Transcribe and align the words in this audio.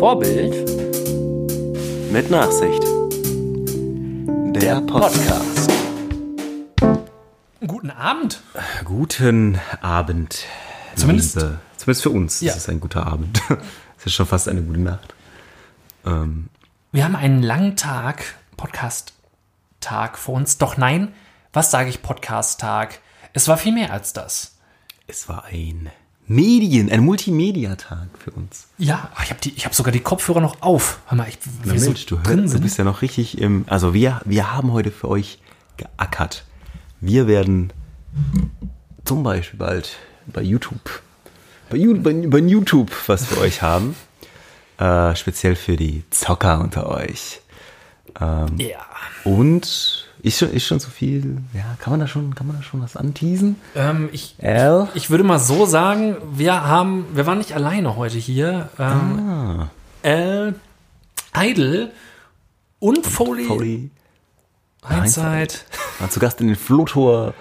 Vorbild 0.00 0.52
Mit 2.10 2.30
Nachsicht. 2.30 2.82
Der 4.56 4.80
Podcast. 4.80 5.70
Guten 7.66 7.90
Abend. 7.90 8.40
Guten 8.86 9.60
Abend. 9.82 10.46
Zumindest- 10.96 11.36
Liebe. 11.36 11.58
Zumindest 11.76 12.02
für 12.02 12.08
uns 12.10 12.40
Ja. 12.40 12.52
ist 12.52 12.56
es 12.58 12.68
ein 12.70 12.80
guter 12.80 13.06
Abend. 13.06 13.42
Es 13.98 14.06
ist 14.06 14.14
schon 14.14 14.24
fast 14.24 14.48
eine 14.48 14.62
gute 14.62 14.80
Nacht. 14.80 15.14
Ähm, 16.06 16.48
Wir 16.92 17.04
haben 17.04 17.14
einen 17.16 17.42
langen 17.42 17.76
Tag, 17.76 18.24
Podcast-Tag 18.56 20.16
vor 20.16 20.34
uns. 20.36 20.56
Doch 20.56 20.78
nein, 20.78 21.12
was 21.52 21.70
sage 21.70 21.90
ich 21.90 22.00
Podcast-Tag? 22.00 23.00
Es 23.34 23.46
war 23.48 23.58
viel 23.58 23.72
mehr 23.74 23.92
als 23.92 24.14
das. 24.14 24.56
es 25.06 25.28
war 25.28 25.44
ein 25.44 25.90
Medien, 26.26 26.90
ein 26.90 27.00
Multimedia-Tag 27.00 28.08
für 28.22 28.30
uns. 28.30 28.68
Ja, 28.78 29.10
ich 29.22 29.30
habe 29.30 29.40
hab 29.64 29.74
sogar 29.74 29.92
die 29.92 30.00
Kopfhörer 30.00 30.40
noch 30.40 30.62
auf. 30.62 31.00
Hör 31.06 31.18
mal, 31.18 31.28
ich, 31.28 31.38
Na 31.64 31.74
wie 31.74 31.78
so 31.78 31.86
Mensch, 31.86 32.06
du, 32.06 32.18
hör, 32.22 32.36
du 32.36 32.60
bist 32.60 32.78
ja 32.78 32.84
noch 32.84 33.02
richtig 33.02 33.38
im. 33.38 33.64
Also 33.68 33.94
wir, 33.94 34.20
wir 34.24 34.52
haben 34.52 34.72
heute 34.72 34.90
für 34.92 35.08
euch 35.08 35.38
geackert. 35.76 36.44
Wir 37.00 37.26
werden 37.26 37.72
zum 39.04 39.22
Beispiel 39.22 39.58
bald 39.58 39.96
bei 40.26 40.42
YouTube, 40.42 41.02
bei, 41.68 41.78
bei, 41.78 42.12
bei 42.26 42.38
YouTube 42.38 42.92
was 43.08 43.26
für 43.26 43.40
euch 43.40 43.62
haben. 43.62 43.96
Äh, 44.78 45.16
speziell 45.16 45.56
für 45.56 45.76
die 45.76 46.04
Zocker 46.10 46.60
unter 46.60 46.88
euch. 46.88 47.40
ja. 48.20 48.78
Und 49.24 50.09
ist 50.22 50.38
schon, 50.38 50.50
ist 50.50 50.66
schon 50.66 50.80
so 50.80 50.90
viel, 50.90 51.38
ja, 51.52 51.76
kann 51.78 51.92
man 51.92 52.00
da 52.00 52.06
schon, 52.06 52.34
kann 52.34 52.46
man 52.46 52.56
da 52.56 52.62
schon 52.62 52.82
was 52.82 52.96
anteasen? 52.96 53.56
Ähm, 53.74 54.08
ich, 54.12 54.36
Al? 54.42 54.88
ich 54.94 55.10
würde 55.10 55.24
mal 55.24 55.38
so 55.38 55.66
sagen, 55.66 56.16
wir 56.32 56.64
haben, 56.64 57.06
wir 57.14 57.26
waren 57.26 57.38
nicht 57.38 57.54
alleine 57.54 57.96
heute 57.96 58.18
hier. 58.18 58.68
Ähm, 58.78 59.68
Al, 60.02 60.54
Idle 61.36 61.92
und 62.78 63.06
Foley, 63.06 63.44
Foley 63.44 63.90
Hindsight 64.86 65.66
war 65.98 66.10
zu 66.10 66.20
Gast 66.20 66.40
in 66.40 66.48
den 66.48 66.56
Flotor 66.56 67.34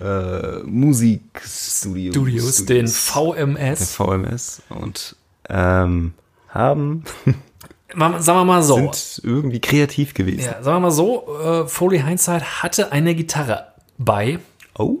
äh, 0.00 0.58
Musikstudios. 0.64 2.14
Studios, 2.14 2.64
den 2.66 2.86
der 2.86 2.88
VMS. 2.88 3.94
VMS 3.94 4.62
und 4.68 5.16
ähm, 5.48 6.14
haben, 6.48 7.04
Sagen 7.94 8.24
wir 8.24 8.44
mal 8.44 8.62
so. 8.62 8.76
sind 8.92 9.20
irgendwie 9.24 9.60
kreativ 9.60 10.14
gewesen. 10.14 10.40
Ja, 10.40 10.62
sagen 10.62 10.76
wir 10.76 10.80
mal 10.80 10.90
so, 10.90 11.26
äh, 11.42 11.66
Foley 11.68 12.00
Hindsight 12.00 12.62
hatte 12.62 12.92
eine 12.92 13.14
Gitarre 13.14 13.68
bei. 13.98 14.38
Oh, 14.78 14.98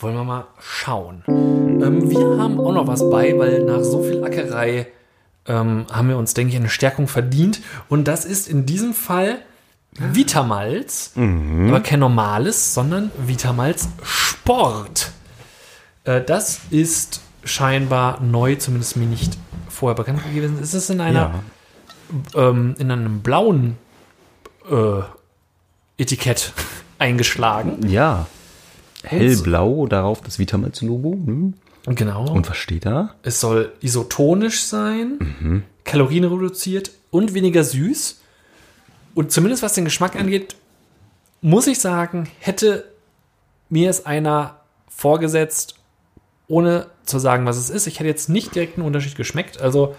Wollen 0.00 0.16
wir 0.16 0.24
mal 0.24 0.46
schauen. 0.60 1.22
Ähm, 1.28 2.10
wir 2.10 2.38
haben 2.38 2.58
auch 2.60 2.72
noch 2.72 2.86
was 2.86 3.08
bei, 3.08 3.38
weil 3.38 3.64
nach 3.64 3.82
so 3.82 4.02
viel 4.02 4.24
Ackerei 4.24 4.88
ähm, 5.46 5.86
haben 5.90 6.08
wir 6.08 6.18
uns, 6.18 6.34
denke 6.34 6.52
ich, 6.52 6.58
eine 6.58 6.68
Stärkung 6.68 7.08
verdient. 7.08 7.60
Und 7.88 8.08
das 8.08 8.24
ist 8.24 8.48
in 8.48 8.66
diesem 8.66 8.92
Fall 8.92 9.38
Vitamalz, 9.96 11.12
aber 11.68 11.80
kein 11.80 12.00
normales, 12.00 12.74
sondern 12.74 13.12
Vitamalz 13.16 13.88
Sport. 14.02 15.12
Äh, 16.04 16.20
das 16.22 16.60
ist 16.70 17.20
scheinbar 17.44 18.20
neu, 18.20 18.56
zumindest 18.56 18.96
mir 18.96 19.06
nicht 19.06 19.36
vorher 19.68 19.94
bekannt 19.94 20.22
gewesen. 20.24 20.58
Es 20.60 20.74
ist 20.74 20.90
in 20.90 21.00
einer 21.00 21.42
ja. 22.34 22.50
ähm, 22.50 22.74
in 22.78 22.90
einem 22.90 23.20
blauen 23.20 23.76
äh, 24.70 25.02
Etikett 25.98 26.52
eingeschlagen. 26.98 27.88
Ja. 27.88 28.26
Hellblau, 29.02 29.86
darauf 29.86 30.22
das 30.22 30.38
Vitamalz-Logo. 30.38 31.12
Hm. 31.12 31.54
Genau. 31.86 32.30
Und 32.30 32.48
was 32.48 32.56
steht 32.56 32.86
da? 32.86 33.14
es 33.22 33.40
soll 33.40 33.72
isotonisch 33.82 34.62
sein, 34.62 35.62
kalorienreduziert 35.84 36.92
und 37.10 37.34
weniger 37.34 37.62
süß. 37.62 38.22
Und 39.14 39.30
zumindest 39.32 39.62
was 39.62 39.74
den 39.74 39.84
Geschmack 39.84 40.16
angeht, 40.16 40.56
muss 41.42 41.66
ich 41.66 41.78
sagen, 41.78 42.28
hätte 42.38 42.86
mir 43.68 43.90
es 43.90 44.06
einer 44.06 44.60
vorgesetzt, 44.88 45.74
ohne 46.46 46.86
zu 47.04 47.18
sagen, 47.18 47.46
was 47.46 47.56
es 47.56 47.70
ist. 47.70 47.86
Ich 47.86 48.00
hätte 48.00 48.08
jetzt 48.08 48.28
nicht 48.28 48.54
direkt 48.54 48.76
einen 48.76 48.86
Unterschied 48.86 49.16
geschmeckt. 49.16 49.60
Also 49.60 49.94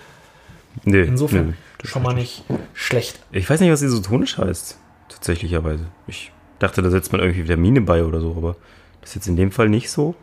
Nee, 0.83 1.03
insofern 1.03 1.49
nee, 1.49 1.87
schon 1.87 2.03
mal 2.03 2.13
nicht 2.13 2.43
schlecht. 2.73 3.19
Ich 3.31 3.49
weiß 3.49 3.59
nicht, 3.61 3.71
was 3.71 3.81
isotonisch 3.81 4.37
heißt. 4.37 4.77
Tatsächlicherweise. 5.07 5.85
Ich 6.07 6.31
dachte, 6.59 6.81
da 6.81 6.89
setzt 6.89 7.11
man 7.11 7.21
irgendwie 7.21 7.43
Vitamine 7.43 7.81
bei 7.81 8.03
oder 8.03 8.19
so, 8.19 8.35
aber 8.35 8.55
das 9.01 9.11
ist 9.11 9.15
jetzt 9.15 9.27
in 9.27 9.35
dem 9.35 9.51
Fall 9.51 9.69
nicht 9.69 9.89
so. 9.89 10.15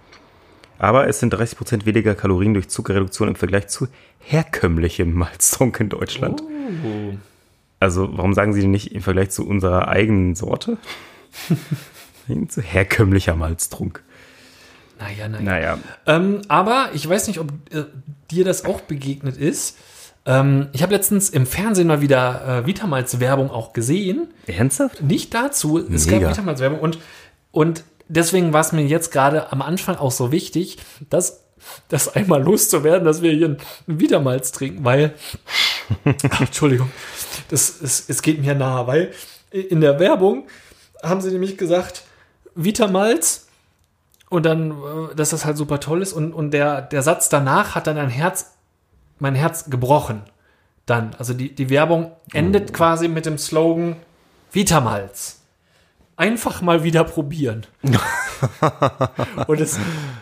Aber 0.78 1.06
es 1.06 1.20
sind 1.20 1.32
30% 1.32 1.86
weniger 1.86 2.14
Kalorien 2.14 2.54
durch 2.54 2.68
Zuckerreduktion 2.68 3.28
im 3.28 3.36
Vergleich 3.36 3.68
zu 3.68 3.86
herkömmlichem 4.18 5.12
Malztrunk 5.12 5.78
in 5.80 5.88
Deutschland. 5.88 6.42
Oh. 6.42 7.14
Also, 7.78 8.16
warum 8.16 8.34
sagen 8.34 8.52
Sie 8.52 8.60
denn 8.60 8.70
nicht 8.70 8.92
im 8.92 9.02
Vergleich 9.02 9.30
zu 9.30 9.46
unserer 9.46 9.88
eigenen 9.88 10.34
Sorte? 10.34 10.78
zu 12.48 12.60
herkömmlicher 12.60 13.36
Malztrunk. 13.36 14.02
Naja, 15.02 15.28
naja. 15.28 15.42
Naja. 15.42 15.78
Ähm, 16.06 16.42
aber 16.48 16.90
ich 16.94 17.08
weiß 17.08 17.26
nicht, 17.28 17.40
ob 17.40 17.52
äh, 17.70 17.84
dir 18.30 18.44
das 18.44 18.64
auch 18.64 18.80
begegnet 18.82 19.36
ist. 19.36 19.76
Ähm, 20.24 20.68
ich 20.72 20.82
habe 20.82 20.92
letztens 20.94 21.30
im 21.30 21.46
Fernsehen 21.46 21.88
mal 21.88 22.00
wieder 22.00 22.62
äh, 22.62 22.66
Vitamals-Werbung 22.66 23.50
auch 23.50 23.72
gesehen. 23.72 24.28
Ernsthaft? 24.46 25.02
Nicht 25.02 25.34
dazu, 25.34 25.78
es 25.78 26.06
Mega. 26.06 26.20
gab 26.20 26.30
Vitamals-Werbung 26.30 26.78
und, 26.78 26.98
und 27.50 27.84
deswegen 28.08 28.52
war 28.52 28.60
es 28.60 28.72
mir 28.72 28.84
jetzt 28.84 29.10
gerade 29.10 29.50
am 29.52 29.62
Anfang 29.62 29.96
auch 29.96 30.12
so 30.12 30.30
wichtig, 30.30 30.78
dass 31.10 31.42
das 31.88 32.14
einmal 32.14 32.42
loszuwerden, 32.42 33.04
dass 33.04 33.22
wir 33.22 33.32
hier 33.32 33.48
ein 33.48 33.56
Vitamals 33.86 34.52
trinken, 34.52 34.84
weil, 34.84 35.14
Ach, 36.30 36.40
Entschuldigung, 36.40 36.90
das, 37.48 37.80
es, 37.80 38.08
es 38.08 38.22
geht 38.22 38.40
mir 38.40 38.54
nahe, 38.54 38.86
weil 38.86 39.12
in 39.50 39.80
der 39.80 39.98
Werbung 39.98 40.46
haben 41.02 41.20
sie 41.20 41.30
nämlich 41.30 41.58
gesagt, 41.58 42.04
Vitamals 42.54 43.41
und 44.32 44.47
dann, 44.47 44.70
äh, 44.70 45.15
dass 45.15 45.31
das 45.31 45.44
halt 45.44 45.59
super 45.59 45.78
toll 45.78 46.00
ist 46.00 46.15
und, 46.15 46.32
und 46.32 46.53
der, 46.53 46.81
der 46.81 47.03
Satz 47.03 47.28
danach 47.28 47.75
hat 47.75 47.87
dann 47.87 47.98
ein 47.98 48.09
Herz, 48.09 48.53
mein 49.19 49.34
Herz 49.34 49.69
gebrochen. 49.69 50.22
Dann, 50.87 51.10
also 51.19 51.34
die, 51.34 51.54
die 51.54 51.69
Werbung 51.69 52.12
endet 52.32 52.72
quasi 52.72 53.09
mit 53.09 53.26
dem 53.26 53.37
Slogan 53.37 53.97
Vitamals. 54.50 55.41
Einfach 56.16 56.62
mal 56.62 56.82
wieder 56.82 57.04
probieren. 57.04 57.66
und 59.47 59.60
es, 59.60 59.78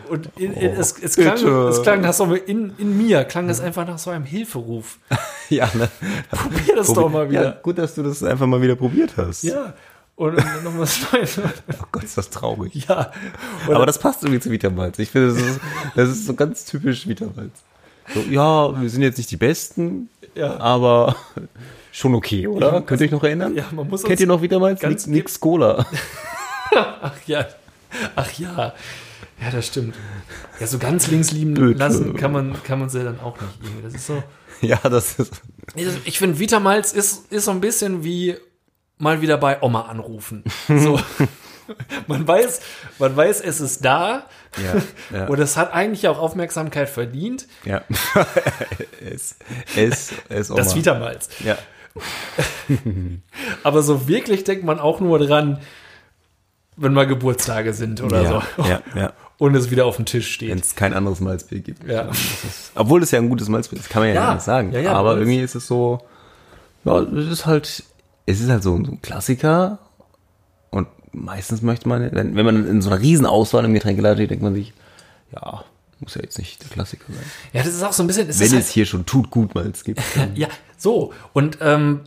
und 0.09 0.28
in, 0.37 0.54
in, 0.54 0.71
es, 0.72 0.98
es, 1.00 1.15
klang, 1.16 1.34
bitte. 1.37 1.69
es 1.69 1.82
klang 1.82 2.00
nach 2.00 2.12
so, 2.12 2.34
in, 2.34 2.72
in 2.78 2.97
mir 2.97 3.25
klang 3.25 3.48
es 3.48 3.60
einfach 3.60 3.87
nach 3.87 3.98
so 3.98 4.10
einem 4.10 4.25
Hilferuf. 4.25 4.98
Ja, 5.50 5.69
ne? 5.75 5.88
Probier 6.31 6.77
das 6.77 6.92
doch 6.92 7.10
mal 7.10 7.25
Ja, 7.25 7.28
wieder. 7.41 7.53
gut, 7.62 7.77
dass 7.77 7.97
du 7.97 8.04
das 8.04 8.22
einfach 8.22 8.47
mal 8.47 8.62
wieder 8.62 8.77
probiert 8.77 9.15
hast. 9.16 9.42
Ja. 9.42 9.75
Und, 10.20 10.36
noch 10.36 10.76
was 10.78 11.10
Neues. 11.12 11.38
Oh 11.38 11.84
Gott, 11.92 12.04
ist 12.04 12.19
das 12.19 12.28
traurig. 12.28 12.75
Ja. 12.86 13.10
Und 13.66 13.75
Aber 13.75 13.86
das 13.86 13.98
passt 13.98 14.22
irgendwie 14.22 14.38
zu 14.41 14.50
Vitamalz. 14.50 14.98
Ich 14.98 15.08
finde, 15.08 15.28
das 15.28 15.38
ist, 15.42 15.60
das 15.97 16.08
ist 16.10 16.26
so 16.26 16.34
ganz 16.34 16.66
typisch 16.66 17.08
Vitamalz. 17.08 17.53
So, 18.12 18.20
ja, 18.28 18.78
wir 18.78 18.91
sind 18.91 19.00
jetzt 19.00 19.16
nicht 19.16 19.30
die 19.30 19.38
Besten, 19.38 20.10
Ja. 20.34 20.60
aber 20.60 21.16
schon 21.91 22.14
okay, 22.14 22.47
oder? 22.47 22.82
Könnt 22.82 23.00
ihr 23.00 23.06
euch 23.06 23.12
noch 23.12 23.25
erinnern? 23.25 23.54
Ja, 23.54 23.64
man 23.72 23.88
muss 23.88 24.03
Kennt 24.03 24.20
ihr 24.20 24.26
noch 24.26 24.42
Vitamalz? 24.42 24.82
Nix, 24.82 25.06
nix 25.06 25.41
Cola. 25.41 25.86
Ach 26.75 27.14
ja. 27.26 27.47
Ach 28.14 28.30
ja. 28.38 28.75
Ja, 29.41 29.50
das 29.50 29.69
stimmt. 29.69 29.94
Ja, 30.60 30.66
so 30.66 30.76
ganz 30.76 31.06
links 31.06 31.32
liegen 31.32 31.54
Bitte. 31.54 31.78
lassen 31.78 32.14
kann 32.14 32.32
man, 32.32 32.62
kann 32.62 32.78
man 32.78 32.91
sie 32.91 33.03
dann 33.03 33.20
auch 33.20 33.38
nicht. 33.41 33.54
Das 33.82 33.94
ist 33.94 34.06
so. 34.06 34.22
ja, 34.60 34.76
das 34.82 35.14
ist. 35.19 35.41
Ich 36.04 36.19
finde, 36.19 36.38
Vitamalz 36.38 36.92
ist, 36.92 37.32
ist 37.32 37.47
so 37.47 37.53
ein 37.53 37.62
bisschen 37.62 38.04
wie 38.04 38.36
mal 39.00 39.20
wieder 39.20 39.36
bei 39.38 39.60
Oma 39.62 39.82
anrufen. 39.82 40.44
So. 40.68 41.00
man 42.08 42.26
weiß, 42.26 42.60
man 42.98 43.16
weiß, 43.16 43.40
es 43.42 43.60
ist 43.60 43.84
da. 43.84 44.24
Ja, 45.12 45.16
ja. 45.16 45.26
Und 45.28 45.38
es 45.38 45.56
hat 45.56 45.72
eigentlich 45.72 46.08
auch 46.08 46.18
Aufmerksamkeit 46.18 46.88
verdient. 46.88 47.47
Ja. 47.64 47.82
es, 49.00 49.36
es, 49.76 50.12
es, 50.28 50.48
Das 50.48 50.50
Oma. 50.50 50.74
Vitamalz. 50.74 51.28
Ja. 51.44 51.56
Aber 53.62 53.82
so 53.82 54.08
wirklich 54.08 54.44
denkt 54.44 54.64
man 54.64 54.78
auch 54.80 55.00
nur 55.00 55.18
dran, 55.18 55.58
wenn 56.76 56.92
mal 56.92 57.06
Geburtstage 57.06 57.72
sind 57.72 58.03
oder 58.03 58.22
Ja, 58.22 58.42
so. 58.56 58.62
ja, 58.64 58.80
ja. 58.94 59.12
Und 59.38 59.54
es 59.54 59.70
wieder 59.70 59.86
auf 59.86 59.96
dem 59.96 60.04
Tisch 60.06 60.30
steht. 60.32 60.50
Wenn 60.50 60.58
es 60.58 60.74
kein 60.74 60.92
anderes 60.92 61.20
Malzbier 61.20 61.60
gibt. 61.60 61.84
Ja. 61.88 62.04
Das 62.04 62.18
ist, 62.18 62.72
obwohl 62.74 63.03
es 63.03 63.10
ja 63.10 63.18
ein 63.20 63.28
gutes 63.28 63.48
Malzbier 63.48 63.78
ist, 63.78 63.88
kann 63.91 64.03
man 64.03 64.08
ja, 64.10 64.14
Ja, 64.14 64.20
gar 64.26 64.34
nicht 64.34 64.44
sagen. 64.44 64.72
ja, 64.72 64.80
ja, 64.80 64.92
Aber 64.92 65.16
irgendwie 65.16 65.41
ist 65.41 65.54
es 65.54 65.66
so, 65.66 66.00
ja, 66.84 66.98
es 67.00 67.26
ist 67.28 67.46
halt, 67.46 67.84
es 68.30 68.41
ist 68.41 68.50
halt 68.50 68.62
so, 68.62 68.74
ein 68.77 69.00
Klassiker. 69.03 69.78
Und 70.71 70.88
meistens 71.12 71.62
möchte 71.62 71.88
man, 71.88 72.10
wenn, 72.12 72.34
wenn 72.36 72.44
man 72.47 72.66
in 72.66 72.82
so 72.82 72.91
einer 72.91 73.00
riesen 73.00 73.27
Auswahl 73.27 73.65
im 73.65 73.74
Getränkeladen 73.74 74.18
steht, 74.18 74.30
denkt 74.30 74.42
man 74.44 74.54
sich, 74.54 74.72
ja, 75.32 75.65
muss 76.00 76.15
ja 76.15 76.22
jetzt 76.22 76.38
nicht 76.38 76.62
der 76.62 76.71
Klassiker 76.71 77.04
sein. 77.09 77.24
Ja, 77.53 77.62
das 77.62 77.74
ist 77.74 77.82
auch 77.82 77.92
so 77.92 78.03
ein 78.03 78.06
bisschen. 78.06 78.28
Es 78.28 78.38
Wenn 78.41 78.47
es 78.47 78.53
halt, 78.54 78.66
hier 78.66 78.86
schon 78.86 79.04
tut 79.06 79.30
gut 79.30 79.54
Malz 79.54 79.84
gibt. 79.84 80.00
dann- 80.16 80.32
Ja, 80.36 80.48
so. 80.78 81.12
Und 81.32 81.59
ähm, 81.60 82.00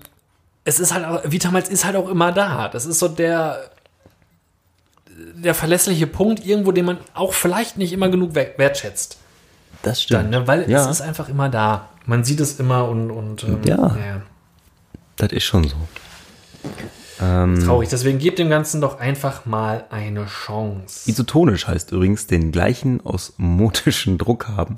es 0.65 0.79
ist 0.79 0.93
halt 0.93 1.05
auch, 1.05 1.21
Vitamals 1.29 1.69
ist 1.69 1.85
halt 1.85 1.95
auch 1.95 2.09
immer 2.09 2.31
da. 2.31 2.69
Das 2.69 2.85
ist 2.85 2.99
so 2.99 3.07
der, 3.07 3.69
der 5.35 5.53
verlässliche 5.53 6.07
Punkt 6.07 6.45
irgendwo, 6.45 6.71
den 6.71 6.85
man 6.85 6.97
auch 7.13 7.33
vielleicht 7.33 7.77
nicht 7.77 7.93
immer 7.93 8.09
genug 8.09 8.31
wer- 8.33 8.57
wertschätzt. 8.57 9.17
Das 9.83 10.01
stimmt. 10.01 10.23
Dann, 10.23 10.29
ne? 10.29 10.47
Weil 10.47 10.69
ja. 10.69 10.81
es 10.81 10.87
ist 10.89 11.01
einfach 11.01 11.27
immer 11.29 11.49
da. 11.49 11.89
man 12.05 12.23
sieht 12.23 12.39
es 12.39 12.59
immer 12.59 12.87
und, 12.87 13.11
und 13.11 13.43
ähm, 13.43 13.59
Ja. 13.65 14.21
Das 15.17 15.31
ist 15.31 15.43
schon 15.43 15.67
so. 15.67 15.75
Ähm, 17.21 17.59
traurig. 17.63 17.89
Deswegen 17.89 18.17
gebt 18.17 18.39
dem 18.39 18.49
Ganzen 18.49 18.81
doch 18.81 18.99
einfach 18.99 19.45
mal 19.45 19.85
eine 19.89 20.25
Chance. 20.25 21.09
Isotonisch 21.09 21.67
heißt 21.67 21.91
übrigens 21.91 22.27
den 22.27 22.51
gleichen 22.51 22.99
osmotischen 23.01 24.17
Druck 24.17 24.47
haben. 24.49 24.77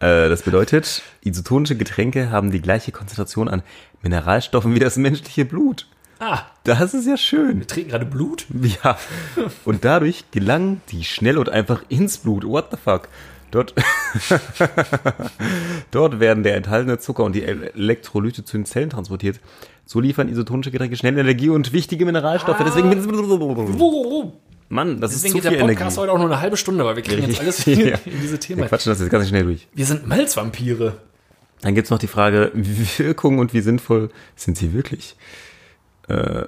Äh, 0.00 0.28
das 0.28 0.42
bedeutet, 0.42 1.02
isotonische 1.22 1.76
Getränke 1.76 2.30
haben 2.30 2.50
die 2.50 2.62
gleiche 2.62 2.92
Konzentration 2.92 3.48
an 3.48 3.62
Mineralstoffen 4.02 4.74
wie 4.74 4.78
das 4.78 4.96
menschliche 4.96 5.44
Blut. 5.44 5.86
Ah, 6.20 6.40
Das 6.64 6.94
ist 6.94 7.06
ja 7.06 7.16
schön. 7.16 7.60
wir 7.60 7.66
trinken 7.66 7.90
gerade 7.90 8.04
Blut? 8.06 8.46
Ja. 8.82 8.98
Und 9.64 9.84
dadurch 9.84 10.24
gelangen 10.32 10.80
die 10.90 11.04
schnell 11.04 11.38
und 11.38 11.48
einfach 11.48 11.82
ins 11.88 12.18
Blut. 12.18 12.44
What 12.44 12.68
the 12.72 12.76
fuck? 12.82 13.08
Dort, 13.50 13.74
dort 15.90 16.20
werden 16.20 16.42
der 16.42 16.56
enthaltene 16.56 16.98
Zucker 16.98 17.24
und 17.24 17.34
die 17.34 17.44
Elektrolyte 17.44 18.44
zu 18.44 18.56
den 18.56 18.66
Zellen 18.66 18.90
transportiert. 18.90 19.40
So 19.86 20.00
liefern 20.00 20.28
isotonische 20.28 20.70
Getränke 20.70 20.96
schnell 20.96 21.16
Energie 21.18 21.48
und 21.48 21.72
wichtige 21.72 22.04
Mineralstoffe. 22.04 22.58
Deswegen, 22.64 22.90
Mann, 24.70 25.00
das 25.00 25.12
Deswegen 25.12 25.28
ist 25.28 25.34
geht 25.34 25.42
zu 25.44 25.48
der 25.50 25.52
viel 25.52 25.60
Podcast 25.60 25.80
Energie. 25.80 26.00
heute 26.00 26.12
auch 26.12 26.18
nur 26.18 26.26
eine 26.26 26.40
halbe 26.42 26.58
Stunde, 26.58 26.84
weil 26.84 26.96
wir 26.96 27.02
kriegen 27.02 27.26
jetzt 27.26 27.40
alles 27.40 27.64
Ja. 27.64 27.72
in 28.04 28.20
diese 28.20 28.32
Wir 28.34 28.40
Themen. 28.40 28.68
quatschen 28.68 28.90
das 28.92 29.00
jetzt 29.00 29.10
ganz 29.10 29.28
schnell 29.28 29.44
durch. 29.44 29.66
Wir 29.74 29.86
sind 29.86 30.06
Malzvampire. 30.06 30.98
Dann 31.62 31.74
gibt's 31.74 31.90
noch 31.90 31.98
die 31.98 32.06
Frage, 32.06 32.52
wie 32.54 32.86
Wirkung 32.98 33.38
und 33.38 33.54
wie 33.54 33.62
sinnvoll 33.62 34.10
sind 34.36 34.58
sie 34.58 34.74
wirklich? 34.74 35.16
Äh, 36.08 36.44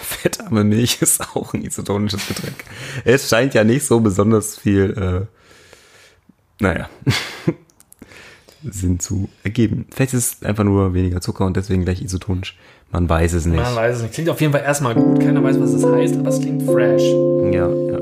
fettarme 0.00 0.64
Milch 0.64 1.00
ist 1.02 1.20
auch 1.36 1.52
ein 1.54 1.62
isotonisches 1.62 2.26
Getränk. 2.26 2.56
Es 3.04 3.28
scheint 3.28 3.54
ja 3.54 3.64
nicht 3.64 3.84
so 3.86 4.00
besonders 4.00 4.56
viel, 4.56 5.28
äh, 5.30 5.41
naja, 6.62 6.88
Sinn 8.62 9.00
zu 9.00 9.28
ergeben. 9.42 9.86
Vielleicht 9.90 10.14
ist 10.14 10.36
es 10.36 10.46
einfach 10.46 10.64
nur 10.64 10.94
weniger 10.94 11.20
Zucker 11.20 11.44
und 11.44 11.56
deswegen 11.56 11.84
gleich 11.84 12.00
isotonisch. 12.00 12.56
Man 12.92 13.08
weiß 13.08 13.32
es 13.32 13.46
nicht. 13.46 13.60
Man 13.60 13.74
weiß 13.74 13.96
es 13.96 14.02
nicht. 14.02 14.14
Klingt 14.14 14.30
auf 14.30 14.40
jeden 14.40 14.52
Fall 14.52 14.62
erstmal 14.62 14.94
gut. 14.94 15.20
Keiner 15.20 15.42
weiß, 15.42 15.58
was 15.58 15.72
es 15.72 15.84
heißt, 15.84 16.16
aber 16.16 16.28
es 16.28 16.40
klingt 16.40 16.62
fresh. 16.62 17.02
Ja, 17.52 17.68
ja. 17.68 17.98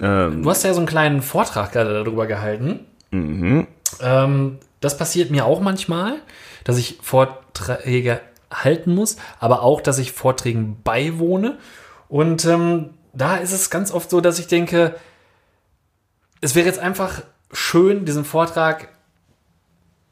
Ähm, 0.00 0.42
Du 0.42 0.50
hast 0.50 0.64
ja 0.64 0.74
so 0.74 0.80
einen 0.80 0.86
kleinen 0.86 1.22
Vortrag 1.22 1.72
gerade 1.72 1.92
darüber 2.04 2.26
gehalten. 2.26 2.80
mhm. 3.10 3.66
Ähm, 4.00 4.58
das 4.80 4.96
passiert 4.98 5.30
mir 5.30 5.44
auch 5.46 5.60
manchmal, 5.60 6.16
dass 6.64 6.76
ich 6.76 6.98
Vorträge 7.02 8.20
halten 8.52 8.94
muss, 8.94 9.16
aber 9.38 9.62
auch, 9.62 9.80
dass 9.80 9.98
ich 9.98 10.12
Vorträgen 10.12 10.78
beiwohne. 10.82 11.58
Und 12.08 12.44
ähm, 12.44 12.90
da 13.14 13.36
ist 13.36 13.52
es 13.52 13.70
ganz 13.70 13.92
oft 13.92 14.10
so, 14.10 14.20
dass 14.20 14.38
ich 14.40 14.48
denke, 14.48 14.96
es 16.40 16.54
wäre 16.56 16.66
jetzt 16.66 16.80
einfach 16.80 17.22
schön, 17.52 18.04
diesen 18.04 18.24
Vortrag 18.24 18.88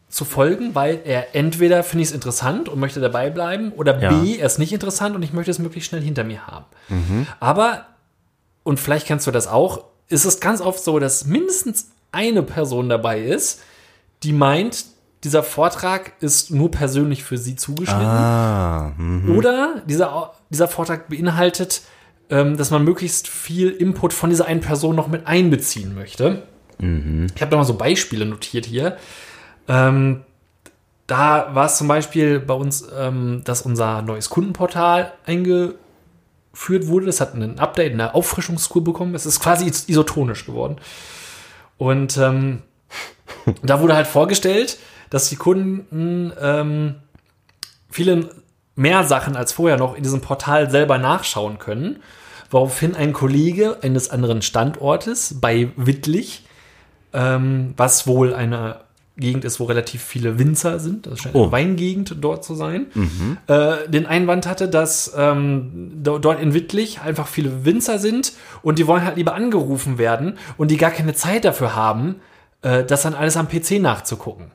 zu 0.09 0.25
folgen, 0.25 0.75
weil 0.75 1.01
er 1.05 1.35
entweder 1.37 1.83
finde 1.85 2.03
ich 2.03 2.09
es 2.09 2.15
interessant 2.15 2.69
und 2.69 2.81
möchte 2.81 3.01
dabei 3.01 3.31
bleiben 3.31 3.73
oder 3.73 4.01
Ja. 4.01 4.11
B, 4.11 4.37
er 4.39 4.47
ist 4.47 4.59
nicht 4.59 4.73
interessant 4.73 5.15
und 5.15 5.23
ich 5.23 5.33
möchte 5.33 5.51
es 5.51 5.59
möglichst 5.59 5.89
schnell 5.89 6.03
hinter 6.03 6.25
mir 6.25 6.47
haben. 6.47 6.65
Aber, 7.39 7.87
und 8.65 8.81
vielleicht 8.81 9.07
kennst 9.07 9.27
du 9.27 9.31
das 9.31 9.47
auch, 9.47 9.85
ist 10.09 10.25
es 10.25 10.41
ganz 10.41 10.61
oft 10.61 10.83
so, 10.83 10.99
dass 10.99 11.27
mindestens 11.27 11.91
eine 12.13 12.43
Person 12.43 12.89
dabei 12.89 13.21
ist, 13.21 13.63
die 14.25 14.33
meint, 14.33 14.85
dieser 15.23 15.43
Vortrag 15.43 16.15
ist 16.21 16.51
nur 16.51 16.71
persönlich 16.71 17.23
für 17.23 17.39
sie 17.39 17.55
zugeschnitten. 17.55 18.07
Ah, 18.07 18.93
hm. 18.97 19.37
Oder 19.37 19.83
dieser, 19.87 20.33
dieser 20.49 20.67
Vortrag 20.67 21.09
beinhaltet, 21.09 21.83
ähm, 22.31 22.57
dass 22.57 22.71
man 22.71 22.83
möglichst 22.85 23.29
viel 23.29 23.71
Input 23.71 24.13
von 24.13 24.31
dieser 24.31 24.47
einen 24.47 24.61
Person 24.61 24.97
noch 24.97 25.09
mit 25.09 25.27
einbeziehen 25.27 25.95
möchte. 25.95 26.43
Ich 26.81 27.43
habe 27.43 27.51
da 27.51 27.57
mal 27.57 27.65
so 27.65 27.75
Beispiele 27.75 28.25
notiert 28.25 28.65
hier. 28.67 28.97
Ähm, 29.69 30.23
da 31.07 31.55
war 31.55 31.67
es 31.67 31.77
zum 31.77 31.89
Beispiel 31.89 32.41
bei 32.41 32.55
uns, 32.55 32.87
ähm, 32.97 33.43
dass 33.45 33.63
unser 33.63 34.01
neues 34.03 34.31
Kundenportal 34.31 35.13
eingeführt 35.27 36.87
wurde. 36.87 37.07
Das 37.07 37.21
hat 37.21 37.35
ein 37.35 37.59
Update, 37.59 37.93
eine 37.93 38.15
Auffrischungskur 38.15 38.83
bekommen. 38.85 39.15
Es 39.15 39.27
ist 39.27 39.41
quasi 39.41 39.67
is- 39.67 39.89
isotonisch 39.89 40.47
geworden. 40.47 40.77
Und 41.79 42.17
ähm, 42.17 42.63
da 43.63 43.81
wurde 43.81 43.95
halt 43.95 44.07
vorgestellt, 44.07 44.79
dass 45.11 45.29
die 45.29 45.37
Kunden 45.37 46.33
ähm, 46.41 46.95
viele 47.91 48.31
mehr 48.77 49.05
Sachen 49.05 49.37
als 49.37 49.53
vorher 49.53 49.77
noch 49.77 49.95
in 49.97 50.03
diesem 50.03 50.21
Portal 50.21 50.71
selber 50.71 50.97
nachschauen 50.99 51.59
können. 51.59 52.03
Woraufhin 52.51 52.95
ein 52.97 53.13
Kollege 53.13 53.79
eines 53.83 54.11
anderen 54.11 54.43
Standortes 54.43 55.37
bei 55.41 55.71
Wittlich, 55.77 56.45
ähm, 57.13 57.75
was 57.77 58.07
wohl 58.07 58.35
eine 58.35 58.77
Gegend 59.17 59.45
ist, 59.45 59.61
wo 59.61 59.65
relativ 59.65 60.03
viele 60.03 60.39
Winzer 60.39 60.79
sind, 60.79 61.07
das 61.07 61.19
scheint 61.21 61.35
Oh. 61.35 61.43
eine 61.43 61.53
Weingegend 61.53 62.17
dort 62.21 62.43
zu 62.43 62.55
sein, 62.55 62.87
äh, 63.49 63.89
den 63.89 64.07
Einwand 64.07 64.47
hatte, 64.47 64.67
dass 64.69 65.13
ähm, 65.17 65.91
do- 66.03 66.19
dort 66.19 66.41
in 66.41 66.55
Wittlich 66.55 67.01
einfach 67.03 67.27
viele 67.29 67.65
Winzer 67.67 67.99
sind 67.99 68.33
und 68.63 68.79
die 68.79 68.87
wollen 68.87 69.05
halt 69.05 69.17
lieber 69.17 69.35
angerufen 69.35 69.99
werden 69.99 70.39
und 70.57 70.71
die 70.71 70.79
gar 70.79 70.91
keine 70.91 71.13
Zeit 71.13 71.45
dafür 71.45 71.75
haben, 71.77 72.17
äh, 72.63 72.83
das 72.85 73.03
dann 73.03 73.13
alles 73.15 73.37
am 73.37 73.49
PC 73.49 73.73
nachzugucken. 73.81 74.53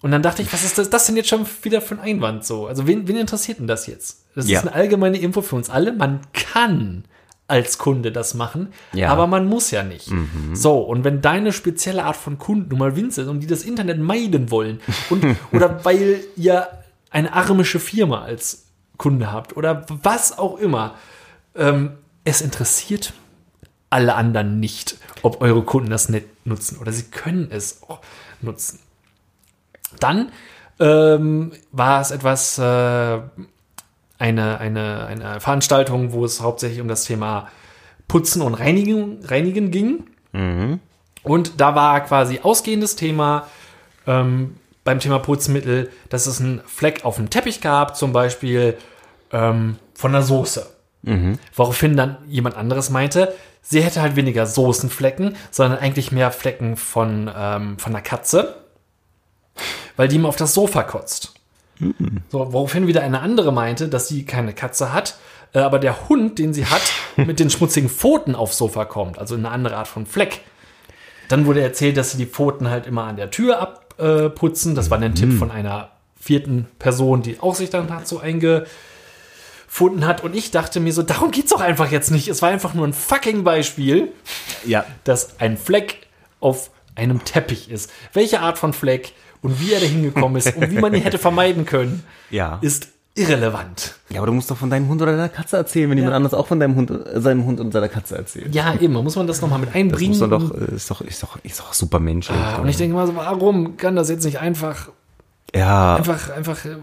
Und 0.00 0.10
dann 0.10 0.22
dachte 0.22 0.42
ich, 0.42 0.52
was 0.52 0.64
ist 0.64 0.78
das, 0.78 0.88
das 0.90 1.06
denn 1.06 1.16
jetzt 1.16 1.28
schon 1.28 1.46
wieder 1.62 1.80
für 1.80 1.94
ein 1.94 2.00
Einwand 2.00 2.44
so? 2.44 2.66
Also 2.66 2.86
wen, 2.86 3.06
wen 3.06 3.16
interessiert 3.16 3.58
denn 3.58 3.66
das 3.68 3.86
jetzt? 3.86 4.24
Das 4.34 4.48
Ja. 4.48 4.60
ist 4.60 4.66
eine 4.66 4.74
allgemeine 4.74 5.18
Info 5.18 5.42
für 5.42 5.56
uns 5.56 5.68
alle. 5.70 5.92
Man 5.92 6.20
kann 6.32 7.04
als 7.48 7.76
Kunde 7.78 8.12
das 8.12 8.34
machen, 8.34 8.72
Ja. 8.94 9.10
aber 9.10 9.26
man 9.26 9.46
muss 9.46 9.70
ja 9.70 9.82
nicht. 9.82 10.10
So, 10.54 10.78
und 10.80 11.04
wenn 11.04 11.20
deine 11.20 11.52
spezielle 11.52 12.04
Art 12.04 12.16
von 12.16 12.38
Kunden 12.38 12.68
nun 12.70 12.78
mal 12.78 12.96
Winzer 12.96 13.28
und 13.28 13.40
die 13.40 13.46
das 13.46 13.62
Internet 13.64 13.98
meiden 14.00 14.50
wollen 14.50 14.80
und, 15.10 15.24
oder 15.52 15.84
weil 15.84 16.20
ihr 16.36 16.68
eine 17.10 17.32
armische 17.34 17.78
Firma 17.78 18.22
als 18.22 18.66
Kunde 18.96 19.30
habt 19.32 19.56
oder 19.56 19.84
was 19.88 20.38
auch 20.38 20.56
immer, 20.58 20.94
ähm, 21.54 21.92
es 22.24 22.40
interessiert 22.40 23.12
alle 23.90 24.14
anderen 24.14 24.58
nicht, 24.60 24.96
ob 25.22 25.42
eure 25.42 25.62
Kunden 25.62 25.90
das 25.90 26.08
nicht 26.08 26.26
nutzen 26.46 26.78
oder 26.78 26.92
sie 26.92 27.04
können 27.04 27.48
es 27.50 27.82
nutzen. 28.40 28.78
Dann 30.00 30.32
ähm, 30.80 31.52
war 31.70 32.00
es 32.00 32.10
etwas, 32.12 32.56
äh, 32.58 33.18
eine, 34.22 34.60
eine, 34.60 35.06
eine 35.06 35.40
Veranstaltung, 35.40 36.12
wo 36.12 36.24
es 36.24 36.40
hauptsächlich 36.40 36.80
um 36.80 36.86
das 36.86 37.04
Thema 37.04 37.48
Putzen 38.06 38.40
und 38.40 38.54
Reinigen, 38.54 39.18
Reinigen 39.24 39.72
ging. 39.72 40.04
Und 41.24 41.60
da 41.60 41.74
war 41.74 42.00
quasi 42.02 42.38
ausgehendes 42.42 42.94
Thema 42.94 43.48
ähm, 44.06 44.56
beim 44.84 45.00
Thema 45.00 45.18
Putzmittel, 45.18 45.90
dass 46.08 46.26
es 46.26 46.40
einen 46.40 46.60
Fleck 46.66 47.04
auf 47.04 47.16
dem 47.16 47.30
Teppich 47.30 47.60
gab, 47.60 47.96
zum 47.96 48.12
Beispiel 48.12 48.78
ähm, 49.32 49.76
von 49.94 50.12
der 50.12 50.22
Soße. 50.22 50.66
Woraufhin 51.56 51.96
dann 51.96 52.18
jemand 52.28 52.56
anderes 52.56 52.90
meinte, 52.90 53.34
sie 53.60 53.82
hätte 53.82 54.02
halt 54.02 54.14
weniger 54.14 54.46
Soßenflecken, 54.46 55.34
sondern 55.50 55.80
eigentlich 55.80 56.12
mehr 56.12 56.30
Flecken 56.30 56.76
von, 56.76 57.28
ähm, 57.36 57.76
von 57.78 57.92
der 57.92 58.02
Katze, 58.02 58.54
weil 59.96 60.06
die 60.06 60.14
ihm 60.14 60.26
auf 60.26 60.36
das 60.36 60.54
Sofa 60.54 60.84
kotzt. 60.84 61.34
So, 62.30 62.52
woraufhin 62.52 62.86
wieder 62.86 63.02
eine 63.02 63.20
andere 63.20 63.52
meinte, 63.52 63.88
dass 63.88 64.08
sie 64.08 64.24
keine 64.24 64.52
Katze 64.52 64.92
hat, 64.92 65.16
äh, 65.52 65.58
aber 65.58 65.78
der 65.78 66.08
Hund, 66.08 66.38
den 66.38 66.54
sie 66.54 66.66
hat, 66.66 66.82
mit 67.16 67.40
den 67.40 67.50
schmutzigen 67.50 67.88
Pfoten 67.88 68.34
aufs 68.34 68.58
Sofa 68.58 68.84
kommt, 68.84 69.18
also 69.18 69.34
eine 69.34 69.50
andere 69.50 69.76
Art 69.76 69.88
von 69.88 70.06
Fleck. 70.06 70.40
Dann 71.28 71.46
wurde 71.46 71.62
erzählt, 71.62 71.96
dass 71.96 72.12
sie 72.12 72.18
die 72.18 72.26
Pfoten 72.26 72.68
halt 72.68 72.86
immer 72.86 73.04
an 73.04 73.16
der 73.16 73.30
Tür 73.30 73.60
abputzen. 73.60 74.74
Das 74.74 74.90
war 74.90 74.98
ein 74.98 75.14
Tipp 75.14 75.32
von 75.38 75.50
einer 75.50 75.90
vierten 76.20 76.66
Person, 76.78 77.22
die 77.22 77.40
auch 77.40 77.54
sich 77.54 77.70
dann 77.70 77.88
dazu 77.88 78.20
eingefunden 78.20 80.06
hat. 80.06 80.22
Und 80.22 80.36
ich 80.36 80.50
dachte 80.50 80.78
mir 80.78 80.92
so, 80.92 81.02
darum 81.02 81.30
geht's 81.30 81.50
doch 81.50 81.60
einfach 81.60 81.90
jetzt 81.90 82.10
nicht. 82.10 82.28
Es 82.28 82.42
war 82.42 82.50
einfach 82.50 82.74
nur 82.74 82.86
ein 82.86 82.92
fucking 82.92 83.44
Beispiel, 83.44 84.12
Ja, 84.66 84.84
dass 85.04 85.40
ein 85.40 85.56
Fleck 85.56 86.06
auf 86.40 86.70
einem 86.96 87.24
Teppich 87.24 87.70
ist. 87.70 87.90
Welche 88.12 88.40
Art 88.40 88.58
von 88.58 88.72
Fleck 88.74 89.14
und 89.42 89.60
wie 89.60 89.72
er 89.72 89.80
da 89.80 89.86
hingekommen 89.86 90.36
ist 90.38 90.56
und 90.56 90.70
wie 90.70 90.78
man 90.78 90.94
ihn 90.94 91.02
hätte 91.02 91.18
vermeiden 91.18 91.66
können, 91.66 92.02
ja. 92.30 92.58
ist 92.62 92.88
irrelevant. 93.14 93.96
Ja, 94.08 94.18
aber 94.20 94.28
du 94.28 94.32
musst 94.32 94.50
doch 94.50 94.56
von 94.56 94.70
deinem 94.70 94.88
Hund 94.88 95.02
oder 95.02 95.12
deiner 95.12 95.28
Katze 95.28 95.58
erzählen, 95.58 95.90
wenn 95.90 95.98
jemand 95.98 96.14
anderes 96.14 96.32
auch 96.32 96.46
von 96.46 96.58
deinem 96.58 96.76
Hund, 96.76 96.90
äh, 96.90 97.20
seinem 97.20 97.44
Hund 97.44 97.60
und 97.60 97.70
seiner 97.72 97.88
Katze 97.88 98.16
erzählt. 98.16 98.54
Ja, 98.54 98.74
eben, 98.80 98.94
muss 98.94 99.16
man 99.16 99.26
das 99.26 99.42
nochmal 99.42 99.58
mit 99.58 99.68
Das 99.68 99.76
einbringen. 99.76 100.18
muss 100.18 100.30
doch 100.30 100.54
äh, 100.58 100.74
ist 100.74 100.90
doch, 100.90 101.00
ist 101.02 101.22
doch, 101.22 101.38
ist 101.44 101.60
doch 101.60 101.72
super 101.74 101.98
menschlich. 102.00 102.38
Ah, 102.38 102.56
und 102.62 102.68
ich 102.68 102.76
denke 102.78 102.94
mal 102.96 103.06
so, 103.06 103.14
warum 103.14 103.76
kann 103.76 103.96
das 103.96 104.08
jetzt 104.08 104.24
nicht 104.24 104.38
einfach, 104.38 104.88
ja, 105.54 105.96
einfach, 105.96 106.30
einfach 106.30 106.64
äh, 106.64 106.76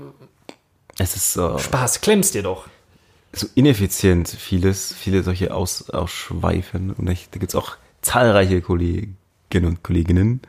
es 1.00 1.16
ist 1.16 1.34
so, 1.34 1.58
Spaß? 1.58 2.01
Klemmst 2.01 2.36
dir 2.36 2.44
doch. 2.44 2.68
so 3.34 3.48
ineffizient, 3.56 4.28
vieles, 4.30 4.94
viele 4.94 5.24
solche 5.24 5.54
Aus, 5.54 5.89
Ausschweifen. 5.89 6.92
Und 6.92 7.10
ich, 7.10 7.30
da 7.32 7.39
gibt's 7.39 7.56
auch 7.56 7.78
zahlreiche 8.01 8.62
Kolleginnen 8.62 9.16
und 9.66 9.82
Kolleginnen. 9.82 10.42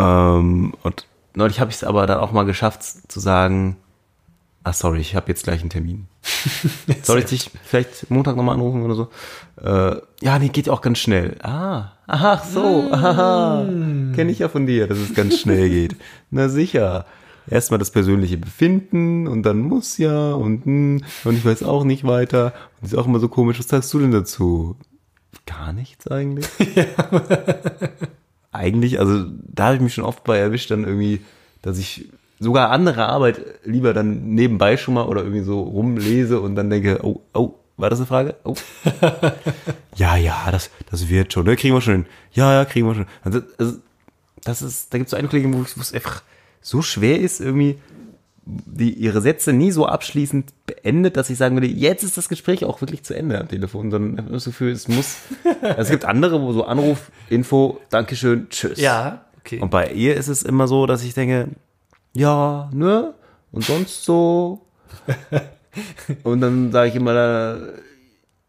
Ähm, 0.00 0.72
und 0.82 1.06
neulich 1.34 1.60
habe 1.60 1.70
ich 1.70 1.76
es 1.76 1.84
aber 1.84 2.06
dann 2.06 2.18
auch 2.18 2.32
mal 2.32 2.44
geschafft 2.44 2.82
zu 2.82 3.20
sagen, 3.20 3.76
ah 4.64 4.72
sorry, 4.72 5.00
ich 5.00 5.14
habe 5.14 5.28
jetzt 5.28 5.44
gleich 5.44 5.60
einen 5.60 5.70
Termin. 5.70 6.06
Soll 7.02 7.20
ich 7.20 7.26
dich 7.26 7.50
vielleicht 7.64 8.10
Montag 8.10 8.36
nochmal 8.36 8.54
anrufen 8.54 8.82
oder 8.82 8.94
so? 8.94 9.08
Äh, 9.62 10.00
ja, 10.20 10.38
nee, 10.38 10.48
geht 10.48 10.68
auch 10.68 10.80
ganz 10.80 10.98
schnell. 10.98 11.36
Ah, 11.42 11.92
ach 12.06 12.44
so, 12.44 12.88
aha. 12.90 13.64
Kenne 14.14 14.30
ich 14.30 14.40
ja 14.40 14.48
von 14.48 14.66
dir, 14.66 14.86
dass 14.86 14.98
es 14.98 15.14
ganz 15.14 15.38
schnell 15.38 15.68
geht. 15.68 15.96
Na 16.30 16.48
sicher. 16.48 17.06
Erstmal 17.48 17.78
das 17.78 17.90
persönliche 17.90 18.36
Befinden 18.36 19.26
und 19.26 19.42
dann 19.42 19.60
muss 19.60 19.98
ja 19.98 20.34
und, 20.34 20.66
hm, 20.66 21.02
und 21.24 21.34
ich 21.34 21.44
weiß 21.44 21.62
auch 21.64 21.84
nicht 21.84 22.04
weiter. 22.04 22.52
Und 22.80 22.86
ist 22.86 22.94
auch 22.94 23.06
immer 23.06 23.18
so 23.18 23.28
komisch. 23.28 23.58
Was 23.58 23.68
sagst 23.68 23.92
du 23.92 23.98
denn 23.98 24.12
dazu? 24.12 24.76
Gar 25.46 25.72
nichts 25.72 26.06
eigentlich. 26.06 26.46
eigentlich, 28.52 28.98
also 28.98 29.26
da 29.46 29.66
habe 29.66 29.76
ich 29.76 29.82
mich 29.82 29.94
schon 29.94 30.04
oft 30.04 30.24
bei 30.24 30.38
erwischt, 30.38 30.70
dann 30.70 30.84
irgendwie, 30.84 31.20
dass 31.62 31.78
ich 31.78 32.08
sogar 32.38 32.70
andere 32.70 33.06
Arbeit 33.06 33.40
lieber 33.64 33.92
dann 33.92 34.34
nebenbei 34.34 34.76
schon 34.76 34.94
mal 34.94 35.06
oder 35.06 35.22
irgendwie 35.22 35.44
so 35.44 35.60
rumlese 35.60 36.40
und 36.40 36.56
dann 36.56 36.70
denke, 36.70 37.00
oh, 37.02 37.20
oh, 37.34 37.54
war 37.76 37.90
das 37.90 37.98
eine 37.98 38.06
Frage? 38.06 38.36
Oh. 38.44 38.54
ja, 39.96 40.16
ja, 40.16 40.50
das, 40.50 40.70
das 40.90 41.08
wird 41.08 41.32
schon, 41.32 41.46
ne? 41.46 41.56
Kriegen 41.56 41.74
wir 41.74 41.80
schon 41.80 41.94
hin. 41.94 42.06
Ja, 42.32 42.52
ja, 42.52 42.64
kriegen 42.64 42.86
wir 42.86 42.94
schon. 42.94 43.06
Also, 43.22 43.40
also 43.58 43.78
das 44.42 44.62
ist, 44.62 44.92
da 44.92 44.98
gibt 44.98 45.08
es 45.08 45.10
so 45.12 45.16
eine 45.16 45.28
Kollegin, 45.28 45.54
wo 45.54 45.62
es 45.62 45.94
einfach 45.94 46.22
so 46.60 46.82
schwer 46.82 47.20
ist, 47.20 47.40
irgendwie 47.40 47.78
die 48.46 48.92
ihre 48.94 49.20
Sätze 49.20 49.52
nie 49.52 49.70
so 49.70 49.86
abschließend 49.86 50.52
beendet, 50.66 51.16
dass 51.16 51.30
ich 51.30 51.38
sagen 51.38 51.56
würde, 51.56 51.66
jetzt 51.68 52.02
ist 52.02 52.16
das 52.16 52.28
Gespräch 52.28 52.64
auch 52.64 52.80
wirklich 52.80 53.02
zu 53.02 53.14
Ende 53.14 53.38
am 53.40 53.48
Telefon, 53.48 53.90
sondern 53.90 54.14
ich 54.14 54.18
habe 54.18 54.32
das 54.32 54.44
Gefühl, 54.44 54.72
es 54.72 54.88
muss. 54.88 55.16
Es 55.76 55.90
gibt 55.90 56.04
andere, 56.06 56.40
wo 56.40 56.52
so 56.52 56.64
Anruf, 56.64 57.10
Info, 57.28 57.80
Dankeschön, 57.90 58.48
Tschüss. 58.48 58.80
Ja, 58.80 59.26
okay. 59.38 59.60
Und 59.60 59.70
bei 59.70 59.90
ihr 59.92 60.16
ist 60.16 60.28
es 60.28 60.42
immer 60.42 60.66
so, 60.66 60.86
dass 60.86 61.04
ich 61.04 61.12
denke, 61.14 61.48
ja, 62.14 62.70
ne? 62.72 63.12
Und 63.52 63.64
sonst 63.64 64.04
so. 64.04 64.62
Und 66.24 66.40
dann 66.40 66.72
sage 66.72 66.88
ich 66.88 66.96
immer, 66.96 67.58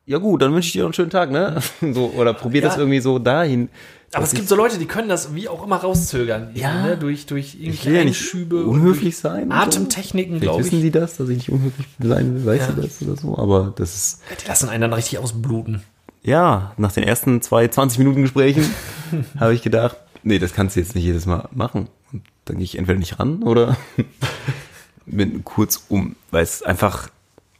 ja 0.05 0.17
gut, 0.17 0.41
dann 0.41 0.53
wünsche 0.53 0.67
ich 0.67 0.73
dir 0.73 0.79
noch 0.79 0.87
einen 0.87 0.93
schönen 0.93 1.09
Tag, 1.09 1.31
ne? 1.31 1.57
So, 1.93 2.13
oder 2.17 2.33
probier 2.33 2.61
das 2.61 2.75
Ja. 2.75 2.81
irgendwie 2.81 2.99
so 3.01 3.19
dahin. 3.19 3.69
Aber 4.13 4.25
es 4.25 4.33
gibt 4.33 4.47
so 4.49 4.55
Leute, 4.55 4.77
die 4.77 4.85
können 4.87 5.07
das 5.07 5.33
wie 5.35 5.47
auch 5.47 5.63
immer 5.63 5.77
rauszögern. 5.77 6.51
Ja. 6.53 6.85
Ne? 6.85 6.97
Durch, 6.97 7.25
durch 7.27 7.55
irgendwelche 7.55 7.93
ja 7.93 8.01
Einschübe. 8.01 8.65
unhöflich 8.65 9.17
sein. 9.17 9.51
Atemtechniken, 9.51 10.39
glaube 10.41 10.63
wissen 10.63 10.75
ich. 10.77 10.81
die 10.81 10.91
das, 10.91 11.15
dass 11.17 11.29
ich 11.29 11.37
nicht 11.37 11.49
unhöflich 11.49 11.87
sein 11.99 12.33
will, 12.35 12.45
weißt 12.45 12.69
Ja. 12.69 12.75
du 12.75 12.81
das 12.81 13.01
oder 13.01 13.15
so, 13.15 13.37
aber 13.37 13.73
das 13.75 13.95
ist, 13.95 14.21
Die 14.43 14.47
lassen 14.47 14.67
einen 14.69 14.81
dann 14.81 14.93
richtig 14.93 15.19
ausbluten. 15.19 15.81
ja, 16.23 16.73
nach 16.77 16.91
den 16.91 17.03
ersten 17.03 17.41
zwei 17.41 17.67
20 17.69 17.99
Minuten 17.99 18.21
Gesprächen 18.23 18.65
habe 19.39 19.53
ich 19.53 19.61
gedacht, 19.61 19.95
nee, 20.23 20.39
das 20.39 20.53
kannst 20.53 20.75
du 20.75 20.81
jetzt 20.81 20.93
nicht 20.93 21.05
jedes 21.05 21.25
Mal 21.25 21.47
machen. 21.53 21.87
Und 22.11 22.23
dann 22.45 22.57
gehe 22.57 22.65
ich 22.65 22.77
entweder 22.77 22.99
nicht 22.99 23.17
ran 23.17 23.43
oder 23.43 23.77
bin 25.05 25.43
kurz 25.43 25.85
um, 25.89 26.15
weil 26.31 26.43
es 26.43 26.63
einfach, 26.63 27.09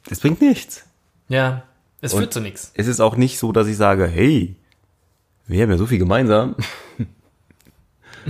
es 0.10 0.20
bringt 0.20 0.42
nichts. 0.42 0.84
Ja, 1.30 1.64
es 2.02 2.14
Und- 2.14 2.20
führt 2.20 2.34
zu 2.34 2.40
nichts. 2.42 2.72
Es 2.76 2.88
ist 2.88 3.00
auch 3.00 3.16
nicht 3.16 3.38
so, 3.40 3.52
dass 3.52 3.68
ich 3.68 3.78
sage, 3.78 4.06
hey, 4.08 4.56
wir 5.52 5.62
haben 5.64 5.72
ja 5.72 5.78
so 5.78 5.86
viel 5.86 6.00
gemeinsam. 6.00 6.56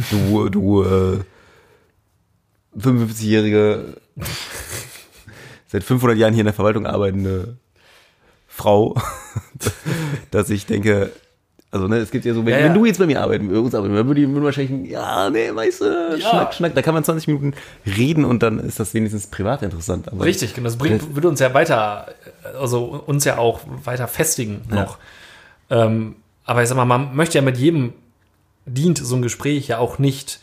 Du, 0.10 0.50
du, 0.50 0.84
äh, 0.84 1.20
55-jährige, 2.80 3.98
seit 5.68 5.84
500 5.84 6.18
Jahren 6.18 6.34
hier 6.34 6.42
in 6.42 6.46
der 6.46 6.54
Verwaltung 6.54 6.86
arbeitende 6.86 7.58
Frau, 8.48 8.96
dass 10.32 10.50
ich 10.50 10.66
denke, 10.66 11.12
also 11.72 11.88
ne, 11.88 11.98
es 11.98 12.12
gibt 12.12 12.26
ja 12.26 12.34
so, 12.34 12.46
wenn, 12.46 12.54
Ja, 12.54 12.60
ja. 12.60 12.66
wenn 12.66 12.74
du 12.74 12.86
jetzt 12.86 13.00
bei 13.00 13.06
mir 13.06 13.22
arbeiten, 13.22 13.48
arbeiten, 13.50 13.72
dann 13.72 14.08
würde 14.08 14.22
ich 14.22 14.28
würde 14.28 14.44
wahrscheinlich, 14.46 14.90
ja, 14.92 15.30
nee, 15.30 15.54
weißt 15.54 15.82
du, 15.82 16.18
Ja. 16.18 16.30
schnack, 16.30 16.54
schnack, 16.54 16.76
da 16.76 16.82
kann 16.82 16.94
man 16.94 17.04
20 17.04 17.28
Minuten 17.28 17.54
reden 17.86 18.26
und 18.26 18.44
dann 18.44 18.60
ist 18.60 18.80
das 18.80 18.94
wenigstens 18.94 19.28
privat 19.28 19.62
interessant. 19.62 20.12
Aber 20.12 20.24
Richtig, 20.26 20.58
und 20.58 20.64
das 20.64 20.78
bringt, 20.78 21.16
würde 21.16 21.28
uns 21.30 21.40
ja 21.40 21.54
weiter, 21.54 22.08
also 22.60 23.04
uns 23.06 23.26
ja 23.26 23.38
auch 23.38 23.62
weiter 23.84 24.08
festigen 24.08 24.62
noch. 24.70 24.98
Ähm, 25.70 26.16
aber 26.46 26.64
ich 26.64 26.70
sag 26.70 26.76
mal, 26.76 26.86
man 26.86 27.16
möchte 27.16 27.38
ja 27.38 27.42
mit 27.42 27.58
jedem, 27.58 27.94
dient 28.66 28.98
so 28.98 29.16
ein 29.16 29.22
Gespräch 29.22 29.68
ja 29.68 29.78
auch 29.80 30.00
nicht 30.00 30.40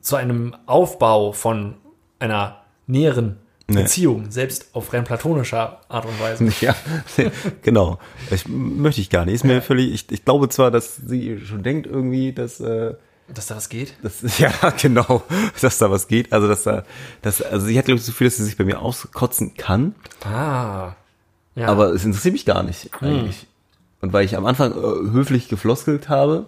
zu 0.00 0.16
einem 0.16 0.54
Aufbau 0.66 1.32
von 1.32 1.74
einer 2.18 2.62
näheren 2.86 3.36
Nee. 3.70 3.82
Beziehung, 3.82 4.30
selbst 4.30 4.70
auf 4.72 4.94
rein 4.94 5.04
platonischer 5.04 5.82
Art 5.90 6.06
und 6.06 6.18
Weise. 6.18 6.50
Ja, 6.62 6.74
genau. 7.60 7.98
Ich, 8.30 8.48
möchte 8.48 9.02
ich 9.02 9.10
gar 9.10 9.26
nicht. 9.26 9.34
Ist 9.34 9.44
mir 9.44 9.60
völlig, 9.60 9.92
ich, 9.92 10.10
ich 10.10 10.24
glaube 10.24 10.48
zwar, 10.48 10.70
dass 10.70 10.96
sie 10.96 11.38
schon 11.40 11.62
denkt 11.62 11.86
irgendwie, 11.86 12.32
dass, 12.32 12.60
äh, 12.60 12.94
Dass 13.28 13.48
da 13.48 13.56
was 13.56 13.68
geht? 13.68 13.92
das 14.02 14.22
ist, 14.22 14.38
ja, 14.38 14.50
genau, 14.80 15.22
dass 15.60 15.76
da 15.76 15.90
was 15.90 16.08
geht. 16.08 16.32
Also, 16.32 16.48
dass 16.48 16.62
da, 16.62 16.82
dass, 17.20 17.42
also 17.42 17.66
sie 17.66 17.78
hat, 17.78 17.84
glaube 17.84 17.96
ich, 17.98 18.06
das 18.06 18.14
Gefühl, 18.14 18.28
dass 18.28 18.38
sie 18.38 18.44
sich 18.44 18.56
bei 18.56 18.64
mir 18.64 18.80
auskotzen 18.80 19.54
kann, 19.54 19.94
Ah. 20.24 20.94
Ja. 21.54 21.66
aber 21.68 21.92
es 21.92 22.06
interessiert 22.06 22.32
mich 22.32 22.46
gar 22.46 22.62
nicht, 22.62 22.88
eigentlich. 23.02 23.46
Und 24.00 24.12
weil 24.12 24.24
ich 24.24 24.36
am 24.36 24.46
Anfang 24.46 24.72
äh, 24.72 25.10
höflich 25.12 25.48
gefloskelt 25.48 26.08
habe, 26.08 26.46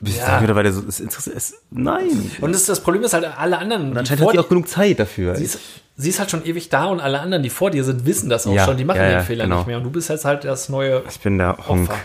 bis 0.00 0.14
ich 0.14 0.20
Ja. 0.20 0.26
dann 0.32 0.40
mittlerweile 0.40 0.72
so, 0.72 0.82
es 0.88 1.00
interessiert, 1.00 1.36
es, 1.36 1.54
nein. 1.70 2.30
und 2.40 2.52
das, 2.54 2.66
das 2.66 2.80
Problem 2.80 3.02
ist 3.04 3.12
halt, 3.14 3.24
alle 3.38 3.58
anderen, 3.58 3.90
Und 3.90 3.98
anscheinend 3.98 4.24
hat 4.24 4.32
sie 4.32 4.38
auch 4.38 4.48
genug 4.48 4.68
Zeit 4.68 4.98
dafür. 4.98 5.34
sie 5.36 5.44
ist, 5.44 5.58
sie 5.96 6.08
ist 6.10 6.18
halt 6.18 6.30
schon 6.30 6.44
ewig 6.44 6.68
da 6.70 6.86
und 6.86 7.00
alle 7.00 7.20
anderen, 7.20 7.42
die 7.42 7.50
vor 7.50 7.70
dir 7.70 7.84
sind, 7.84 8.04
wissen 8.06 8.28
das 8.28 8.46
auch 8.46 8.52
Ja, 8.54 8.64
schon. 8.64 8.76
Die 8.76 8.84
machen 8.84 9.00
ja, 9.00 9.10
den 9.10 9.20
Fehler 9.20 9.44
genau. 9.44 9.58
nicht 9.58 9.66
mehr. 9.66 9.76
Und 9.78 9.84
du 9.84 9.90
bist 9.90 10.08
jetzt 10.10 10.24
halt 10.24 10.44
das 10.44 10.68
neue 10.68 11.02
ich 11.08 11.20
bin 11.20 11.38
der 11.38 11.56
Honk. 11.68 11.88
Opfer. 11.90 12.00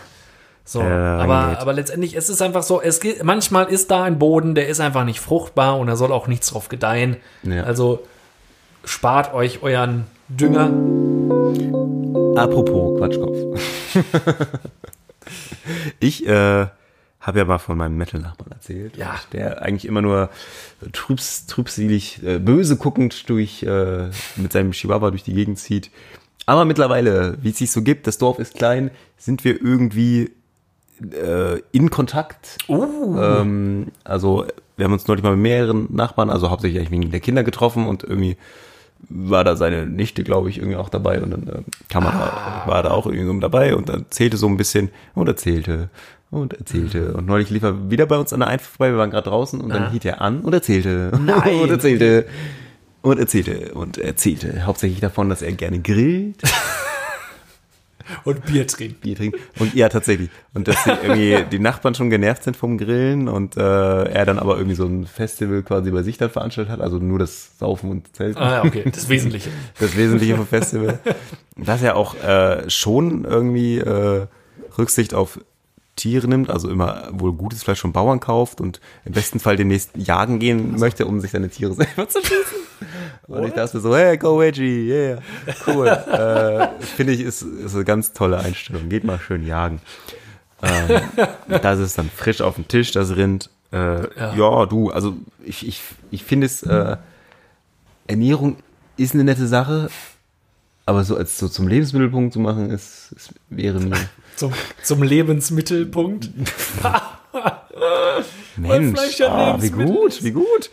So, 0.66 0.82
der 0.82 0.92
aber, 0.92 1.58
aber 1.60 1.74
letztendlich 1.74 2.16
es 2.16 2.30
ist 2.30 2.42
einfach 2.44 2.62
so, 2.62 2.80
es 2.80 3.00
geht, 3.00 3.24
manchmal 3.24 3.66
ist 3.70 3.90
da 3.90 4.04
ein 4.04 4.20
Boden, 4.20 4.54
der 4.54 4.68
ist 4.68 4.80
einfach 4.80 5.04
nicht 5.04 5.20
fruchtbar 5.20 5.80
und 5.80 5.88
da 5.88 5.96
soll 5.96 6.12
auch 6.12 6.28
nichts 6.28 6.50
drauf 6.52 6.70
gedeihen. 6.70 7.18
Ja. 7.42 7.64
Also 7.64 8.06
spart 8.86 9.34
euch 9.34 9.64
euren 9.64 10.06
Dünger. 10.30 10.70
Apropos 12.40 12.98
Quatschkopf. 12.98 13.60
ich 16.00 16.26
äh, 16.28 16.68
habe 17.20 17.40
ja 17.40 17.46
mal 17.46 17.58
von 17.58 17.78
meinem 17.78 17.98
Metal-Nachbarn 17.98 18.52
erzählt. 18.52 18.98
Ja. 18.98 19.16
Der 19.34 19.62
eigentlich 19.62 19.86
immer 19.86 20.02
nur 20.02 20.30
trübs, 20.94 21.46
trübselig, 21.48 22.24
äh, 22.24 22.40
böse 22.40 22.78
guckend 22.78 23.30
durch, 23.30 23.64
äh, 23.64 24.10
mit 24.38 24.54
seinem 24.54 24.72
Chihuahua 24.72 25.12
durch 25.12 25.24
die 25.24 25.34
Gegend 25.34 25.60
zieht. 25.60 25.92
Aber 26.46 26.66
mittlerweile, 26.66 27.38
wie 27.42 27.50
es 27.50 27.58
sich 27.58 27.72
so 27.72 27.82
gibt, 27.82 28.08
das 28.08 28.18
Dorf 28.18 28.40
ist 28.40 28.56
klein, 28.56 28.92
sind 29.18 29.44
wir 29.44 29.62
irgendwie 29.62 30.32
äh, 31.12 31.60
in 31.72 31.90
Kontakt. 31.90 32.58
Uh, 32.68 33.18
Ähm, 33.20 33.88
also 34.04 34.46
wir 34.78 34.86
haben 34.86 34.94
uns 34.94 35.08
neulich 35.08 35.24
mal 35.24 35.36
mit 35.36 35.42
mehreren 35.42 35.88
Nachbarn, 35.92 36.30
also 36.30 36.50
hauptsächlich 36.50 36.80
eigentlich 36.80 36.92
wegen 36.92 37.12
der 37.12 37.20
Kinder 37.20 37.44
getroffen 37.44 37.86
und 37.86 38.04
irgendwie 38.04 38.38
war 39.08 39.44
da 39.44 39.56
seine 39.56 39.86
Nichte, 39.86 40.24
glaube 40.24 40.50
ich, 40.50 40.58
irgendwie 40.58 40.76
auch 40.78 40.90
dabei 40.90 41.22
und 41.22 41.32
dann 41.32 41.48
äh, 41.48 41.62
kam 41.90 42.06
er 42.06 42.12
da, 42.12 42.64
war 42.70 42.84
da 42.84 42.92
auch 42.92 43.08
irgendwie 43.08 43.40
dabei 43.40 43.76
und 43.76 43.90
dann 43.90 44.02
erzählte 44.02 44.38
so 44.38 44.48
ein 44.48 44.58
bisschen 44.58 44.90
und 45.16 45.28
erzählte 45.28 45.90
und 46.32 46.54
erzählte. 46.54 47.14
Und 47.14 47.26
neulich 47.26 47.50
lief 47.50 47.64
er 47.64 47.90
wieder 47.90 48.06
bei 48.06 48.18
uns 48.18 48.34
an 48.34 48.42
der 48.42 48.50
Einfahrt 48.50 48.72
vorbei, 48.76 48.92
wir 48.92 48.98
waren 49.00 49.10
gerade 49.12 49.30
draußen 49.30 49.62
und 49.62 49.70
dann 49.70 49.84
Ah. 49.86 49.92
hielt 49.92 50.06
er 50.06 50.22
an 50.22 50.42
und 50.42 50.54
erzählte. 50.54 51.12
Nein. 51.26 51.56
und 51.62 51.70
erzählte. 51.72 52.26
Und 53.02 53.18
erzählte. 53.20 53.74
Und 53.74 53.98
erzählte 53.98 54.66
hauptsächlich 54.66 55.00
davon, 55.00 55.30
dass 55.30 55.42
er 55.42 55.54
gerne 55.54 55.80
grillt 55.80 56.42
und 58.24 58.46
Bier 58.46 58.68
trinken. 58.68 59.00
Bier 59.02 59.16
trinken. 59.16 59.40
Und 59.60 59.74
ja, 59.74 59.90
tatsächlich. 59.90 60.30
Und 60.54 60.68
dass 60.68 60.84
die, 60.84 60.90
irgendwie 60.90 61.46
die 61.52 61.60
Nachbarn 61.60 61.96
schon 61.96 62.10
genervt 62.10 62.44
sind 62.44 62.58
vom 62.58 62.78
Grillen 62.78 63.28
und 63.28 63.58
äh, 63.58 63.62
er 63.62 64.26
dann 64.26 64.40
aber 64.40 64.58
irgendwie 64.58 64.76
so 64.76 64.86
ein 64.86 65.06
Festival 65.06 65.64
quasi 65.64 65.92
bei 65.92 66.04
sich 66.04 66.18
dann 66.18 66.30
veranstaltet 66.30 66.72
hat, 66.72 66.82
also 66.82 66.98
nur 66.98 67.20
das 67.20 67.58
Saufen 67.58 67.90
und 67.92 68.16
Zelten. 68.16 68.42
Ah, 68.42 68.64
okay, 68.64 68.84
das 68.92 69.10
Wesentliche. 69.10 69.50
Das 69.80 69.96
Wesentliche 69.96 70.36
vom 70.36 70.48
Festival. 70.48 71.00
Dass 71.56 71.82
er 71.82 71.96
auch 71.96 72.16
äh, 72.16 72.70
schon 72.70 73.26
irgendwie 73.26 73.78
äh, 73.78 74.28
Rücksicht 74.78 75.14
auf 75.14 75.40
Tiere 76.00 76.28
nimmt, 76.28 76.50
also 76.50 76.70
immer 76.70 77.10
wohl 77.12 77.34
gutes 77.34 77.64
Fleisch 77.64 77.82
vom 77.82 77.92
Bauern 77.92 78.20
kauft 78.20 78.62
und 78.62 78.80
im 79.06 79.12
besten 79.12 79.40
Fall 79.40 79.58
demnächst 79.58 79.92
jagen 79.96 80.40
gehen 80.40 80.80
möchte, 80.80 81.06
um 81.06 81.20
sich 81.20 81.32
seine 81.32 81.50
Tiere 81.50 81.74
selber 81.74 82.08
zu 82.08 82.22
schießen. 82.22 82.69
Und 83.28 83.46
ich 83.46 83.54
dachte 83.54 83.80
so, 83.80 83.96
hey, 83.96 84.18
go 84.18 84.40
Veggie, 84.40 84.90
yeah, 84.90 85.20
cool. 85.68 85.88
äh, 85.88 86.68
Finde 86.84 87.14
ich, 87.14 87.22
ist, 87.22 87.42
ist 87.42 87.76
eine 87.76 87.84
ganz 87.84 88.14
tolle 88.14 88.40
Einstellung. 88.40 88.90
Geht 88.90 89.04
mal 89.04 89.20
schön 89.20 89.46
jagen. 89.46 89.82
Ähm, 90.62 91.02
das 91.48 91.80
ist 91.80 91.98
dann 91.98 92.10
frisch 92.10 92.42
auf 92.42 92.56
dem 92.56 92.68
Tisch, 92.68 92.92
das 92.92 93.16
Rind. 93.16 93.50
Äh, 93.72 94.36
ja. 94.38 94.66
du, 94.66 94.90
also 94.90 95.16
ich, 95.44 95.68
ich, 95.68 95.82
ich 96.12 96.24
finde 96.24 96.48
es, 96.48 96.64
äh, 96.64 96.98
Ernährung 98.08 98.58
ist 98.98 99.14
eine 99.14 99.24
nette 99.24 99.48
Sache, 99.48 99.90
aber 100.86 101.04
so 101.04 101.16
als 101.16 101.38
so 101.38 101.48
zum 101.48 101.68
Lebensmittelpunkt 101.68 102.34
zu 102.34 102.40
machen, 102.40 102.72
ist, 102.72 103.12
ist 103.16 103.34
wäre 103.50 103.80
mir. 103.80 103.98
Zum, 104.36 104.54
zum 104.84 105.04
Lebensmittelpunkt. 105.04 106.30
Mensch, 108.56 109.20
ja 109.20 109.28
ah, 109.28 109.62
wie 109.62 109.70
gut, 109.70 110.24
wie 110.24 110.32
gut. 110.32 110.70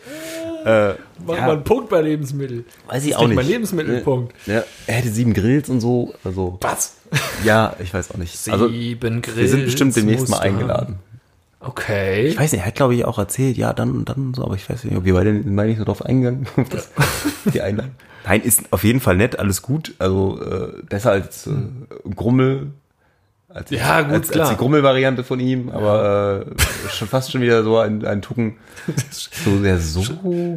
Äh, 0.65 0.95
Mach 1.25 1.35
Ja. 1.35 1.41
mal 1.45 1.51
einen 1.53 1.63
Punkt 1.63 1.89
bei 1.89 2.01
Lebensmittel. 2.01 2.65
weiß 2.87 3.03
ich 3.03 3.11
ist 3.11 3.15
auch 3.17 3.27
nicht 3.27 3.35
mein 3.35 3.47
Lebensmittelpunkt. 3.47 4.33
Ja, 4.47 4.63
er 4.87 4.95
hätte 4.95 5.09
sieben 5.09 5.33
Grills 5.33 5.69
und 5.69 5.79
so, 5.81 6.13
also 6.23 6.57
Was? 6.61 6.95
ja, 7.43 7.75
ich 7.79 7.93
weiß 7.93 8.11
auch 8.11 8.17
nicht. 8.17 8.37
Also 8.49 8.67
Sieben 8.69 9.21
Grills. 9.21 9.37
wir 9.37 9.47
sind 9.49 9.65
bestimmt 9.65 9.95
demnächst 9.95 10.29
mal 10.29 10.39
eingeladen. 10.39 10.95
Okay. 11.59 12.27
Ich 12.27 12.37
weiß 12.39 12.51
nicht, 12.51 12.61
er 12.61 12.67
hat 12.67 12.75
glaube 12.75 12.95
ich 12.95 13.03
auch 13.05 13.17
erzählt, 13.17 13.57
ja, 13.57 13.73
dann 13.73 13.91
und 13.91 14.09
dann 14.09 14.33
so, 14.33 14.43
aber 14.43 14.55
ich 14.55 14.69
weiß 14.69 14.83
nicht, 14.83 14.95
ob 14.95 15.05
wir 15.05 15.13
beide 15.13 15.33
meine 15.33 15.71
ich 15.71 15.77
so 15.77 15.83
drauf 15.85 16.05
eingegangen, 16.05 16.47
auf 16.55 16.69
das, 16.69 16.89
die 17.53 17.61
Einladung. 17.61 17.91
Nein, 18.25 18.41
ist 18.41 18.61
auf 18.71 18.83
jeden 18.83 18.99
Fall 18.99 19.15
nett, 19.17 19.39
alles 19.39 19.61
gut, 19.61 19.93
also 19.99 20.39
äh, 20.41 20.81
besser 20.83 21.11
als 21.11 21.47
äh, 21.47 21.51
Grummel. 22.15 22.71
Als, 23.57 23.69
Ja, 23.71 24.01
gut, 24.01 24.13
als, 24.13 24.29
klar. 24.29 24.47
als 24.47 24.55
die 24.55 24.59
Grummelvariante 24.59 25.23
von 25.23 25.39
ihm, 25.39 25.69
aber 25.69 26.45
äh, 26.47 26.89
schon 26.91 27.07
fast 27.07 27.31
schon 27.31 27.41
wieder 27.41 27.63
so 27.63 27.77
ein, 27.79 28.05
ein 28.05 28.21
Tucken. 28.21 28.57
So, 29.11 29.51
ja, 29.65 29.77
so 29.77 30.01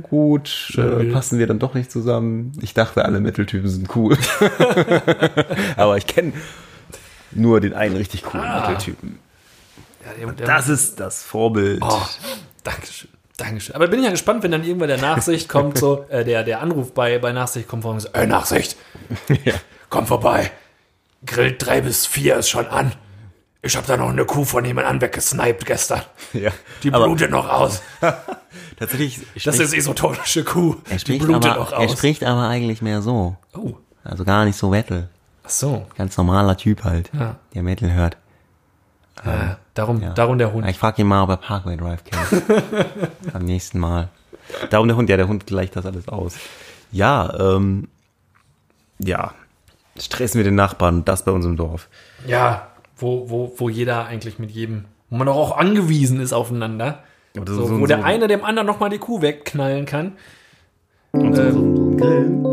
gut 0.03 0.73
äh, 0.79 1.07
passen 1.13 1.41
wir 1.41 1.49
dann 1.49 1.59
doch 1.59 1.75
nicht 1.75 1.91
zusammen. 1.91 2.53
Ich 2.63 2.75
dachte, 2.75 3.05
alle 3.05 3.19
Metal-Typen 3.21 3.69
sind 3.69 3.95
cool. 3.97 4.17
aber 5.77 5.97
ich 5.97 6.07
kenne 6.07 6.33
nur 7.33 7.61
den 7.61 7.75
einen 7.75 7.97
richtig 7.97 8.23
coolen 8.23 8.45
Ah. 8.45 8.61
Metal-Typen. 8.61 9.19
Ja, 10.21 10.33
Das 10.47 10.69
ist 10.69 11.01
das 11.01 11.23
Vorbild. 11.23 11.81
oh, 11.83 12.03
Dankeschön. 12.65 13.09
Dankeschön. 13.37 13.75
Aber 13.75 13.89
bin 13.89 13.99
ich 14.01 14.05
ja 14.05 14.11
gespannt, 14.11 14.43
wenn 14.43 14.51
dann 14.51 14.65
irgendwann 14.65 14.89
der 14.89 14.99
Nachsicht 15.01 15.49
kommt, 15.49 15.79
so, 15.79 16.05
äh, 16.11 16.25
der, 16.25 16.45
der 16.45 16.61
Anruf 16.61 16.93
bei, 16.95 17.19
bei 17.19 17.33
Nachsicht 17.33 17.67
kommt 17.69 17.83
vor 17.83 17.93
und 17.93 18.01
so, 18.01 18.09
äh, 18.13 18.27
Nachsicht, 18.27 18.77
Ja. 19.45 19.55
komm 19.89 20.07
vorbei. 20.07 20.51
Grill 21.27 21.57
3 21.59 21.83
bis 21.83 22.07
4 22.07 22.37
ist 22.37 22.49
schon 22.49 22.67
an. 22.67 22.93
Ich 23.63 23.77
habe 23.77 23.87
da 23.87 23.97
noch 23.99 24.09
eine 24.09 24.25
Kuh 24.25 24.45
von 24.45 24.65
jemand 24.65 25.03
weggesniped 25.03 25.67
gestern. 25.67 26.01
Ja. 26.33 26.51
Die 26.83 26.91
blutet 26.91 27.31
noch 27.31 27.47
aus. 27.49 27.83
tatsächlich, 28.79 29.21
Das 29.45 29.59
ist 29.59 29.75
esotonische 29.75 30.45
Kuh. 30.45 30.77
er 30.89 30.95
Die 30.95 30.99
spricht, 31.01 31.25
blutet 31.25 31.51
aber, 31.53 31.61
noch 31.61 31.73
er 31.73 31.79
aus. 31.81 31.93
spricht 31.93 32.25
aber 32.25 32.49
eigentlich 32.49 32.81
mehr 32.81 33.03
so. 33.03 33.37
Oh, 33.55 33.75
Also 34.03 34.25
gar 34.25 34.47
nicht 34.47 34.57
so 34.57 34.71
Metal. 34.71 35.11
ach 35.45 35.51
so. 35.51 35.87
Ganz 35.99 36.17
normaler 36.17 36.57
Typ 36.57 36.85
halt, 36.85 37.11
Ja. 37.13 37.37
der 37.55 37.63
Metal 37.63 37.93
hört. 37.93 38.17
Äh, 39.25 39.57
darum, 39.75 40.01
Ja. 40.01 40.15
darum 40.15 40.39
der 40.39 40.55
Hund. 40.55 40.65
Ja, 40.65 40.71
ich 40.71 40.79
frage 40.79 41.03
ihn 41.03 41.09
mal, 41.09 41.23
ob 41.23 41.29
er 41.29 41.37
Parkway 41.37 41.77
Drive 41.77 42.03
kennt. 42.05 42.43
Am 43.35 43.45
nächsten 43.45 43.79
Mal. 43.79 44.09
Darum 44.71 44.89
der 44.89 44.97
Hund, 44.97 45.11
ja, 45.11 45.19
der 45.19 45.29
Hund 45.29 45.47
gleicht 45.47 45.77
das 45.77 45.85
alles 45.85 46.09
aus. 46.09 46.37
Ja, 46.91 47.31
ähm, 47.39 47.89
ja. 48.99 49.35
Stress 49.99 50.35
mit 50.35 50.47
den 50.47 50.55
Nachbarn, 50.55 51.05
das 51.05 51.25
bei 51.25 51.33
uns 51.33 51.45
im 51.45 51.57
Dorf. 51.57 51.89
Ja, 52.27 52.69
wo, 52.97 53.29
wo, 53.31 53.53
wo 53.57 53.69
jeder 53.69 54.07
eigentlich 54.07 54.39
mit 54.39 54.51
jedem, 54.51 54.85
wo 55.11 55.17
man 55.17 55.27
doch 55.27 55.37
auch 55.37 55.57
angewiesen 55.57 56.21
ist 56.21 56.33
aufeinander. 56.33 57.03
Oder 57.39 57.53
So, 57.55 57.67
so- 57.67 57.75
wo 57.77 57.81
so- 57.81 57.87
der 57.87 58.05
eine 58.05 58.29
dem 58.29 58.45
anderen 58.45 58.67
nochmal 58.67 58.91
die 58.91 58.99
Kuh 58.99 59.21
wegknallen 59.23 59.87
kann. 59.87 60.13
Und 61.13 61.35
so, 61.35 61.43
so, 61.45 61.51
so 61.53 61.59
ein 61.91 61.97
Grillen. 61.97 62.45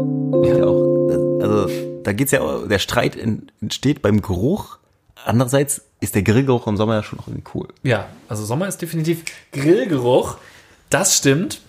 Ja. 0.44 0.66
auch, 0.66 1.40
also, 1.42 1.70
da 2.04 2.14
geht's 2.14 2.32
ja, 2.32 2.42
auch- 2.42 2.68
der 2.68 2.80
Streit 2.80 3.16
en- 3.16 3.52
entsteht 3.62 4.02
beim 4.02 4.22
Geruch. 4.22 4.78
Andererseits 5.26 5.82
ist 6.00 6.16
der 6.16 6.24
Grillgeruch 6.24 6.68
im 6.68 6.78
Sommer 6.78 6.96
ja 6.96 7.04
schon 7.04 7.20
auch 7.20 7.28
irgendwie 7.28 7.50
cool. 7.54 7.68
Ja, 7.84 8.08
also 8.30 8.46
Sommer 8.46 8.68
ist 8.68 8.82
definitiv 8.82 9.24
Grillgeruch. 9.52 10.38
Das 10.90 11.16
stimmt. 11.18 11.62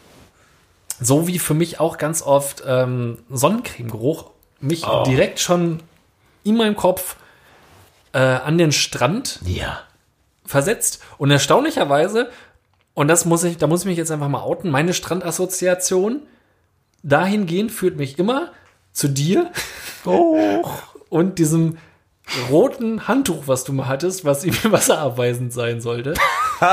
So 1.01 1.27
wie 1.27 1.39
für 1.39 1.55
mich 1.55 1.81
auch 1.81 1.97
ganz 1.99 2.23
oft 2.23 2.63
ähm, 2.67 3.19
Sonnencremegeruch 3.31 4.31
mich 4.61 4.85
direkt 5.07 5.41
schon 5.41 5.81
in 6.45 6.57
meinem 6.57 6.77
Kopf 6.77 7.17
äh, 8.13 8.19
an 8.19 8.59
den 8.59 8.73
Strand 8.73 9.41
Ja. 9.45 9.81
versetzt. 10.45 11.03
Und 11.19 11.31
erstaunlicherweise, 11.31 12.31
und 12.95 13.09
das 13.09 13.25
muss 13.25 13.45
ich, 13.45 13.59
da 13.59 13.67
muss 13.67 13.81
ich 13.81 13.87
mich 13.87 13.99
jetzt 13.99 14.11
einfach 14.11 14.29
mal 14.29 14.41
outen, 14.41 14.71
meine 14.71 14.95
Strandassoziation 14.95 16.23
dahingehend 17.03 17.71
führt 17.71 17.97
mich 17.97 18.19
immer 18.19 18.51
zu 18.93 19.09
dir 19.09 19.51
Oh. 20.05 20.65
und 21.11 21.39
diesem 21.39 21.79
roten 22.51 23.07
Handtuch, 23.09 23.45
was 23.47 23.65
du 23.65 23.73
mal 23.73 23.87
hattest, 23.89 24.25
was 24.25 24.45
irgendwie 24.45 24.73
wasserabweisend 24.73 25.53
sein 25.53 25.81
sollte. 25.81 26.15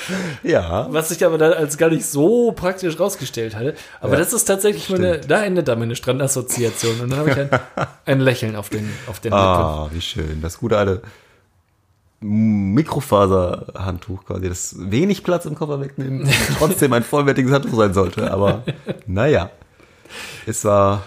Ja. 0.42 0.86
Was 0.90 1.08
sich 1.08 1.24
aber 1.24 1.38
dann 1.38 1.52
als 1.52 1.78
gar 1.78 1.90
nicht 1.90 2.06
so 2.06 2.52
praktisch 2.52 2.98
rausgestellt 2.98 3.56
hatte. 3.56 3.74
Aber 4.00 4.14
Ja, 4.14 4.18
das 4.18 4.32
ist 4.32 4.44
tatsächlich 4.44 4.90
meine, 4.90 5.20
da 5.20 5.44
endet 5.44 5.68
dann 5.68 5.78
meine 5.78 5.96
Strandassoziation. 5.96 7.00
Und 7.00 7.10
dann 7.10 7.18
habe 7.18 7.30
ich 7.30 7.38
ein, 7.38 7.50
ein 8.04 8.20
Lächeln 8.20 8.56
auf 8.56 8.68
den, 8.68 8.90
auf 9.06 9.20
den 9.20 9.32
Lippen. 9.32 9.44
Ah, 9.44 9.88
wie 9.92 10.00
schön. 10.00 10.40
Das 10.42 10.58
gute 10.58 10.78
alte 10.78 11.02
Mikrofaserhandtuch 12.20 14.24
quasi, 14.24 14.48
das 14.48 14.74
wenig 14.78 15.22
Platz 15.22 15.44
im 15.44 15.54
Koffer 15.54 15.80
wegnimmt 15.80 16.22
und 16.22 16.30
trotzdem 16.58 16.92
ein 16.92 17.02
vollwertiges 17.02 17.52
Handtuch 17.52 17.76
sein 17.76 17.94
sollte. 17.94 18.30
Aber 18.30 18.62
naja, 19.06 19.50
es 20.46 20.64
war, 20.64 21.02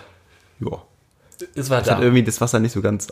ja, 0.59 0.81
Es 1.55 1.69
war 1.69 1.77
hat 1.77 1.87
da. 1.87 2.01
irgendwie 2.01 2.23
das 2.23 2.41
Wasser 2.41 2.59
nicht 2.59 2.73
so 2.73 2.81
ganz, 2.81 3.07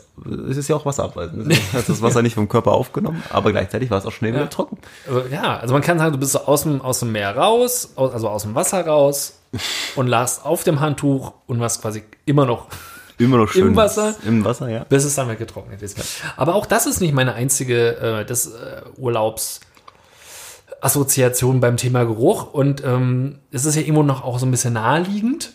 es 0.50 0.56
ist 0.56 0.68
ja 0.68 0.76
auch 0.76 0.84
wasserabweisend. 0.84 1.52
Es 1.52 1.72
hat 1.72 1.88
das 1.88 2.02
Wasser 2.02 2.22
nicht 2.22 2.34
vom 2.34 2.48
Körper 2.48 2.72
aufgenommen, 2.72 3.22
aber 3.30 3.52
gleichzeitig 3.52 3.90
war 3.90 3.98
es 3.98 4.06
auch 4.06 4.12
schnell 4.12 4.34
wieder 4.34 4.50
trocken. 4.50 4.78
Also, 5.06 5.22
ja, 5.32 5.58
also 5.58 5.72
man 5.72 5.82
kann 5.82 5.98
sagen, 5.98 6.12
du 6.12 6.18
bist 6.18 6.32
so 6.32 6.40
aus 6.40 6.62
dem, 6.62 6.80
aus 6.80 7.00
dem 7.00 7.12
Meer 7.12 7.36
raus, 7.36 7.92
aus, 7.96 8.12
also 8.12 8.28
aus 8.28 8.42
dem 8.42 8.54
Wasser 8.54 8.86
raus 8.86 9.38
und 9.96 10.06
lagst 10.06 10.44
auf 10.44 10.64
dem 10.64 10.80
Handtuch 10.80 11.32
und 11.46 11.60
warst 11.60 11.82
quasi 11.82 12.02
immer 12.26 12.44
noch, 12.44 12.66
Immer 13.18 13.38
noch 13.38 13.48
schön. 13.48 13.74
Wasser? 13.74 14.14
Im 14.24 14.44
Wasser, 14.44 14.68
ja. 14.68 14.84
bis 14.84 15.04
es 15.04 15.16
dann 15.16 15.26
wieder 15.26 15.34
getrocknet 15.36 15.82
ist. 15.82 15.98
Aber 16.36 16.54
auch 16.54 16.66
das 16.66 16.86
ist 16.86 17.00
nicht 17.00 17.12
meine 17.12 17.34
einzige 17.34 17.96
äh, 17.96 18.24
das, 18.24 18.46
äh, 18.46 18.82
Urlaubsassoziation 18.96 21.58
beim 21.60 21.76
Thema 21.76 22.04
Geruch. 22.04 22.52
Und 22.52 22.84
ähm, 22.84 23.40
es 23.50 23.64
ist 23.64 23.74
ja 23.74 23.80
irgendwo 23.82 24.04
noch 24.04 24.22
auch 24.22 24.38
so 24.38 24.46
ein 24.46 24.52
bisschen 24.52 24.74
naheliegend. 24.74 25.54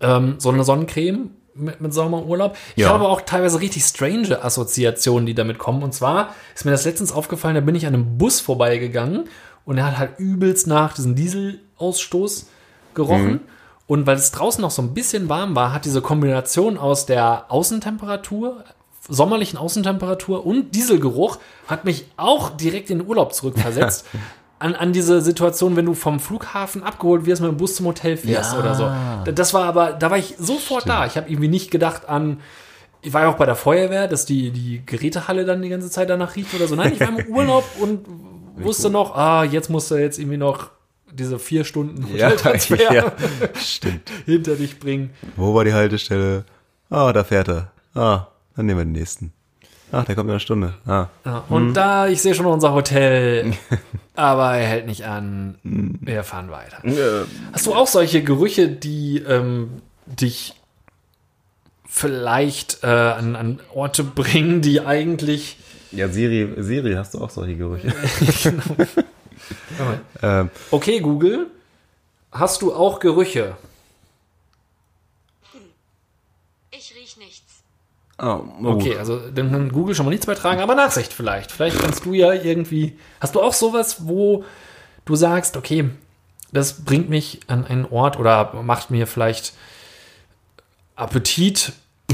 Ähm, 0.00 0.36
so 0.38 0.50
eine 0.50 0.64
Sonnencreme 0.64 1.30
mit, 1.54 1.80
mit 1.80 1.94
Sommerurlaub. 1.94 2.56
Ich 2.76 2.82
Ja. 2.82 2.88
habe 2.88 3.04
aber 3.04 3.10
auch 3.10 3.20
teilweise 3.20 3.60
richtig 3.60 3.84
strange 3.84 4.42
Assoziationen, 4.42 5.26
die 5.26 5.34
damit 5.34 5.58
kommen. 5.58 5.82
Und 5.82 5.94
zwar 5.94 6.34
ist 6.54 6.64
mir 6.64 6.70
das 6.72 6.84
letztens 6.84 7.12
aufgefallen, 7.12 7.54
da 7.54 7.60
bin 7.60 7.74
ich 7.74 7.86
an 7.86 7.94
einem 7.94 8.18
Bus 8.18 8.40
vorbeigegangen 8.40 9.24
und 9.64 9.78
er 9.78 9.86
hat 9.86 9.98
halt 9.98 10.18
übelst 10.18 10.66
nach 10.66 10.94
diesem 10.94 11.14
Dieselausstoß 11.14 12.46
gerochen. 12.94 13.40
Und 13.86 14.06
weil 14.06 14.16
es 14.16 14.30
draußen 14.32 14.62
noch 14.62 14.70
so 14.70 14.80
ein 14.82 14.94
bisschen 14.94 15.28
warm 15.28 15.54
war, 15.54 15.72
hat 15.72 15.84
diese 15.84 16.00
Kombination 16.00 16.78
aus 16.78 17.04
der 17.06 17.46
Außentemperatur, 17.50 18.64
sommerlichen 19.08 19.58
Außentemperatur 19.58 20.46
und 20.46 20.74
Dieselgeruch 20.74 21.38
hat 21.66 21.84
mich 21.84 22.06
auch 22.16 22.50
direkt 22.56 22.88
in 22.88 23.00
den 23.00 23.08
Urlaub 23.08 23.34
zurückversetzt. 23.34 24.06
An, 24.64 24.74
an 24.74 24.92
diese 24.94 25.20
Situation, 25.20 25.76
wenn 25.76 25.84
du 25.84 25.92
vom 25.92 26.20
Flughafen 26.20 26.82
abgeholt 26.82 27.26
wirst 27.26 27.42
mit 27.42 27.50
dem 27.50 27.58
Bus 27.58 27.74
zum 27.76 27.84
Hotel 27.86 28.16
fährst 28.16 28.54
Ja. 28.54 28.58
oder 28.58 28.74
so. 28.74 29.30
Das 29.32 29.52
war 29.52 29.64
aber, 29.64 29.92
da 29.92 30.10
war 30.10 30.16
ich 30.16 30.36
sofort 30.38 30.88
da. 30.88 31.04
Ich 31.04 31.16
habe 31.18 31.28
irgendwie 31.28 31.48
nicht 31.48 31.70
gedacht 31.70 32.08
an, 32.08 32.40
ich 33.02 33.12
war 33.12 33.22
ja 33.22 33.28
auch 33.28 33.36
bei 33.36 33.44
der 33.44 33.56
Feuerwehr, 33.56 34.08
dass 34.08 34.24
die, 34.24 34.50
die 34.52 34.80
Gerätehalle 34.86 35.44
dann 35.44 35.60
die 35.60 35.68
ganze 35.68 35.90
Zeit 35.90 36.08
danach 36.08 36.34
riecht 36.36 36.54
oder 36.54 36.66
so. 36.66 36.76
Nein, 36.76 36.94
ich 36.94 37.00
war 37.00 37.08
im 37.10 37.26
Urlaub 37.34 37.64
und 37.78 38.06
wusste 38.56 38.88
noch, 38.88 39.14
ah, 39.14 39.44
jetzt 39.44 39.68
musst 39.68 39.90
du 39.90 39.96
jetzt 39.96 40.18
irgendwie 40.18 40.38
noch 40.38 40.70
diese 41.12 41.38
vier 41.38 41.64
Stunden 41.64 42.06
Ja, 42.16 42.28
Hoteltransfer 42.28 42.92
ja, 42.94 43.12
stimmt. 43.60 44.10
hinter 44.24 44.56
dich 44.56 44.78
bringen. 44.80 45.10
Wo 45.36 45.54
war 45.54 45.64
die 45.64 45.74
Haltestelle? 45.74 46.44
Ah, 46.88 47.12
da 47.12 47.22
fährt 47.22 47.48
er. 47.48 47.70
Ah, 47.94 48.28
dann 48.56 48.64
nehmen 48.64 48.78
wir 48.80 48.84
den 48.86 48.92
nächsten. 48.92 49.32
Ach, 49.94 50.04
der 50.04 50.16
kommt 50.16 50.26
in 50.26 50.32
einer 50.32 50.40
Stunde. 50.40 50.74
Ah. 50.86 51.06
Ja, 51.24 51.44
und 51.48 51.74
da, 51.74 52.08
ich 52.08 52.20
sehe 52.20 52.34
schon 52.34 52.46
unser 52.46 52.72
Hotel, 52.72 53.52
aber 54.14 54.54
er 54.56 54.66
hält 54.66 54.86
nicht 54.86 55.04
an. 55.04 55.56
Wir 55.62 56.24
fahren 56.24 56.50
weiter. 56.50 56.82
Hast 57.52 57.66
du 57.66 57.74
auch 57.74 57.86
solche 57.86 58.24
Gerüche, 58.24 58.68
die 58.68 59.18
ähm, 59.18 59.82
dich 60.06 60.54
vielleicht 61.86 62.82
äh, 62.82 62.86
an, 62.88 63.36
an 63.36 63.60
Orte 63.72 64.02
bringen, 64.02 64.62
die 64.62 64.80
eigentlich. 64.80 65.58
Ja, 65.92 66.08
Siri, 66.08 66.60
Siri, 66.60 66.94
hast 66.94 67.14
du 67.14 67.20
auch 67.20 67.30
solche 67.30 67.54
Gerüche? 67.54 67.94
ähm, 70.22 70.50
Okay, 70.72 70.98
Google, 70.98 71.46
hast 72.32 72.62
du 72.62 72.74
auch 72.74 72.98
Gerüche? 72.98 73.56
Ich 76.72 76.92
riech 76.96 77.16
nichts. 77.16 77.62
Oh, 78.24 78.44
oh. 78.62 78.66
Okay, 78.66 78.96
also 78.96 79.20
dann 79.30 79.50
kann 79.50 79.70
Google 79.72 79.94
schon 79.94 80.06
mal 80.06 80.10
nichts 80.10 80.26
beitragen, 80.26 80.60
aber 80.60 80.74
Nachsicht 80.74 81.12
vielleicht. 81.12 81.52
Vielleicht 81.52 81.78
kannst 81.78 82.04
du 82.04 82.14
ja 82.14 82.32
irgendwie. 82.32 82.98
Hast 83.20 83.34
du 83.34 83.42
auch 83.42 83.52
sowas, 83.52 84.06
wo 84.06 84.44
du 85.04 85.16
sagst, 85.16 85.56
okay, 85.56 85.90
das 86.52 86.84
bringt 86.84 87.08
mich 87.08 87.40
an 87.48 87.66
einen 87.66 87.84
Ort 87.84 88.18
oder 88.18 88.52
macht 88.62 88.90
mir 88.90 89.06
vielleicht 89.06 89.54
Appetit? 90.96 91.72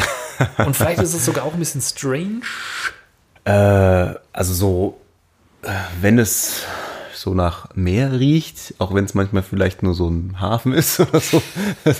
Und 0.58 0.74
vielleicht 0.74 1.02
ist 1.02 1.14
es 1.14 1.26
sogar 1.26 1.44
auch 1.44 1.52
ein 1.52 1.58
bisschen 1.58 1.82
strange. 1.82 2.40
Äh, 3.44 4.14
also 4.32 4.54
so, 4.54 5.00
äh, 5.62 5.68
wenn 6.00 6.18
es 6.18 6.62
so 7.20 7.34
nach 7.34 7.68
Meer 7.74 8.18
riecht, 8.18 8.74
auch 8.78 8.94
wenn 8.94 9.04
es 9.04 9.12
manchmal 9.12 9.42
vielleicht 9.42 9.82
nur 9.82 9.92
so 9.92 10.08
ein 10.08 10.40
Hafen 10.40 10.72
ist 10.72 10.98
oder 11.00 11.20
so, 11.20 11.42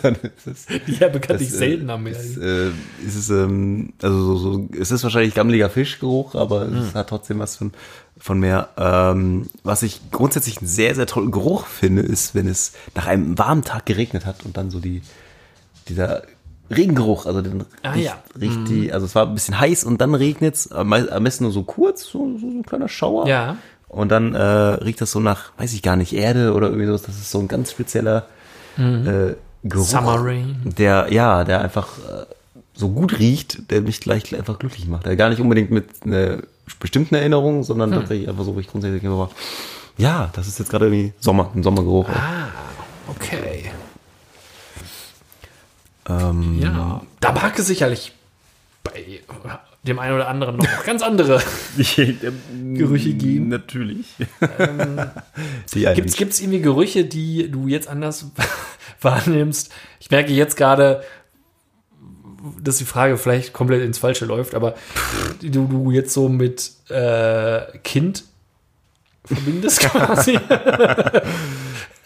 dann 0.03 0.15
ist 0.15 0.47
es, 0.47 0.67
Die 0.87 0.93
ja 0.99 1.09
bekanntlich 1.09 1.51
äh, 1.51 1.53
selten 1.53 1.91
am 1.91 2.05
Meer. 2.05 2.13
ist, 2.13 2.39
äh, 2.39 2.69
ist 3.07 3.17
es, 3.17 3.29
ähm, 3.29 3.93
also 4.01 4.23
so, 4.23 4.37
so, 4.37 4.69
es 4.81 4.91
ist 4.91 5.03
wahrscheinlich 5.03 5.35
gammeliger 5.35 5.69
Fischgeruch, 5.69 6.35
aber 6.35 6.63
Hm. 6.67 6.77
es 6.79 6.95
hat 6.95 7.11
trotzdem 7.11 7.39
was 7.39 7.57
von, 7.57 7.73
von 8.17 8.41
Meer. 8.41 8.71
Ähm, 8.79 9.51
was 9.63 9.83
ich 9.83 10.01
grundsätzlich 10.11 10.57
einen 10.59 10.69
sehr, 10.69 10.95
sehr 10.95 11.07
tollen 11.07 11.31
Geruch 11.31 11.67
finde, 11.67 12.01
ist, 12.01 12.35
wenn 12.35 12.49
es 12.49 12.73
nach 12.95 13.07
einem 13.07 13.37
warmen 13.39 13.63
Tag 13.63 13.85
geregnet 13.85 14.25
hat 14.25 14.47
und 14.47 14.57
dann 14.57 14.71
so 14.71 14.81
die, 14.81 15.03
dieser 15.89 16.23
Regengeruch, 16.71 17.27
also 17.27 17.43
den 17.43 17.65
Ah, 17.83 17.91
riecht, 17.93 18.07
ja. 18.07 18.23
riecht 18.41 18.69
die, 18.69 18.91
also 18.93 19.05
es 19.05 19.15
war 19.15 19.27
ein 19.27 19.35
bisschen 19.35 19.59
heiß 19.61 19.85
und 19.85 20.01
dann 20.01 20.15
regnet 20.15 20.55
es, 20.55 20.73
am 20.73 20.89
besten 21.25 21.45
nur 21.45 21.53
so 21.53 21.63
kurz, 21.65 22.05
so, 22.05 22.33
so, 22.39 22.39
so 22.39 22.47
ein 22.47 22.63
kleiner 22.63 22.89
Schauer. 22.89 23.27
Ja. 23.27 23.59
Und 23.91 24.09
dann 24.11 24.35
äh, 24.35 24.41
riecht 24.41 25.01
das 25.01 25.11
so 25.11 25.21
nach, 25.21 25.51
weiß 25.59 25.73
ich 25.73 25.83
gar 25.83 25.97
nicht, 25.97 26.13
Erde 26.13 26.55
oder 26.55 26.69
irgendwie 26.69 26.87
sowas. 26.87 27.03
Das 27.03 27.17
ist 27.17 27.31
so 27.31 27.41
ein 27.41 27.49
ganz 27.49 27.73
spezieller 27.73 28.27
äh, 28.79 29.35
Geruch. 29.65 29.85
Summer 29.87 30.17
Rain. 30.25 30.57
Der, 30.79 31.09
ja, 31.11 31.45
der 31.45 31.61
einfach 31.61 31.99
äh, 31.99 32.25
so 32.73 32.89
gut 32.89 33.19
riecht, 33.19 33.71
der 33.71 33.83
mich 33.83 34.01
gleich 34.01 34.35
einfach 34.35 34.59
glücklich 34.59 34.87
macht. 34.87 35.07
Der 35.07 35.17
gar 35.17 35.29
nicht 35.29 35.41
unbedingt 35.41 35.71
mit 35.71 35.87
einer 36.05 36.39
bestimmten 36.79 37.17
Erinnerung, 37.17 37.65
sondern 37.65 37.91
tatsächlich 37.91 38.29
einfach 38.29 38.45
so, 38.45 38.55
wo 38.55 38.61
ich 38.61 38.69
grundsätzlich 38.69 39.03
immer 39.03 39.19
war, 39.19 39.31
ja, 39.99 40.31
das 40.33 40.47
ist 40.47 40.59
jetzt 40.61 40.71
gerade 40.71 40.87
irgendwie 40.87 41.13
Sommer, 41.21 41.51
ein 41.55 41.63
Sommergeruch. 41.63 42.09
Okay. 43.09 43.71
Ähm, 46.09 46.59
Ja. 46.63 47.03
Da 47.21 47.33
mag 47.33 47.59
es 47.59 47.67
sicherlich 47.67 48.13
bei 48.83 49.21
dem 49.83 49.99
einen 49.99 50.15
oder 50.15 50.29
anderen 50.29 50.57
noch 50.57 50.67
ganz 50.85 51.03
andere. 51.03 51.43
Gerüche 52.75 53.15
geben. 53.15 53.49
Natürlich. 53.49 54.07
Einen 54.59 55.13
Gibt 55.71 56.33
es 56.33 56.41
irgendwie 56.41 56.61
Gerüche, 56.61 57.05
die 57.05 57.51
du 57.51 57.69
jetzt 57.69 57.89
anders 57.89 58.27
wahrnimmst? 59.01 59.73
Ich 60.01 60.11
merke 60.11 60.33
jetzt 60.33 60.57
gerade, 60.57 61.03
dass 62.61 62.79
die 62.79 62.85
Frage 62.85 63.17
vielleicht 63.17 63.53
komplett 63.53 63.83
ins 63.83 63.99
Falsche 63.99 64.25
läuft, 64.25 64.55
aber 64.55 64.75
die 65.43 65.51
du, 65.51 65.67
du 65.67 65.91
jetzt 65.91 66.13
so 66.13 66.29
mit 66.29 66.73
äh, 66.89 67.79
Kind 67.83 68.25
verbindest 69.25 69.81
quasi. 69.81 70.39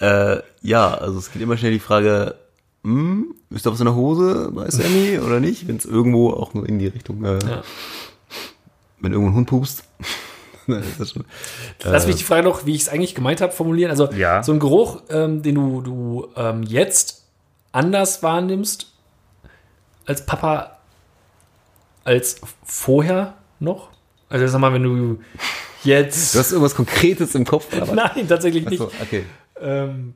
Äh, 0.01 0.43
ja, 0.63 0.95
also 0.95 1.19
es 1.19 1.33
geht 1.33 1.41
immer 1.41 1.57
schnell 1.57 1.73
die 1.73 1.79
Frage, 1.79 2.35
hm, 2.85 3.35
ist 3.51 3.65
da 3.67 3.73
was 3.73 3.81
in 3.81 3.87
der 3.87 3.95
Hose 3.95 4.51
bei 4.53 4.71
Sammy 4.71 5.19
oder 5.19 5.41
nicht? 5.41 5.67
Wenn 5.67 5.77
es 5.77 5.85
irgendwo 5.87 6.31
auch 6.31 6.55
nur 6.55 6.69
in 6.69 6.79
die 6.79 6.87
Richtung, 6.87 7.25
äh, 7.25 7.39
Ja. 7.39 7.63
wenn 9.01 9.13
irgendwo 9.13 9.31
ein 9.33 9.35
Hund 9.37 9.49
pupst. 9.49 9.85
schon, 10.67 11.25
Lass 11.83 12.07
mich 12.07 12.17
die 12.17 12.25
Frage 12.25 12.43
noch, 12.43 12.65
wie 12.67 12.75
ich 12.75 12.83
es 12.83 12.89
eigentlich 12.89 13.15
gemeint 13.15 13.41
habe, 13.41 13.53
formulieren. 13.53 13.91
Also 13.91 14.11
Ja. 14.13 14.43
so 14.43 14.53
ein 14.53 14.61
Geruch, 14.61 15.03
ähm, 15.11 15.43
den 15.43 15.55
du, 15.55 15.81
du 15.81 16.29
ähm, 16.37 16.63
jetzt 16.63 17.25
anders 17.73 18.23
wahrnimmst 18.23 18.93
als 20.07 20.25
Papa 20.27 20.79
als 22.05 22.37
vorher 22.65 23.35
noch. 23.61 23.89
Also 24.29 24.47
sag 24.47 24.61
mal, 24.61 24.73
wenn 24.73 24.83
du 24.83 25.19
jetzt. 25.85 26.35
du 26.35 26.39
hast 26.39 26.53
irgendwas 26.53 26.75
Konkretes 26.75 27.35
im 27.35 27.45
Kopf, 27.45 27.67
was? 27.79 27.91
Nein, 27.95 28.29
tatsächlich 28.29 28.69
nicht. 28.69 28.81
Achso, 28.81 28.93
okay. 29.03 29.25
Ähm, 29.61 30.15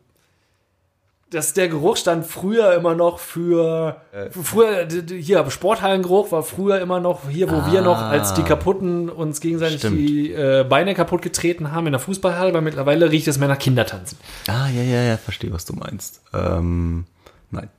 dass 1.30 1.52
der 1.52 1.68
Geruch 1.68 1.96
stand 1.98 2.24
früher 2.26 2.72
immer 2.74 2.94
noch 2.94 3.18
für, 3.18 4.00
Äh. 4.12 4.30
früher 4.30 4.86
hier 5.10 5.50
Sporthallengeruch 5.50 6.32
war 6.32 6.42
früher 6.42 6.80
immer 6.80 7.00
noch 7.00 7.28
hier, 7.28 7.50
wo 7.50 7.70
wir 7.70 7.82
noch 7.82 7.98
als 8.00 8.32
die 8.34 8.42
kaputten 8.42 9.10
uns 9.10 9.40
gegenseitig 9.40 9.76
Ah. 9.76 9.88
Stimmt. 9.88 9.98
die 9.98 10.32
äh, 10.32 10.64
Beine 10.68 10.94
kaputt 10.94 11.20
getreten 11.22 11.72
haben 11.72 11.86
in 11.86 11.92
der 11.92 12.00
Fußballhalle, 12.00 12.54
weil 12.54 12.62
mittlerweile 12.62 13.10
riecht 13.10 13.28
es 13.28 13.38
mehr 13.38 13.48
nach 13.48 13.58
Kindertanzen. 13.58 14.16
Ah, 14.46 14.68
ja, 14.68 14.82
ja, 14.82 15.02
ja, 15.02 15.16
verstehe, 15.18 15.52
was 15.52 15.64
du 15.66 15.74
meinst. 15.74 16.22
Ähm, 16.32 17.04
nein. 17.50 17.68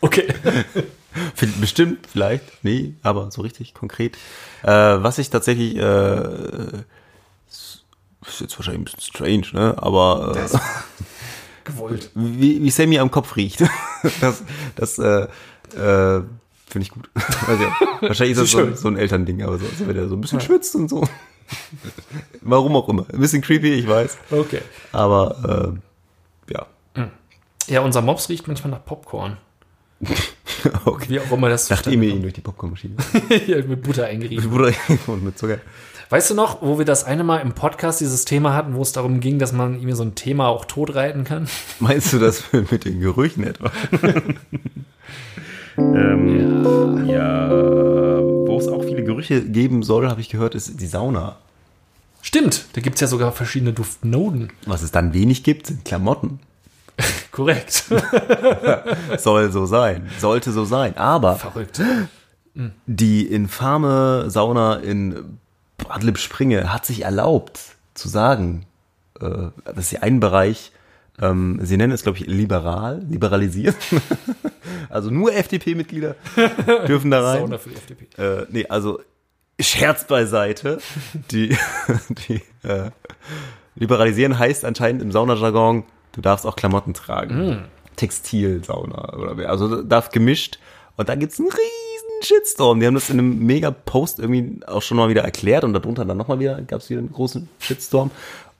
Okay. 0.00 0.26
Bestimmt, 1.60 2.06
vielleicht, 2.06 2.44
nee, 2.62 2.92
aber 3.02 3.30
so 3.30 3.40
richtig 3.40 3.72
konkret. 3.72 4.16
Äh, 4.62 4.68
was 4.68 5.16
ich 5.16 5.30
tatsächlich, 5.30 5.76
äh, 5.76 6.82
ist 7.48 8.40
jetzt 8.40 8.58
wahrscheinlich 8.58 8.80
ein 8.80 8.84
bisschen 8.84 9.00
strange, 9.00 9.46
ne? 9.52 9.74
Aber 9.78 10.34
äh, 10.36 10.58
Gewollt. 11.64 12.10
wie, 12.14 12.62
wie 12.62 12.70
Sammy 12.70 12.98
am 12.98 13.10
Kopf 13.10 13.36
riecht. 13.36 13.62
das 14.20 14.42
das 14.76 14.98
äh, 14.98 15.26
äh, 15.76 16.22
finde 16.66 16.82
ich 16.82 16.90
gut. 16.90 17.08
Ja. 17.14 17.74
Wahrscheinlich 18.00 18.38
ist 18.38 18.42
das 18.42 18.50
so, 18.50 18.74
so 18.74 18.88
ein 18.88 18.96
Elternding, 18.96 19.42
aber 19.42 19.58
so, 19.58 19.66
also 19.66 19.86
wenn 19.86 19.96
er 19.96 20.08
so 20.08 20.16
ein 20.16 20.20
bisschen 20.20 20.40
schwitzt 20.40 20.74
und 20.74 20.88
so. 20.88 21.06
Warum 22.40 22.76
auch 22.76 22.88
immer. 22.88 23.06
Ein 23.12 23.20
bisschen 23.20 23.42
creepy, 23.42 23.74
ich 23.74 23.88
weiß. 23.88 24.18
Okay. 24.30 24.60
Aber 24.92 25.76
äh, 26.48 26.52
ja. 26.52 26.66
Ja, 27.66 27.80
unser 27.80 28.02
Mops 28.02 28.28
riecht 28.28 28.46
manchmal 28.46 28.72
nach 28.72 28.84
Popcorn. 28.84 29.38
Okay. 30.86 31.10
Wie 31.10 31.20
auch 31.20 31.30
immer 31.30 31.50
das 31.50 31.68
Nachdem 31.68 32.02
ihr 32.02 32.10
ihn 32.10 32.22
durch 32.22 32.32
die 32.32 32.40
Popcornmaschine 32.40 32.96
Hier 33.44 33.62
mit 33.64 33.82
Butter 33.82 34.06
eingerieben. 34.06 34.48
Bruder 34.48 34.72
und 35.06 35.22
mit 35.22 35.38
Zucker. 35.38 35.58
Weißt 36.10 36.30
du 36.30 36.34
noch, 36.34 36.60
wo 36.60 36.78
wir 36.78 36.84
das 36.84 37.04
eine 37.04 37.24
Mal 37.24 37.38
im 37.38 37.52
Podcast 37.52 38.00
dieses 38.00 38.24
Thema 38.24 38.54
hatten, 38.54 38.74
wo 38.74 38.82
es 38.82 38.92
darum 38.92 39.20
ging, 39.20 39.38
dass 39.38 39.52
man 39.52 39.74
irgendwie 39.74 39.94
so 39.94 40.02
ein 40.02 40.14
Thema 40.14 40.48
auch 40.48 40.66
totreiten 40.66 41.24
kann? 41.24 41.48
Meinst 41.80 42.12
du 42.12 42.18
das 42.18 42.44
mit 42.52 42.84
den 42.84 43.00
Gerüchen 43.00 43.44
etwa? 43.44 43.70
ähm, 45.78 47.06
ja. 47.06 47.48
Wo 47.50 48.58
es 48.58 48.68
auch 48.68 48.84
viele 48.84 49.02
Gerüche 49.02 49.40
geben 49.42 49.82
soll, 49.82 50.08
habe 50.08 50.20
ich 50.20 50.28
gehört, 50.28 50.54
ist 50.54 50.78
die 50.80 50.86
Sauna. 50.86 51.36
Stimmt, 52.20 52.66
da 52.74 52.80
gibt 52.80 52.96
es 52.96 53.00
ja 53.00 53.06
sogar 53.06 53.32
verschiedene 53.32 53.72
Duftnoden. 53.72 54.50
Was 54.66 54.82
es 54.82 54.90
dann 54.90 55.14
wenig 55.14 55.42
gibt, 55.42 55.66
sind 55.66 55.84
Klamotten. 55.84 56.38
Korrekt. 57.32 57.84
Soll 59.18 59.50
so 59.50 59.66
sein. 59.66 60.08
Sollte 60.20 60.52
so 60.52 60.64
sein. 60.64 60.96
Aber 60.96 61.36
Verrückt. 61.36 61.80
die 62.86 63.26
infame 63.26 64.30
Sauna 64.30 64.76
in 64.76 65.38
Bad 65.76 66.02
Lippspringe 66.02 66.72
hat 66.72 66.86
sich 66.86 67.02
erlaubt 67.02 67.60
zu 67.94 68.08
sagen, 68.08 68.66
äh, 69.20 69.48
dass 69.74 69.90
sie 69.90 69.98
einen 69.98 70.20
Bereich, 70.20 70.72
ähm, 71.20 71.58
sie 71.62 71.76
nennen 71.76 71.92
es, 71.92 72.02
glaube 72.02 72.18
ich, 72.18 72.26
liberal, 72.26 73.02
liberalisiert. 73.08 73.76
also 74.88 75.10
nur 75.10 75.34
FDP-Mitglieder 75.34 76.16
dürfen 76.88 77.10
da 77.10 77.22
rein. 77.22 77.40
Sauna 77.40 77.58
für 77.58 77.70
die 77.70 77.76
FDP. 77.76 78.22
Äh, 78.22 78.46
nee, 78.50 78.66
also 78.66 79.00
Scherz 79.60 80.06
beiseite. 80.06 80.78
Die, 81.30 81.56
die 82.28 82.42
äh, 82.66 82.90
liberalisieren 83.76 84.38
heißt 84.38 84.64
anscheinend 84.64 85.02
im 85.02 85.12
Saunajargon, 85.12 85.84
du 86.12 86.20
darfst 86.20 86.46
auch 86.46 86.56
Klamotten 86.56 86.94
tragen. 86.94 87.64
Textilsauna 87.96 89.14
oder 89.14 89.36
wer. 89.36 89.50
Also 89.50 89.82
darf 89.82 90.10
gemischt. 90.10 90.58
Und 90.96 91.08
da 91.08 91.14
gibt's 91.14 91.38
einen 91.38 91.48
riesen 91.48 91.83
Shitstorm. 92.24 92.80
Die 92.80 92.86
haben 92.86 92.94
das 92.94 93.10
in 93.10 93.18
einem 93.18 93.38
Mega-Post 93.40 94.18
irgendwie 94.18 94.60
auch 94.66 94.82
schon 94.82 94.96
mal 94.96 95.08
wieder 95.08 95.22
erklärt 95.22 95.64
und 95.64 95.72
darunter 95.72 96.04
dann 96.04 96.16
nochmal 96.16 96.38
wieder, 96.40 96.60
gab's 96.62 96.90
wieder 96.90 97.00
einen 97.00 97.12
großen 97.12 97.48
Shitstorm. 97.58 98.10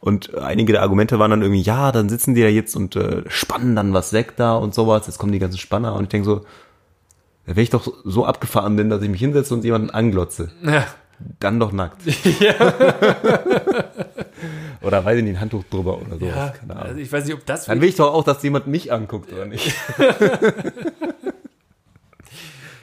Und 0.00 0.34
einige 0.36 0.72
der 0.72 0.82
Argumente 0.82 1.18
waren 1.18 1.30
dann 1.30 1.40
irgendwie, 1.42 1.62
ja, 1.62 1.90
dann 1.90 2.08
sitzen 2.10 2.34
die 2.34 2.42
da 2.42 2.48
jetzt 2.48 2.76
und 2.76 2.94
äh, 2.96 3.22
spannen 3.28 3.74
dann 3.74 3.94
was 3.94 4.12
weg 4.12 4.34
da 4.36 4.54
und 4.56 4.74
sowas. 4.74 5.06
Jetzt 5.06 5.18
kommen 5.18 5.32
die 5.32 5.38
ganzen 5.38 5.58
Spanner 5.58 5.94
und 5.94 6.02
ich 6.04 6.08
denke 6.10 6.26
so, 6.26 6.42
wenn 7.46 7.56
ich 7.62 7.70
doch 7.70 7.90
so 8.04 8.24
abgefahren 8.26 8.76
bin, 8.76 8.90
dass 8.90 9.02
ich 9.02 9.08
mich 9.08 9.20
hinsetze 9.20 9.54
und 9.54 9.64
jemanden 9.64 9.90
anglotze, 9.90 10.50
Ja. 10.62 10.86
dann 11.40 11.58
doch 11.60 11.72
nackt. 11.72 12.02
Oder 14.82 15.04
weiß 15.04 15.16
ich 15.18 15.24
nicht, 15.24 15.36
ein 15.36 15.40
Handtuch 15.40 15.64
drüber 15.70 15.98
oder 15.98 16.18
so. 16.18 16.26
ja. 16.26 16.50
Keine 16.50 16.72
Ahnung. 16.76 16.88
Also 16.88 17.00
ich 17.00 17.10
weiß 17.10 17.24
nicht, 17.24 17.34
ob 17.34 17.46
das. 17.46 17.64
Dann 17.64 17.80
will 17.80 17.88
ich 17.88 17.96
doch 17.96 18.12
auch, 18.12 18.24
dass 18.24 18.42
jemand 18.42 18.66
mich 18.66 18.92
anguckt, 18.92 19.32
oder 19.32 19.46
nicht? 19.46 19.72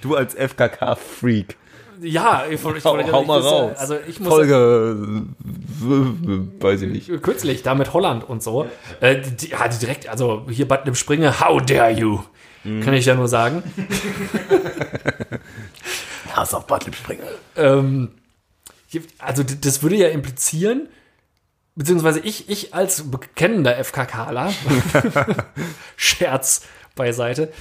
du 0.02 0.16
als 0.16 0.34
FKK-Freak. 0.36 1.58
ja, 2.02 2.44
ich, 2.50 2.64
wollte- 2.64 2.80
ich, 2.80 2.86
Hau, 2.86 2.94
wollte- 2.98 3.12
hau 3.12 3.22
ich 3.22 3.28
mal 3.28 3.40
raus. 3.40 3.78
Also 3.78 3.96
ich 4.08 4.20
muss 4.20 4.30
Folge, 4.30 5.24
weiß 6.60 6.82
ich 6.82 6.90
nicht. 6.92 7.22
kürzlich 7.22 7.64
da 7.64 7.76
mit 7.76 7.94
Holland 7.94 8.28
und 8.28 8.42
so. 8.44 8.68
Äh, 9.00 9.22
die, 9.22 9.50
ja, 9.50 9.68
die 9.68 9.78
direkt, 9.80 10.08
also 10.10 10.46
hier 10.50 10.68
Bad 10.68 10.88
im 10.88 10.96
Springe, 10.96 11.40
how 11.40 11.62
dare 11.62 11.92
you? 11.92 12.20
Mhm. 12.64 12.82
Kann 12.82 12.94
ich 12.94 13.06
ja 13.06 13.16
nur 13.16 13.28
sagen. 13.28 13.64
Hass 16.34 16.54
auf 16.54 16.68
Bad 16.68 16.86
Lippspringe. 16.86 17.24
Ähm, 17.56 18.12
hier- 18.88 19.02
also 19.20 19.44
das 19.44 19.84
würde 19.84 19.96
ja 19.96 20.08
implizieren, 20.10 20.88
beziehungsweise 21.76 22.20
ich, 22.20 22.50
ich 22.50 22.74
als 22.74 23.10
bekennender 23.12 23.76
FKKler, 23.84 24.52
Scherz 25.96 26.62
beiseite, 26.96 27.52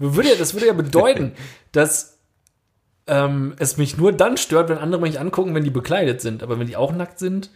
würde 0.00 0.30
ja, 0.30 0.34
das 0.36 0.54
würde 0.54 0.66
ja 0.66 0.72
bedeuten, 0.72 1.32
dass 1.72 2.18
ähm, 3.06 3.54
es 3.58 3.76
mich 3.76 3.96
nur 3.96 4.12
dann 4.12 4.36
stört, 4.36 4.68
wenn 4.68 4.78
andere 4.78 5.00
mich 5.00 5.20
angucken, 5.20 5.54
wenn 5.54 5.64
die 5.64 5.70
bekleidet 5.70 6.20
sind. 6.20 6.42
Aber 6.42 6.58
wenn 6.58 6.66
die 6.66 6.76
auch 6.76 6.92
nackt 6.92 7.18
sind, 7.18 7.50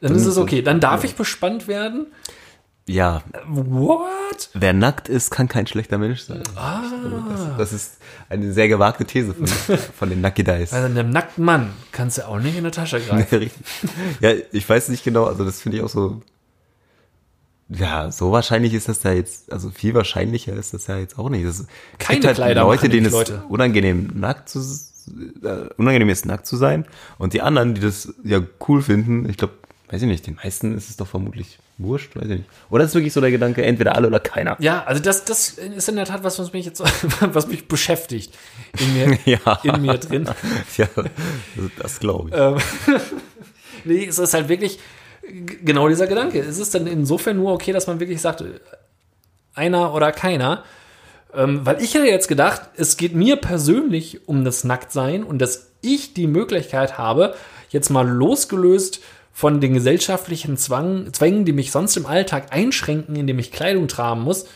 dann 0.00 0.14
ist 0.14 0.26
es 0.26 0.36
okay. 0.36 0.62
Dann 0.62 0.80
darf 0.80 1.04
ich 1.04 1.14
bespannt 1.14 1.66
werden. 1.68 2.08
Ja, 2.86 3.22
What? 3.48 4.50
wer 4.52 4.74
nackt 4.74 5.08
ist, 5.08 5.30
kann 5.30 5.48
kein 5.48 5.66
schlechter 5.66 5.96
Mensch 5.96 6.20
sein. 6.20 6.42
Ah. 6.54 6.82
Das, 7.30 7.56
das 7.56 7.72
ist 7.72 7.98
eine 8.28 8.52
sehr 8.52 8.68
gewagte 8.68 9.06
These 9.06 9.32
von, 9.32 9.46
von 9.98 10.10
den 10.10 10.20
Nucky 10.20 10.44
Dice. 10.44 10.74
Also 10.74 10.86
einem 10.86 11.08
nackten 11.08 11.44
Mann 11.44 11.70
kannst 11.92 12.18
du 12.18 12.28
auch 12.28 12.38
nicht 12.38 12.56
in 12.56 12.62
der 12.64 12.72
Tasche 12.72 13.00
greifen. 13.00 13.50
Ja. 14.20 14.30
Ja, 14.32 14.38
ich 14.52 14.68
weiß 14.68 14.90
nicht 14.90 15.02
genau, 15.02 15.24
also 15.24 15.44
das 15.44 15.62
finde 15.62 15.78
ich 15.78 15.82
auch 15.84 15.88
so. 15.88 16.20
Ja, 17.68 18.10
so 18.10 18.30
wahrscheinlich 18.30 18.74
ist 18.74 18.88
das 18.88 19.02
ja 19.02 19.12
jetzt, 19.12 19.50
also 19.52 19.70
viel 19.70 19.94
wahrscheinlicher 19.94 20.52
ist 20.54 20.74
das 20.74 20.86
ja 20.86 20.98
jetzt 20.98 21.18
auch 21.18 21.30
nicht. 21.30 21.46
Das, 21.46 21.60
es 21.60 21.66
Keine 21.98 22.16
gibt 22.20 22.26
halt 22.26 22.36
Kleider 22.36 22.62
Leute, 22.62 22.88
denen 22.88 23.06
es 23.06 23.32
unangenehm 23.48 24.10
nackt 24.14 24.48
zu, 24.50 24.60
äh, 25.42 25.68
unangenehm 25.76 26.10
ist 26.10 26.26
nackt 26.26 26.46
zu 26.46 26.56
sein 26.56 26.84
und 27.18 27.32
die 27.32 27.40
anderen, 27.40 27.74
die 27.74 27.80
das 27.80 28.12
ja 28.22 28.40
cool 28.68 28.82
finden, 28.82 29.28
ich 29.28 29.38
glaube, 29.38 29.54
weiß 29.88 30.02
ich 30.02 30.08
nicht, 30.08 30.26
den 30.26 30.34
meisten 30.36 30.76
ist 30.76 30.90
es 30.90 30.96
doch 30.96 31.06
vermutlich 31.06 31.58
wurscht, 31.78 32.14
weiß 32.16 32.24
ich 32.24 32.38
nicht. 32.38 32.44
Oder 32.70 32.84
ist 32.84 32.94
wirklich 32.94 33.12
so 33.12 33.20
der 33.20 33.30
Gedanke, 33.30 33.64
entweder 33.64 33.94
alle 33.96 34.06
oder 34.08 34.20
keiner. 34.20 34.56
Ja, 34.60 34.84
also 34.84 35.02
das, 35.02 35.24
das 35.24 35.50
ist 35.50 35.88
in 35.88 35.96
der 35.96 36.04
Tat 36.04 36.22
was, 36.22 36.38
was 36.38 36.52
mich 36.52 36.66
jetzt, 36.66 36.80
was 37.20 37.46
mich 37.48 37.66
beschäftigt 37.66 38.36
in 38.78 38.92
mir, 38.94 39.18
Ja. 39.24 39.60
in 39.62 39.82
mir 39.82 39.98
drin. 39.98 40.28
Ja, 40.76 40.86
das, 40.96 41.04
das 41.78 42.00
glaube 42.00 42.28
ich. 42.28 42.34
Ähm, 42.36 42.56
nee, 43.84 44.04
es 44.04 44.18
ist 44.18 44.34
halt 44.34 44.48
wirklich 44.48 44.78
genau 45.64 45.88
dieser 45.88 46.06
Gedanke. 46.06 46.40
Es 46.40 46.58
ist 46.58 46.74
dann 46.74 46.86
insofern 46.86 47.36
nur 47.36 47.52
okay, 47.52 47.72
dass 47.72 47.86
man 47.86 48.00
wirklich 48.00 48.20
sagt, 48.20 48.44
einer 49.54 49.94
oder 49.94 50.12
keiner. 50.12 50.64
Ähm, 51.34 51.64
weil 51.64 51.82
ich 51.82 51.94
hätte 51.94 52.06
jetzt 52.06 52.28
gedacht, 52.28 52.62
es 52.76 52.96
geht 52.96 53.14
mir 53.14 53.36
persönlich 53.36 54.28
um 54.28 54.44
das 54.44 54.64
Nacktsein 54.64 55.24
und 55.24 55.38
dass 55.38 55.72
ich 55.80 56.14
die 56.14 56.26
Möglichkeit 56.26 56.96
habe, 56.96 57.34
jetzt 57.70 57.90
mal 57.90 58.08
losgelöst 58.08 59.00
von 59.32 59.60
den 59.60 59.74
gesellschaftlichen 59.74 60.56
Zwang, 60.56 61.12
Zwängen, 61.12 61.44
die 61.44 61.52
mich 61.52 61.72
sonst 61.72 61.96
im 61.96 62.06
Alltag 62.06 62.52
einschränken, 62.52 63.16
indem 63.16 63.38
ich 63.40 63.50
Kleidung 63.50 63.88
tragen 63.88 64.20
muss, 64.20 64.46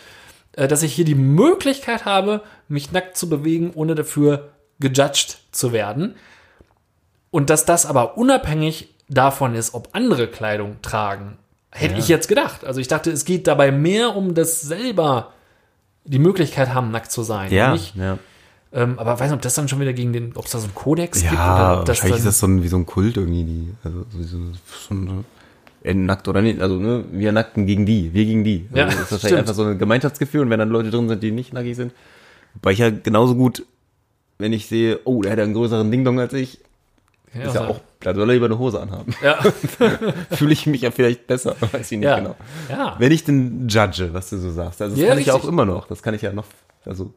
äh, 0.52 0.68
dass 0.68 0.82
ich 0.82 0.94
hier 0.94 1.04
die 1.04 1.16
Möglichkeit 1.16 2.04
habe, 2.04 2.42
mich 2.68 2.92
nackt 2.92 3.16
zu 3.16 3.28
bewegen, 3.28 3.72
ohne 3.74 3.94
dafür 3.96 4.50
gejudged 4.78 5.38
zu 5.50 5.72
werden. 5.72 6.14
Und 7.30 7.50
dass 7.50 7.64
das 7.64 7.86
aber 7.86 8.16
unabhängig 8.16 8.94
davon 9.08 9.54
ist, 9.54 9.74
ob 9.74 9.88
andere 9.92 10.26
Kleidung 10.28 10.76
tragen, 10.82 11.38
hätte 11.70 11.94
Ja. 11.94 11.98
ich 12.00 12.08
jetzt 12.08 12.28
gedacht. 12.28 12.64
Also 12.64 12.80
ich 12.80 12.88
dachte, 12.88 13.10
es 13.10 13.24
geht 13.24 13.46
dabei 13.46 13.70
mehr 13.72 14.16
um 14.16 14.34
das 14.34 14.60
selber 14.60 15.32
die 16.04 16.18
Möglichkeit 16.18 16.72
haben, 16.74 16.90
nackt 16.90 17.10
zu 17.12 17.22
sein. 17.22 17.52
Ja, 17.52 17.74
ja. 17.94 18.18
ähm, 18.72 18.98
aber 18.98 19.12
weiß 19.18 19.28
nicht, 19.28 19.36
ob 19.36 19.42
das 19.42 19.54
dann 19.54 19.68
schon 19.68 19.80
wieder 19.80 19.92
gegen 19.92 20.12
den, 20.12 20.32
ob 20.36 20.46
es 20.46 20.52
da 20.52 20.58
so 20.58 20.64
einen 20.64 20.74
Kodex 20.74 21.20
gibt 21.20 21.32
Ja, 21.34 21.54
oder 21.72 21.80
ob 21.80 21.86
das 21.86 21.96
wahrscheinlich 21.98 22.18
ist 22.20 22.26
das 22.26 22.38
so 22.38 22.46
ein, 22.46 22.62
wie 22.62 22.68
so 22.68 22.76
ein 22.76 22.86
Kult 22.86 23.16
irgendwie, 23.16 23.44
die, 23.44 23.74
also 23.84 24.04
so, 24.10 24.38
so, 24.88 24.94
eine, 24.94 25.24
äh, 25.84 25.92
nackt 25.94 26.26
oder 26.28 26.40
nicht, 26.42 26.60
also 26.60 26.76
ne, 26.76 27.04
wir 27.12 27.32
nackten 27.32 27.66
gegen 27.66 27.84
die, 27.86 28.12
wir 28.14 28.24
gegen 28.24 28.42
die. 28.44 28.66
Also 28.70 28.78
Ja, 28.78 28.84
das 28.86 28.94
ist 28.94 29.00
wahrscheinlich 29.00 29.20
stimmt. 29.20 29.38
einfach 29.40 29.54
so 29.54 29.64
ein 29.64 29.78
Gemeinschaftsgefühl 29.78 30.40
und 30.42 30.50
wenn 30.50 30.58
dann 30.58 30.70
Leute 30.70 30.90
drin 30.90 31.08
sind, 31.08 31.22
die 31.22 31.30
nicht 31.30 31.52
nackig 31.52 31.76
sind, 31.76 31.92
wobei 32.54 32.72
ich 32.72 32.78
ja 32.78 32.88
genauso 32.90 33.34
gut, 33.34 33.64
wenn 34.38 34.52
ich 34.54 34.66
sehe, 34.66 35.00
oh, 35.04 35.20
der 35.22 35.32
hat 35.32 35.38
einen 35.40 35.52
größeren 35.54 35.90
Ding-Dong 35.90 36.20
als 36.20 36.32
ich, 36.32 36.58
Ja, 37.34 37.42
ist 37.42 37.54
ja 37.54 37.60
also- 37.62 37.74
auch, 37.74 37.80
da 38.00 38.14
soll 38.14 38.28
er 38.30 38.34
lieber 38.34 38.46
eine 38.46 38.58
Hose 38.58 38.80
anhaben. 38.80 39.14
Ja, 39.22 39.38
Fühle 40.30 40.52
ich 40.52 40.66
mich 40.66 40.82
ja 40.82 40.90
vielleicht 40.90 41.26
besser, 41.26 41.56
weiß 41.72 41.90
ich 41.92 41.98
nicht 41.98 42.06
ja, 42.06 42.18
genau. 42.18 42.36
ja. 42.68 42.96
Wenn 42.98 43.12
ich 43.12 43.24
denn 43.24 43.68
judge, 43.68 44.10
was 44.12 44.30
du 44.30 44.38
so 44.38 44.50
sagst, 44.50 44.80
also 44.82 44.94
das 44.94 45.02
Ja, 45.02 45.10
kann 45.10 45.18
ich 45.18 45.26
ja 45.26 45.32
auch 45.32 45.36
richtig. 45.38 45.52
immer 45.52 45.64
noch, 45.64 45.86
das 45.88 46.02
kann 46.02 46.14
ich 46.14 46.22
ja 46.22 46.32
noch, 46.32 46.44
also 46.84 47.12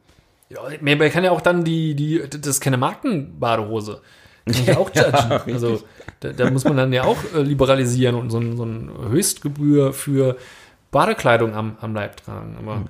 ja. 0.50 0.60
Man 0.82 1.00
kann 1.12 1.24
ja 1.24 1.32
auch 1.32 1.41
dann 1.41 1.63
die, 1.63 1.96
die, 1.96 2.22
das 2.30 2.46
ist 2.48 2.62
keine 2.62 2.78
Markenbadehose. 2.78 4.02
Kann 4.46 4.56
ich 4.56 4.65
ja 4.65 4.78
auch 4.78 4.89
judgen. 4.96 5.54
also 5.54 5.82
da, 6.20 6.34
da 6.34 6.50
muss 6.50 6.63
man 6.65 6.76
dann 6.78 6.91
ja 6.91 7.04
auch 7.04 7.17
äh, 7.36 7.41
liberalisieren 7.41 8.15
und 8.15 8.30
so, 8.32 8.39
ein, 8.39 8.58
so 8.58 8.63
eine 8.63 8.91
Höchstgebühr 9.10 9.94
für 9.94 10.36
Badekleidung 10.91 11.54
am, 11.56 11.78
am 11.80 11.94
Leib 11.94 12.17
tragen. 12.17 12.58
Aber 12.60 12.76
Hm. 12.78 12.86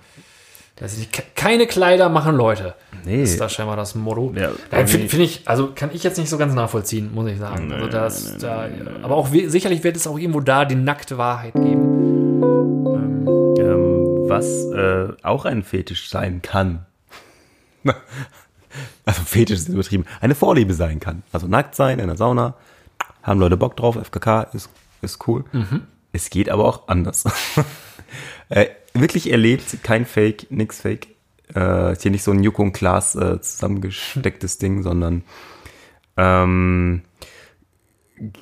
Weiß 0.81 0.97
ich 0.97 1.09
keine 1.35 1.67
Kleider 1.67 2.09
machen 2.09 2.35
Leute. 2.35 2.73
Nee. 3.05 3.21
Ist 3.21 3.39
da 3.39 3.47
scheinbar 3.49 3.75
das 3.75 3.93
Motto. 3.95 4.33
Ja, 4.35 4.49
Finde 4.85 5.07
find 5.07 5.21
ich, 5.21 5.47
also 5.47 5.71
kann 5.73 5.91
ich 5.93 6.03
jetzt 6.03 6.17
nicht 6.17 6.29
so 6.29 6.37
ganz 6.37 6.53
nachvollziehen, 6.53 7.13
muss 7.13 7.29
ich 7.29 7.37
sagen. 7.37 7.71
also 7.71 7.87
das, 7.87 8.37
da, 8.37 8.67
aber 9.03 9.15
auch 9.15 9.29
sicherlich 9.29 9.83
wird 9.83 9.95
es 9.95 10.07
auch 10.07 10.17
irgendwo 10.17 10.39
da 10.39 10.65
die 10.65 10.75
nackte 10.75 11.17
Wahrheit 11.17 11.53
geben. 11.53 12.41
ähm, 13.59 14.29
was 14.29 14.45
äh, 14.71 15.13
auch 15.23 15.45
ein 15.45 15.63
Fetisch 15.63 16.09
sein 16.09 16.41
kann. 16.41 16.85
also 19.05 19.21
Fetisch 19.23 19.59
ist 19.59 19.69
übertrieben. 19.69 20.05
Eine 20.19 20.35
Vorliebe 20.35 20.73
sein 20.73 20.99
kann. 20.99 21.21
Also 21.31 21.47
nackt 21.47 21.75
sein 21.75 21.99
in 21.99 22.07
der 22.07 22.17
Sauna. 22.17 22.55
Haben 23.21 23.39
Leute 23.39 23.57
Bock 23.57 23.77
drauf. 23.77 23.97
FKK 24.01 24.47
ist, 24.53 24.69
ist 25.01 25.27
cool. 25.27 25.43
Es 26.11 26.29
geht 26.29 26.49
aber 26.49 26.65
auch 26.65 26.87
anders. 26.87 27.23
äh, 28.49 28.67
wirklich 28.93 29.31
erlebt, 29.31 29.83
kein 29.83 30.05
Fake, 30.05 30.47
nix 30.49 30.81
Fake. 30.81 31.07
Äh, 31.55 31.93
ist 31.93 32.01
hier 32.03 32.11
nicht 32.11 32.23
so 32.23 32.31
ein 32.31 32.43
Joko 32.43 32.61
und 32.63 32.73
Klaas 32.73 33.15
äh, 33.15 33.41
zusammengestecktes 33.41 34.57
Ding, 34.57 34.83
sondern 34.83 35.23
ähm, 36.17 37.01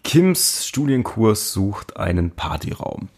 Kims 0.04 0.68
Studienkurs 0.68 1.54
sucht 1.54 1.98
einen 1.98 2.32
Partyraum. 2.32 3.10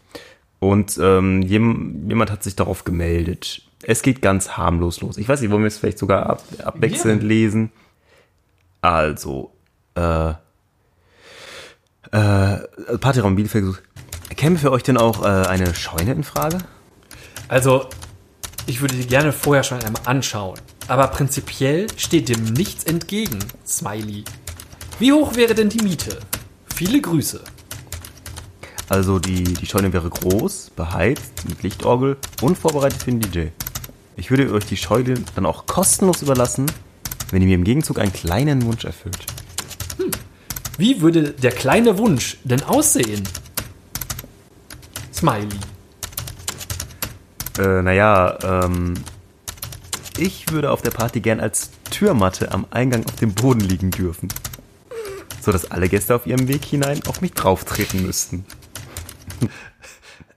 Und 0.60 0.98
ähm, 1.02 1.42
jem, 1.42 2.08
jemand 2.08 2.30
hat 2.30 2.42
sich 2.44 2.54
darauf 2.54 2.84
gemeldet. 2.84 3.62
Es 3.82 4.02
geht 4.02 4.22
ganz 4.22 4.56
harmlos 4.56 5.00
los. 5.00 5.18
Ich 5.18 5.28
weiß 5.28 5.40
nicht, 5.40 5.50
wollen 5.50 5.62
wir 5.62 5.68
es 5.68 5.78
vielleicht 5.78 5.98
sogar 5.98 6.26
ab, 6.26 6.42
abwechselnd 6.62 7.22
Ja. 7.22 7.28
lesen? 7.28 7.72
Also, 8.80 9.52
äh, 9.96 10.30
äh, 12.12 12.58
Partyraum 13.00 13.34
Bielefeld 13.34 13.64
gesucht. 13.64 13.82
Käme 14.36 14.56
für 14.58 14.70
euch 14.70 14.82
denn 14.84 14.96
auch 14.96 15.24
äh, 15.24 15.46
eine 15.48 15.74
Scheune 15.74 16.12
in 16.12 16.24
Frage? 16.24 16.58
Also, 17.52 17.86
ich 18.66 18.80
würde 18.80 18.94
die 18.94 19.06
gerne 19.06 19.30
vorher 19.30 19.62
schon 19.62 19.78
einmal 19.82 20.00
anschauen. 20.06 20.58
Aber 20.88 21.06
prinzipiell 21.08 21.86
steht 21.98 22.30
dem 22.30 22.44
nichts 22.44 22.84
entgegen, 22.84 23.38
Smiley. 23.66 24.24
Wie 24.98 25.12
hoch 25.12 25.36
wäre 25.36 25.54
denn 25.54 25.68
die 25.68 25.82
Miete? 25.82 26.18
Viele 26.74 27.02
Grüße. 27.02 27.44
Also 28.88 29.18
die, 29.18 29.44
die 29.44 29.66
Scheune 29.66 29.92
wäre 29.92 30.08
groß, 30.08 30.70
beheizt, 30.74 31.46
mit 31.46 31.62
Lichtorgel 31.62 32.16
und 32.40 32.56
vorbereitet 32.56 33.02
für 33.02 33.10
den 33.10 33.20
DJ. 33.20 33.48
Ich 34.16 34.30
würde 34.30 34.50
euch 34.50 34.64
die 34.64 34.78
Scheune 34.78 35.16
dann 35.34 35.44
auch 35.44 35.66
kostenlos 35.66 36.22
überlassen, 36.22 36.64
wenn 37.32 37.42
ihr 37.42 37.48
mir 37.48 37.56
im 37.56 37.64
Gegenzug 37.64 37.98
einen 37.98 38.14
kleinen 38.14 38.64
Wunsch 38.64 38.84
erfüllt. 38.86 39.26
Wie 40.78 41.02
würde 41.02 41.32
der 41.32 41.52
kleine 41.52 41.98
Wunsch 41.98 42.38
denn 42.44 42.62
aussehen? 42.62 43.22
Smiley. 45.12 45.58
Äh, 47.58 47.82
naja, 47.82 48.38
ähm, 48.42 48.94
ich 50.18 50.50
würde 50.52 50.70
auf 50.70 50.82
der 50.82 50.90
Party 50.90 51.20
gern 51.20 51.40
als 51.40 51.70
Türmatte 51.90 52.52
am 52.52 52.66
Eingang 52.70 53.04
auf 53.06 53.16
dem 53.16 53.34
Boden 53.34 53.60
liegen 53.60 53.90
dürfen. 53.90 54.28
So 55.40 55.52
dass 55.52 55.70
alle 55.70 55.88
Gäste 55.88 56.14
auf 56.14 56.26
ihrem 56.26 56.48
Weg 56.48 56.64
hinein 56.64 57.00
auf 57.06 57.20
mich 57.20 57.32
drauftreten 57.32 58.04
müssten. 58.06 58.44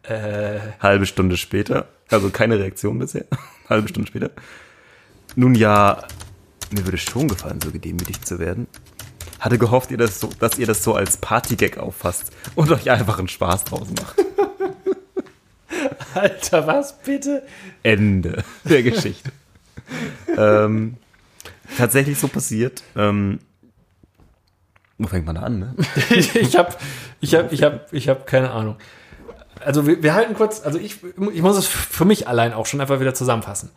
Äh, 0.08 0.60
Halbe 0.80 1.08
Stunde 1.08 1.36
später, 1.36 1.88
also 2.12 2.30
keine 2.30 2.60
Reaktion 2.60 3.00
bisher, 3.00 3.26
halbe 3.70 3.88
Stunde 3.88 4.08
später. 4.08 4.30
Nun 5.36 5.56
ja, 5.56 6.04
mir 6.70 6.86
würde 6.86 7.00
schon 7.00 7.28
gefallen, 7.28 7.60
so 7.60 7.72
gedemütigt 7.72 8.24
zu 8.24 8.38
werden. 8.38 8.68
Hatte 9.40 9.58
gehofft, 9.58 9.90
ihr 9.90 9.98
das 9.98 10.20
so, 10.20 10.30
dass 10.40 10.60
ihr 10.60 10.68
das 10.68 10.84
so 10.84 10.94
als 10.94 11.18
Partygag 11.18 11.80
auffasst 11.80 12.32
und 12.54 12.72
euch 12.72 12.92
einfach 12.92 13.18
einen 13.18 13.28
Spaß 13.28 13.64
draus 13.64 13.88
macht. 14.00 14.18
Alter, 16.14 16.68
was 16.68 16.98
bitte? 17.00 17.44
Ende 17.84 18.44
der 18.64 18.84
Geschichte. 18.84 19.32
ähm, 20.38 20.98
tatsächlich 21.78 22.18
so 22.20 22.28
passiert. 22.28 22.84
Ähm, 22.96 23.40
wo 24.98 25.08
fängt 25.08 25.26
man 25.26 25.36
da 25.36 25.42
an, 25.42 25.60
ne? 25.60 25.76
ich 26.36 26.56
habe 26.56 26.76
ich 27.20 27.36
hab, 27.36 27.52
ich 27.52 27.64
hab, 27.64 27.92
ich 27.94 28.08
hab 28.10 28.26
keine 28.28 28.52
Ahnung. 28.52 28.78
Also 29.60 29.88
wir, 29.88 30.02
wir 30.04 30.14
halten 30.14 30.36
kurz, 30.36 30.62
also 30.62 30.80
ich, 30.80 30.98
ich 31.34 31.42
muss 31.42 31.58
es 31.58 31.68
für 31.68 32.06
mich 32.06 32.28
allein 32.28 32.54
auch 32.54 32.66
schon 32.66 32.82
einfach 32.82 33.00
wieder 33.00 33.14
zusammenfassen. 33.14 33.72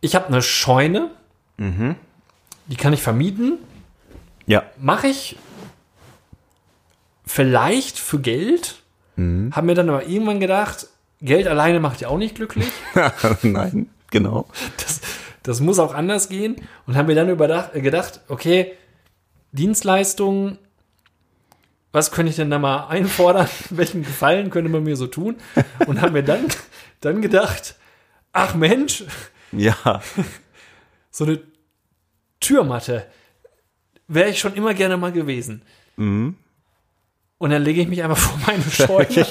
Ich 0.00 0.14
habe 0.14 0.26
eine 0.28 0.40
Scheune, 0.42 1.10
die 1.58 2.76
kann 2.76 2.92
ich 2.94 3.02
vermieten, 3.02 3.58
Ja. 4.46 4.62
mache 4.78 5.08
ich 5.08 5.36
vielleicht 7.26 7.98
für 7.98 8.18
Geld, 8.18 8.79
habe 9.52 9.66
mir 9.66 9.74
dann 9.74 9.88
aber 9.88 10.06
irgendwann 10.06 10.40
gedacht, 10.40 10.86
Geld 11.20 11.46
alleine 11.46 11.80
macht 11.80 12.00
ja 12.00 12.08
auch 12.08 12.18
nicht 12.18 12.34
glücklich. 12.34 12.66
Nein, 13.42 13.90
genau. 14.10 14.46
Das, 14.78 15.00
das 15.42 15.60
muss 15.60 15.78
auch 15.78 15.94
anders 15.94 16.28
gehen. 16.28 16.56
Und 16.86 16.96
haben 16.96 17.06
mir 17.06 17.14
dann 17.14 17.28
überdacht, 17.28 17.74
äh, 17.74 17.80
gedacht, 17.80 18.20
okay, 18.28 18.72
Dienstleistungen, 19.52 20.58
was 21.92 22.10
könnte 22.12 22.30
ich 22.30 22.36
denn 22.36 22.50
da 22.50 22.58
mal 22.58 22.86
einfordern? 22.88 23.48
Welchen 23.70 24.02
Gefallen 24.02 24.50
könnte 24.50 24.70
man 24.70 24.84
mir 24.84 24.96
so 24.96 25.06
tun? 25.06 25.36
Und 25.86 26.00
haben 26.00 26.12
mir 26.12 26.22
dann, 26.22 26.46
dann 27.00 27.20
gedacht, 27.20 27.74
ach 28.32 28.54
Mensch, 28.54 29.04
Ja. 29.52 30.00
so 31.10 31.24
eine 31.24 31.40
Türmatte 32.38 33.06
wäre 34.08 34.30
ich 34.30 34.38
schon 34.38 34.54
immer 34.54 34.74
gerne 34.74 34.96
mal 34.96 35.12
gewesen. 35.12 35.62
Mhm. 35.96 36.36
Und 37.42 37.48
dann 37.48 37.62
lege 37.62 37.80
ich 37.80 37.88
mich 37.88 38.02
einfach 38.04 38.18
vor 38.18 38.38
meine 38.46 38.62
Scheune. 38.70 39.26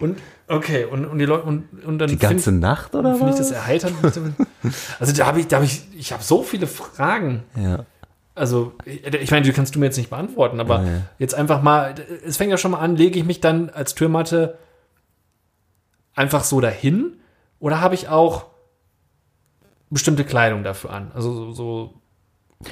und 0.00 0.18
okay, 0.48 0.86
und, 0.86 1.04
und 1.04 1.18
die 1.18 1.26
Leute 1.26 1.42
und, 1.44 1.68
und 1.84 1.98
dann 1.98 2.08
Die 2.08 2.16
ganze 2.18 2.52
Nacht 2.52 2.94
oder 2.94 3.14
finde 3.16 3.32
ich 3.32 3.38
das 3.38 3.50
erheiternd. 3.50 3.94
Also 4.98 5.12
da 5.12 5.26
habe 5.26 5.40
ich, 5.40 5.46
da 5.46 5.56
habe 5.56 5.66
ich, 5.66 5.82
ich 5.94 6.12
habe 6.12 6.22
so 6.22 6.42
viele 6.42 6.66
Fragen. 6.66 7.42
Ja. 7.54 7.84
Also, 8.34 8.72
ich 8.86 9.04
ich 9.14 9.30
meine, 9.30 9.44
die 9.44 9.52
kannst 9.52 9.74
du 9.74 9.78
mir 9.78 9.86
jetzt 9.86 9.96
nicht 9.98 10.08
beantworten, 10.10 10.58
aber 10.58 10.80
Ja, 10.82 10.84
ja. 10.90 11.02
jetzt 11.18 11.34
einfach 11.34 11.60
mal, 11.62 11.94
es 12.24 12.38
fängt 12.38 12.50
ja 12.50 12.56
schon 12.58 12.70
mal 12.70 12.78
an, 12.80 12.96
lege 12.96 13.18
ich 13.18 13.24
mich 13.26 13.40
dann 13.40 13.68
als 13.70 13.94
Türmatte 13.94 14.56
einfach 16.14 16.44
so 16.44 16.60
dahin 16.62 17.12
oder 17.60 17.80
habe 17.82 17.94
ich 17.94 18.08
auch 18.08 18.46
bestimmte 19.90 20.24
Kleidung 20.24 20.64
dafür 20.64 20.90
an? 20.90 21.10
Also 21.14 21.32
so, 21.32 21.52
so 21.52 21.94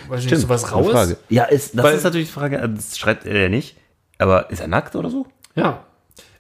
weiß 0.09 0.25
ich 0.25 0.31
nicht, 0.31 0.41
so 0.41 0.49
was 0.49 0.63
gute 0.65 0.75
Raues? 0.75 0.93
Frage. 0.93 1.17
Ja, 1.29 1.45
ist, 1.45 1.77
das 1.77 1.85
Weil- 1.85 1.95
ist 1.97 2.05
natürlich 2.05 2.29
die 2.29 2.33
Frage, 2.33 2.59
das 2.75 2.97
schreibt 2.99 3.27
er 3.27 3.39
ja 3.39 3.49
nicht. 3.51 3.77
Aber 4.19 4.51
ist 4.51 4.61
er 4.61 4.69
nackt 4.69 4.97
oder 4.97 5.11
so? 5.11 5.27
Ja. 5.55 5.85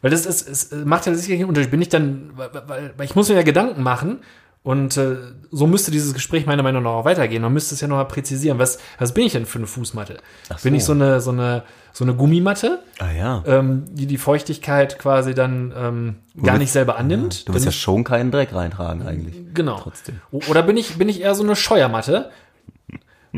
Weil 0.02 0.10
das 0.10 0.26
ist, 0.26 0.48
es 0.48 0.84
macht 0.84 1.06
ja 1.06 1.14
sicherlich 1.14 1.40
einen 1.40 1.48
Unterschied. 1.48 1.70
Bin 1.70 1.82
ich 1.82 1.88
dann, 1.88 2.30
weil, 2.36 2.50
weil, 2.66 3.04
ich 3.04 3.14
muss 3.14 3.28
mir 3.28 3.36
ja 3.36 3.42
Gedanken 3.42 3.82
machen, 3.82 4.18
Und 4.62 4.96
äh, 4.96 5.16
so 5.50 5.66
müsste 5.66 5.90
dieses 5.90 6.14
Gespräch 6.14 6.46
meiner 6.46 6.62
Meinung 6.62 6.82
nach 6.84 6.90
auch 6.92 7.04
weitergehen. 7.04 7.42
Man 7.42 7.52
müsste 7.52 7.74
es 7.74 7.80
ja 7.82 7.88
noch 7.88 7.96
mal 7.96 8.04
präzisieren. 8.04 8.58
Was, 8.58 8.78
was 8.98 9.12
bin 9.12 9.24
ich 9.26 9.32
denn 9.32 9.44
für 9.44 9.58
eine 9.58 9.66
Fußmatte? 9.66 10.18
Ach 10.48 10.60
Bin 10.62 10.72
so. 10.72 10.76
ich 10.78 10.84
so 10.84 10.92
eine, 10.92 11.20
so 11.20 11.30
eine, 11.32 11.64
so 11.92 12.04
eine 12.04 12.14
Gummimatte, 12.14 12.78
Ah 12.98 13.10
ja. 13.12 13.42
ähm, 13.46 13.84
die 13.90 14.06
die 14.06 14.16
Feuchtigkeit 14.16 14.98
quasi 14.98 15.34
dann 15.34 15.72
ähm, 15.76 16.14
gar 16.36 16.54
willst- 16.54 16.58
nicht 16.60 16.72
selber 16.72 16.96
annimmt? 16.96 17.46
Du 17.48 17.52
willst 17.52 17.66
ja 17.66 17.72
schon 17.72 18.04
keinen 18.04 18.30
Dreck 18.30 18.54
reintragen 18.54 19.06
eigentlich. 19.06 19.34
Genau. 19.52 19.78
Trotzdem. 19.82 20.20
Oder 20.30 20.62
bin 20.62 20.76
ich, 20.78 20.96
bin 20.96 21.08
ich 21.10 21.20
eher 21.20 21.34
so 21.34 21.42
eine 21.44 21.56
Scheuermatte, 21.56 22.30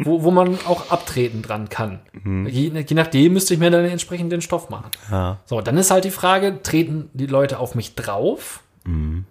wo, 0.04 0.22
wo 0.22 0.30
man 0.30 0.58
auch 0.66 0.90
abtreten 0.90 1.42
dran 1.42 1.68
kann? 1.68 2.00
Je, 2.24 2.68
je 2.70 2.94
nachdem 2.94 3.32
müsste 3.32 3.54
ich 3.54 3.60
mir 3.60 3.70
dann 3.70 3.84
entsprechend 3.86 4.30
den 4.30 4.42
Stoff 4.42 4.68
machen. 4.70 4.90
Ja. 5.10 5.38
So, 5.46 5.60
dann 5.60 5.76
ist 5.78 5.90
halt 5.90 6.04
die 6.04 6.10
Frage, 6.10 6.62
treten 6.62 7.08
die 7.14 7.26
Leute 7.26 7.58
auf 7.58 7.74
mich 7.74 7.94
drauf 7.94 8.60
Mhm. 8.84 9.24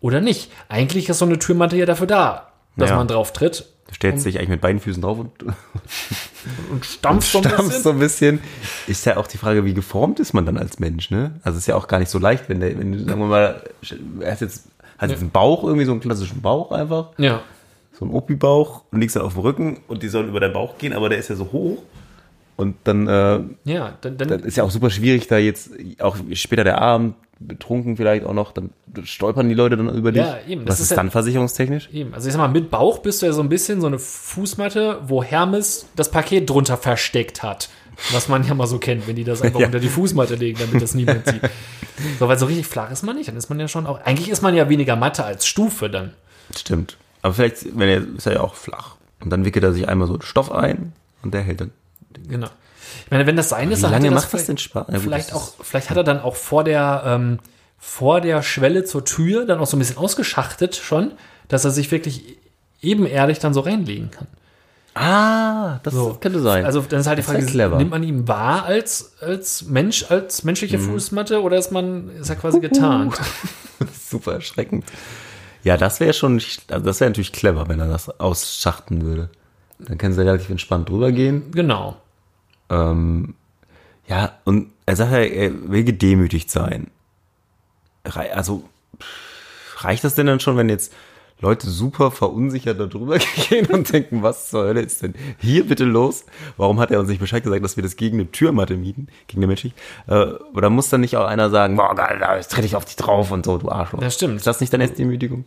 oder 0.00 0.20
nicht? 0.20 0.50
Eigentlich 0.68 1.08
ist 1.08 1.18
so 1.18 1.24
eine 1.26 1.38
Türmatte 1.38 1.76
ja 1.76 1.86
dafür 1.86 2.06
da, 2.06 2.48
dass 2.76 2.90
Ja. 2.90 2.96
man 2.96 3.06
drauf 3.08 3.32
tritt 3.32 3.66
Du 3.88 3.94
stellst 3.94 4.26
dich 4.26 4.36
eigentlich 4.38 4.48
mit 4.48 4.60
beiden 4.60 4.80
Füßen 4.80 5.00
drauf 5.00 5.18
und 5.20 5.30
und 6.72 6.84
stampft 6.84 7.30
so 7.30 7.38
ein 7.38 7.44
stampfst 7.44 7.66
bisschen. 7.68 7.82
so 7.82 7.90
ein 7.90 7.98
bisschen. 8.00 8.40
Ist 8.88 9.06
ja 9.06 9.16
auch 9.16 9.28
die 9.28 9.38
Frage, 9.38 9.64
wie 9.64 9.74
geformt 9.74 10.18
ist 10.18 10.32
man 10.32 10.44
dann 10.44 10.58
als 10.58 10.80
Mensch, 10.80 11.10
ne? 11.12 11.38
Also 11.44 11.58
ist 11.58 11.66
ja 11.66 11.76
auch 11.76 11.86
gar 11.86 11.98
nicht 12.00 12.10
so 12.10 12.18
leicht, 12.18 12.48
wenn 12.48 12.58
der, 12.58 12.76
wenn 12.78 12.90
du, 12.92 12.98
sagen 13.04 13.20
wir 13.20 13.26
mal, 13.26 13.62
er 14.20 14.32
hat 14.32 14.40
jetzt, 14.40 14.64
hat 14.98 15.10
jetzt 15.10 15.20
einen 15.20 15.30
Bauch, 15.30 15.62
irgendwie 15.62 15.84
so 15.84 15.92
einen 15.92 16.00
klassischen 16.00 16.40
Bauch 16.42 16.72
einfach, 16.72 17.10
Ja. 17.18 17.42
So 17.98 18.04
einen 18.04 18.14
Opi-Bauch 18.14 18.82
und 18.90 19.00
liegst 19.00 19.16
dann 19.16 19.22
auf 19.22 19.34
dem 19.34 19.42
Rücken 19.42 19.80
und 19.88 20.02
die 20.02 20.08
sollen 20.08 20.28
über 20.28 20.40
deinen 20.40 20.52
Bauch 20.52 20.76
gehen, 20.78 20.92
aber 20.92 21.08
der 21.08 21.18
ist 21.18 21.28
ja 21.28 21.36
so 21.36 21.50
hoch. 21.52 21.78
Und 22.56 22.76
dann, 22.84 23.06
äh, 23.06 23.40
Ja, 23.64 23.96
dann, 24.00 24.16
dann 24.16 24.28
dann 24.28 24.40
ist 24.40 24.56
ja 24.56 24.64
auch 24.64 24.70
super 24.70 24.88
schwierig, 24.90 25.26
da 25.28 25.36
jetzt 25.38 25.70
auch 26.00 26.16
später 26.32 26.64
der 26.64 26.78
Abend, 26.80 27.14
betrunken 27.38 27.98
vielleicht 27.98 28.24
auch 28.24 28.32
noch, 28.32 28.52
dann 28.52 28.70
stolpern 29.04 29.46
die 29.50 29.54
Leute 29.54 29.76
dann 29.76 29.94
über 29.94 30.10
dich. 30.10 30.22
Ja, 30.22 30.38
eben, 30.48 30.64
das 30.64 30.74
Was 30.74 30.80
ist 30.80 30.84
ist 30.86 30.90
ja- 30.92 30.96
dann 30.96 31.10
versicherungstechnisch? 31.10 31.90
eben. 31.92 32.14
Also 32.14 32.28
ich 32.28 32.32
sag 32.32 32.40
mal, 32.40 32.48
mit 32.48 32.70
Bauch 32.70 33.00
bist 33.00 33.20
du 33.20 33.26
ja 33.26 33.32
so 33.32 33.42
ein 33.42 33.50
bisschen 33.50 33.82
so 33.82 33.86
eine 33.86 33.98
Fußmatte, 33.98 35.00
wo 35.06 35.22
Hermes 35.22 35.86
das 35.96 36.10
Paket 36.10 36.48
drunter 36.48 36.78
versteckt 36.78 37.42
hat. 37.42 37.68
Was 38.12 38.28
man 38.28 38.46
ja 38.46 38.54
mal 38.54 38.66
so 38.66 38.78
kennt, 38.78 39.06
wenn 39.06 39.16
die 39.16 39.24
das 39.24 39.42
einfach 39.42 39.60
Ja. 39.60 39.66
unter 39.72 39.80
die 39.80 39.88
Fußmatte 39.88 40.34
legen, 40.36 40.58
damit 40.58 40.82
das 40.82 40.94
niemand 40.94 41.26
sieht. 41.26 41.40
So, 42.18 42.26
weil 42.28 42.38
so 42.38 42.46
richtig 42.46 42.66
flach 42.66 42.90
ist 42.90 43.02
man 43.02 43.16
nicht. 43.16 43.28
Dann 43.28 43.36
ist 43.36 43.48
man 43.50 43.60
ja 43.60 43.68
schon 43.68 43.86
auch. 43.86 44.00
Eigentlich 44.02 44.30
ist 44.30 44.42
man 44.42 44.54
ja 44.54 44.68
weniger 44.70 44.96
Matte 44.96 45.24
als 45.24 45.46
Stufe 45.46 45.90
dann. 45.90 46.12
Stimmt. 46.56 46.96
Aber 47.26 47.34
vielleicht, 47.34 47.76
wenn 47.76 47.88
er, 47.88 48.06
ist 48.16 48.26
er 48.26 48.34
ja 48.34 48.40
auch 48.40 48.54
flach. 48.54 48.94
Und 49.20 49.30
dann 49.30 49.44
wickelt 49.44 49.64
er 49.64 49.72
sich 49.72 49.88
einmal 49.88 50.06
so 50.06 50.20
Stoff 50.20 50.52
ein 50.52 50.92
und 51.22 51.34
der 51.34 51.42
hält 51.42 51.60
dann. 51.60 51.70
Genau. 52.28 52.46
Ich 53.04 53.10
meine, 53.10 53.26
wenn 53.26 53.36
das 53.36 53.48
sein 53.48 53.70
ist, 53.72 53.82
dann 53.82 53.90
lange 53.90 54.10
macht 54.12 54.32
das 54.32 54.46
denn 54.46 54.58
Spaß? 54.58 54.86
Ja, 54.92 54.98
vielleicht 55.00 55.32
auch, 55.34 55.54
vielleicht 55.60 55.90
hat 55.90 55.96
er 55.96 56.04
dann 56.04 56.20
auch 56.20 56.36
vor 56.36 56.62
der, 56.62 57.02
ähm, 57.04 57.38
vor 57.78 58.20
der 58.20 58.42
Schwelle 58.42 58.84
zur 58.84 59.04
Tür 59.04 59.44
dann 59.44 59.58
auch 59.58 59.66
so 59.66 59.76
ein 59.76 59.80
bisschen 59.80 59.98
ausgeschachtet 59.98 60.76
schon, 60.76 61.12
dass 61.48 61.64
er 61.64 61.72
sich 61.72 61.90
wirklich 61.90 62.36
ebenerdig 62.80 63.38
dann 63.40 63.52
so 63.54 63.60
reinlegen 63.60 64.10
kann. 64.12 64.28
Ah, 64.94 65.78
das 65.82 65.92
So. 65.94 66.16
könnte 66.20 66.40
sein. 66.40 66.64
Also 66.64 66.80
dann 66.80 67.00
ist 67.00 67.06
halt 67.06 67.18
die 67.18 67.22
Das 67.22 67.30
ist 67.32 67.38
Frage, 67.40 67.46
clever. 67.50 67.76
nimmt 67.76 67.90
man 67.90 68.02
ihn 68.02 68.26
wahr 68.28 68.64
als, 68.64 69.14
als 69.20 69.64
Mensch, 69.64 70.10
als 70.10 70.42
Mhm. 70.42 70.46
menschliche 70.46 70.78
Fußmatte 70.78 71.42
oder 71.42 71.58
ist 71.58 71.70
man, 71.72 72.08
ist 72.20 72.30
er 72.30 72.36
quasi 72.36 72.60
getarnt? 72.60 73.18
super 74.08 74.34
erschreckend. 74.34 74.84
Ja, 75.66 75.76
das 75.76 75.98
wäre 75.98 76.12
schon, 76.12 76.40
also 76.68 76.86
das 76.86 77.00
wäre 77.00 77.10
natürlich 77.10 77.32
clever, 77.32 77.68
wenn 77.68 77.80
er 77.80 77.88
das 77.88 78.20
ausschachten 78.20 79.02
würde. 79.02 79.30
Dann 79.80 79.98
können 79.98 80.14
sie 80.14 80.20
relativ 80.20 80.48
entspannt 80.48 80.88
drüber 80.88 81.10
gehen. 81.10 81.50
genau. 81.50 81.96
Ähm, 82.70 83.34
ja, 84.06 84.38
und 84.44 84.70
er 84.86 84.94
sagt 84.94 85.10
ja, 85.10 85.18
er 85.18 85.68
will 85.68 85.82
gedemütigt 85.82 86.52
sein. 86.52 86.86
Also, 88.04 88.62
reicht 89.78 90.04
das 90.04 90.14
denn 90.14 90.28
dann 90.28 90.38
schon, 90.38 90.56
wenn 90.56 90.68
jetzt 90.68 90.94
Leute 91.40 91.68
super 91.68 92.10
verunsichert 92.10 92.80
da 92.80 92.86
drüber 92.86 93.18
gehen 93.48 93.66
und 93.66 93.92
denken, 93.92 94.22
was 94.22 94.48
zur 94.48 94.64
Hölle 94.64 94.80
ist 94.80 95.02
denn 95.02 95.14
hier 95.38 95.66
bitte 95.66 95.84
los? 95.84 96.24
Warum 96.56 96.80
hat 96.80 96.90
er 96.90 96.98
uns 96.98 97.08
nicht 97.10 97.20
Bescheid 97.20 97.42
gesagt, 97.44 97.62
dass 97.62 97.76
wir 97.76 97.82
das 97.82 97.96
gegen 97.96 98.18
eine 98.18 98.30
Türmatte 98.30 98.76
mieten, 98.76 99.08
gegen 99.26 99.40
eine 99.40 99.46
menschliche? 99.48 99.74
Äh, 100.06 100.32
oder 100.54 100.70
muss 100.70 100.88
dann 100.88 101.02
nicht 101.02 101.16
auch 101.16 101.26
einer 101.26 101.50
sagen, 101.50 101.76
boah, 101.76 101.94
geil, 101.94 102.16
da 102.20 102.38
trete 102.40 102.66
ich 102.66 102.74
auf 102.74 102.86
dich 102.86 102.96
drauf 102.96 103.30
und 103.32 103.44
so, 103.44 103.58
du 103.58 103.68
Arschloch. 103.70 104.00
Das 104.00 104.14
stimmt. 104.14 104.36
Ist 104.36 104.46
das 104.46 104.60
nicht 104.60 104.72
dann 104.72 104.80
erst 104.80 104.98
Demütigung? 104.98 105.44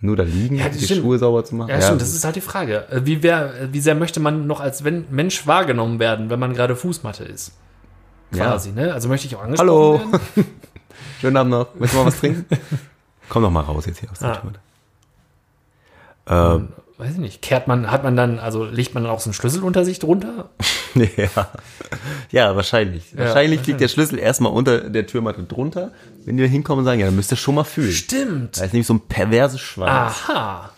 Nur 0.00 0.14
da 0.14 0.22
liegen, 0.24 0.56
Ja, 0.56 0.68
die 0.68 0.78
stimmt. 0.84 1.00
Schuhe 1.00 1.18
sauber 1.18 1.42
zu 1.44 1.54
machen? 1.56 1.70
Ja, 1.70 1.80
stimmt, 1.80 2.02
das 2.02 2.12
ist 2.14 2.24
halt 2.24 2.36
die 2.36 2.40
Frage. 2.42 2.86
Äh, 2.90 3.00
Wie, 3.06 3.22
wär, 3.22 3.54
wie 3.72 3.80
sehr 3.80 3.94
möchte 3.94 4.20
man 4.20 4.46
noch 4.46 4.60
als 4.60 4.84
wenn 4.84 5.06
Mensch 5.10 5.46
wahrgenommen 5.46 5.98
werden, 5.98 6.28
wenn 6.30 6.38
man 6.38 6.52
gerade 6.52 6.76
Fußmatte 6.76 7.24
ist? 7.24 7.52
Quasi, 8.30 8.72
ne? 8.72 8.92
Also 8.92 9.08
möchte 9.08 9.26
ich 9.26 9.34
auch 9.36 9.42
angesprochen 9.42 9.68
Hallo. 9.70 10.00
werden? 10.00 10.20
Schönen 11.22 11.36
Abend 11.38 11.50
noch. 11.52 11.68
Willst 11.78 11.94
du 11.94 11.98
mal 11.98 12.06
was 12.06 12.20
trinken? 12.20 12.44
Komm 13.30 13.42
doch 13.42 13.50
mal 13.50 13.62
raus 13.62 13.86
jetzt 13.86 14.00
hier 14.00 14.10
aus 14.12 14.18
der 14.18 14.28
Ah. 14.28 14.36
Türmatte. 14.36 14.60
Ähm, 16.28 16.68
Weiß 16.98 17.12
ich 17.12 17.18
nicht. 17.18 17.42
Kehrt 17.42 17.68
man, 17.68 17.92
hat 17.92 18.02
man 18.02 18.16
dann, 18.16 18.40
also 18.40 18.64
legt 18.64 18.92
man 18.92 19.04
dann 19.04 19.12
auch 19.12 19.20
so 19.20 19.28
einen 19.28 19.34
Schlüssel 19.34 19.62
unter 19.62 19.84
sich 19.84 19.98
drunter? 19.98 20.50
Ja, 20.94 21.48
ja 22.32 22.56
wahrscheinlich. 22.56 23.16
wahrscheinlich 23.16 23.64
liegt 23.66 23.80
der 23.80 23.86
Schlüssel 23.86 24.18
erstmal 24.18 24.50
unter 24.50 24.90
der 24.90 25.06
Türmatte 25.06 25.44
drunter. 25.44 25.92
Wenn 26.24 26.36
die 26.36 26.42
da 26.42 26.48
hinkommen 26.48 26.80
und 26.80 26.86
sagen, 26.86 26.98
ja, 26.98 27.06
dann 27.06 27.14
müsst 27.14 27.30
ihr 27.30 27.36
schon 27.36 27.54
mal 27.54 27.62
fühlen. 27.62 27.92
Stimmt. 27.92 28.58
Da 28.58 28.64
ist 28.64 28.72
nämlich 28.72 28.86
so 28.88 28.94
ein 28.94 29.00
perverses 29.00 29.60
Schwein. 29.60 29.90
Aha. 29.90 30.70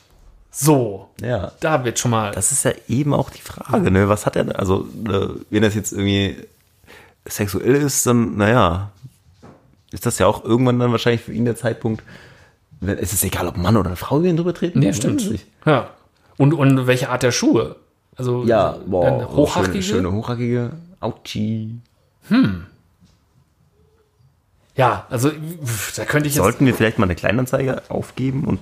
So. 0.51 1.09
Ja. 1.23 1.53
Da 1.61 1.85
wird 1.85 1.99
schon 1.99 2.11
mal. 2.11 2.33
Das 2.33 2.53
ist 2.53 2.65
ja 2.65 2.73
eben 2.89 3.15
auch 3.15 3.31
die 3.31 3.41
Frage, 3.41 3.91
ne? 3.91 4.11
Was 4.11 4.27
hat 4.27 4.37
er, 4.37 4.59
also, 4.59 4.87
äh, 5.09 5.29
wenn 5.49 5.63
das 5.63 5.75
jetzt 5.75 5.93
irgendwie 5.93 6.37
sexuell 7.27 7.77
ist, 7.77 8.07
dann, 8.07 8.37
naja, 8.37 8.91
ist 9.93 10.05
das 10.05 10.19
ja 10.19 10.27
auch 10.27 10.45
irgendwann 10.45 10.79
dann 10.79 10.93
wahrscheinlich 10.93 11.23
für 11.23 11.33
ihn 11.33 11.45
der 11.45 11.57
Zeitpunkt, 11.57 12.03
es 12.81 13.13
ist 13.13 13.25
egal, 13.25 13.47
ob 13.49 13.57
Mann 13.57 13.77
oder 13.77 13.95
Frau 13.97 14.21
ihn 14.23 14.37
drüber 14.37 14.55
treten. 14.55 14.79
Nee, 14.79 14.93
stimmt. 14.93 15.23
Ja. 15.67 15.91
Und, 16.39 16.55
und 16.55 16.87
welche 16.87 17.11
Art 17.11 17.23
der 17.23 17.33
Schuhe? 17.33 17.77
Also 18.17 18.45
Ja, 18.45 18.77
boah, 18.87 19.29
hochhackige? 19.31 19.83
Schöne, 19.83 20.03
schöne 20.03 20.13
hochhackige. 20.13 20.71
Autschi. 21.01 21.75
Ja, 24.77 25.07
also 25.11 25.31
da 25.97 26.05
könnte 26.05 26.29
ich 26.29 26.35
jetzt. 26.35 26.43
Sollten 26.43 26.65
wir 26.67 26.75
vielleicht 26.75 26.99
mal 26.99 27.05
eine 27.05 27.15
Kleinanzeige 27.17 27.83
aufgeben 27.89 28.45
und 28.45 28.61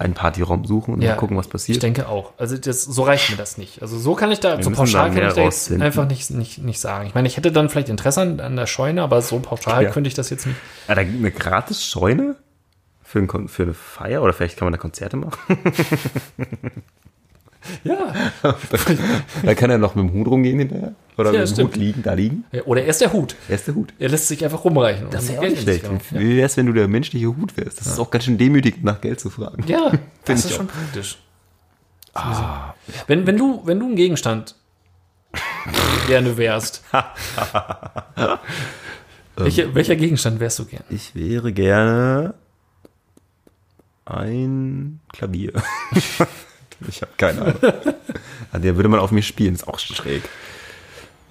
einen 0.00 0.14
Partyraum 0.14 0.64
suchen 0.64 0.94
und 0.94 1.02
ja, 1.02 1.10
mal 1.10 1.16
gucken, 1.16 1.36
was 1.36 1.46
Ich 1.46 1.52
passiert? 1.52 1.82
denke 1.82 2.08
auch. 2.08 2.32
Also 2.38 2.56
das, 2.56 2.84
so 2.84 3.02
reicht 3.02 3.30
mir 3.30 3.36
das 3.36 3.58
nicht. 3.58 3.82
Also 3.82 3.98
so 3.98 4.14
kann 4.14 4.30
ich 4.30 4.38
da, 4.38 4.52
so 4.52 4.70
müssen 4.70 4.74
pauschal 4.74 5.10
da 5.10 5.14
kann 5.20 5.28
ich 5.28 5.34
da 5.34 5.42
jetzt 5.42 5.72
einfach 5.72 6.06
nicht, 6.08 6.30
nicht, 6.30 6.58
nicht 6.58 6.78
sagen. 6.80 7.06
Ich 7.08 7.14
meine, 7.14 7.26
ich 7.26 7.36
hätte 7.36 7.50
dann 7.50 7.68
vielleicht 7.68 7.88
Interesse 7.88 8.20
an, 8.20 8.38
an 8.40 8.54
der 8.54 8.66
Scheune, 8.66 9.02
aber 9.02 9.20
so 9.22 9.40
pauschal 9.40 9.82
Ja. 9.82 9.90
könnte 9.90 10.06
ich 10.06 10.14
das 10.14 10.30
jetzt 10.30 10.46
nicht. 10.46 10.56
Da 10.86 10.94
eine 10.94 11.30
gratis 11.32 11.84
Scheune 11.84 12.36
für, 13.08 13.20
ein, 13.20 13.48
für 13.48 13.62
eine 13.62 13.72
Feier 13.74 14.22
oder 14.22 14.34
vielleicht 14.34 14.58
kann 14.58 14.66
man 14.66 14.72
da 14.72 14.78
Konzerte 14.78 15.16
machen. 15.16 15.38
Ja. 17.84 18.14
da 19.42 19.54
kann 19.54 19.68
er 19.68 19.76
noch 19.76 19.94
mit 19.94 20.04
dem 20.08 20.12
Hut 20.14 20.26
rumgehen 20.28 20.58
hinterher. 20.58 20.94
Oder 21.18 21.32
Ja, 21.32 21.40
mit 21.40 21.48
dem 21.50 21.52
stimmt. 21.52 21.70
Hut 21.70 21.76
liegen, 21.76 22.02
da 22.02 22.14
liegen. 22.14 22.44
Ja, 22.52 22.62
Oder 22.62 22.82
er 22.82 22.88
ist 22.88 23.00
der 23.00 23.12
Hut. 23.12 23.34
Er 23.48 23.56
ist 23.56 23.66
der 23.66 23.74
Hut. 23.74 23.92
Er 23.98 24.08
lässt 24.08 24.28
sich 24.28 24.42
einfach 24.42 24.64
rumreichen. 24.64 25.08
Das 25.10 25.28
wäre 25.28 25.40
auch 25.40 25.42
nicht 25.42 25.62
schlecht. 25.62 25.84
Wie 26.12 26.36
wär's, 26.36 26.56
wenn 26.56 26.66
du 26.66 26.72
der 26.72 26.88
menschliche 26.88 27.26
Hut 27.26 27.56
wärst? 27.58 27.80
Das 27.80 27.88
ist 27.88 27.98
auch 27.98 28.10
ganz 28.10 28.24
schön 28.24 28.38
demütigend, 28.38 28.84
nach 28.84 29.00
Geld 29.02 29.20
zu 29.20 29.28
fragen. 29.28 29.64
Ja, 29.66 29.90
das 30.24 30.38
ich 30.38 30.46
ist 30.46 30.52
auch. 30.52 30.56
schon 30.58 30.66
praktisch. 30.68 31.18
Wenn, 33.06 33.26
wenn, 33.26 33.36
du, 33.36 33.60
wenn 33.66 33.80
du 33.80 33.86
ein 33.86 33.96
Gegenstand 33.96 34.54
gerne 36.06 36.36
wärst, 36.38 36.84
welche, 39.36 39.74
welcher 39.74 39.96
Gegenstand 39.96 40.40
wärst 40.40 40.58
du 40.60 40.64
gern? 40.64 40.84
Ich 40.88 41.14
wäre 41.14 41.52
gerne 41.52 42.34
ein 44.10 45.00
Klavier. 45.12 45.52
ich 46.88 47.02
habe 47.02 47.12
keine 47.16 47.42
Ahnung. 47.42 47.56
An 48.52 48.62
der 48.62 48.76
würde 48.76 48.88
man 48.88 49.00
auf 49.00 49.10
mir 49.10 49.22
spielen, 49.22 49.54
ist 49.54 49.68
auch 49.68 49.78
schräg. 49.78 50.22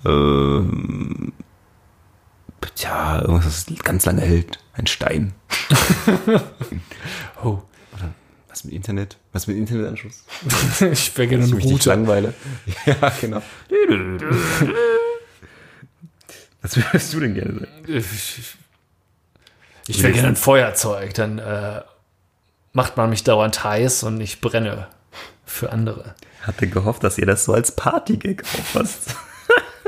Ähm, 0.05 1.33
tja, 2.75 3.21
irgendwas, 3.21 3.65
was 3.69 3.79
ganz 3.83 4.05
lange 4.05 4.21
hält. 4.21 4.59
Ein 4.73 4.87
Stein. 4.87 5.33
Oh, 7.43 7.61
Was 8.49 8.63
mit 8.63 8.73
Internet? 8.73 9.17
Was 9.31 9.45
mit 9.45 9.57
Internetanschluss? 9.57 10.23
ich 10.91 11.15
wäre 11.15 11.27
gerne 11.27 11.45
eine 11.45 11.59
Route. 11.61 11.89
langweile. 11.89 12.33
Ja, 12.85 13.13
genau. 13.21 13.43
Was 16.63 16.77
würdest 16.77 17.13
du 17.13 17.19
denn 17.19 17.35
gerne 17.35 17.59
sein? 17.59 17.67
Ich, 17.87 18.55
ich 19.87 20.01
wäre 20.01 20.13
gerne 20.13 20.29
ein 20.29 20.35
Feuerzeug, 20.35 21.13
dann 21.13 21.37
äh, 21.37 21.81
macht 22.77 22.95
man 22.95 23.09
mich 23.09 23.23
dauernd 23.23 23.63
heiß 23.63 24.03
und 24.03 24.21
ich 24.21 24.39
brenne 24.39 24.87
für 25.45 25.71
andere. 25.71 26.13
Hatte 26.43 26.67
gehofft, 26.67 27.03
dass 27.03 27.17
ihr 27.17 27.25
das 27.25 27.43
so 27.43 27.53
als 27.53 27.71
Partygag 27.71 28.43
auffasst. 28.43 29.15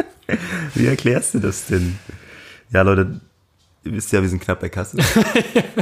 Wie 0.73 0.87
erklärst 0.87 1.35
du 1.35 1.39
das 1.39 1.67
denn? 1.67 1.99
Ja, 2.71 2.81
Leute, 2.81 3.21
ihr 3.83 3.93
wisst 3.93 4.11
ja, 4.11 4.23
wir 4.23 4.27
sind 4.29 4.41
knapp 4.41 4.59
bei 4.59 4.69
Kasse. 4.69 4.97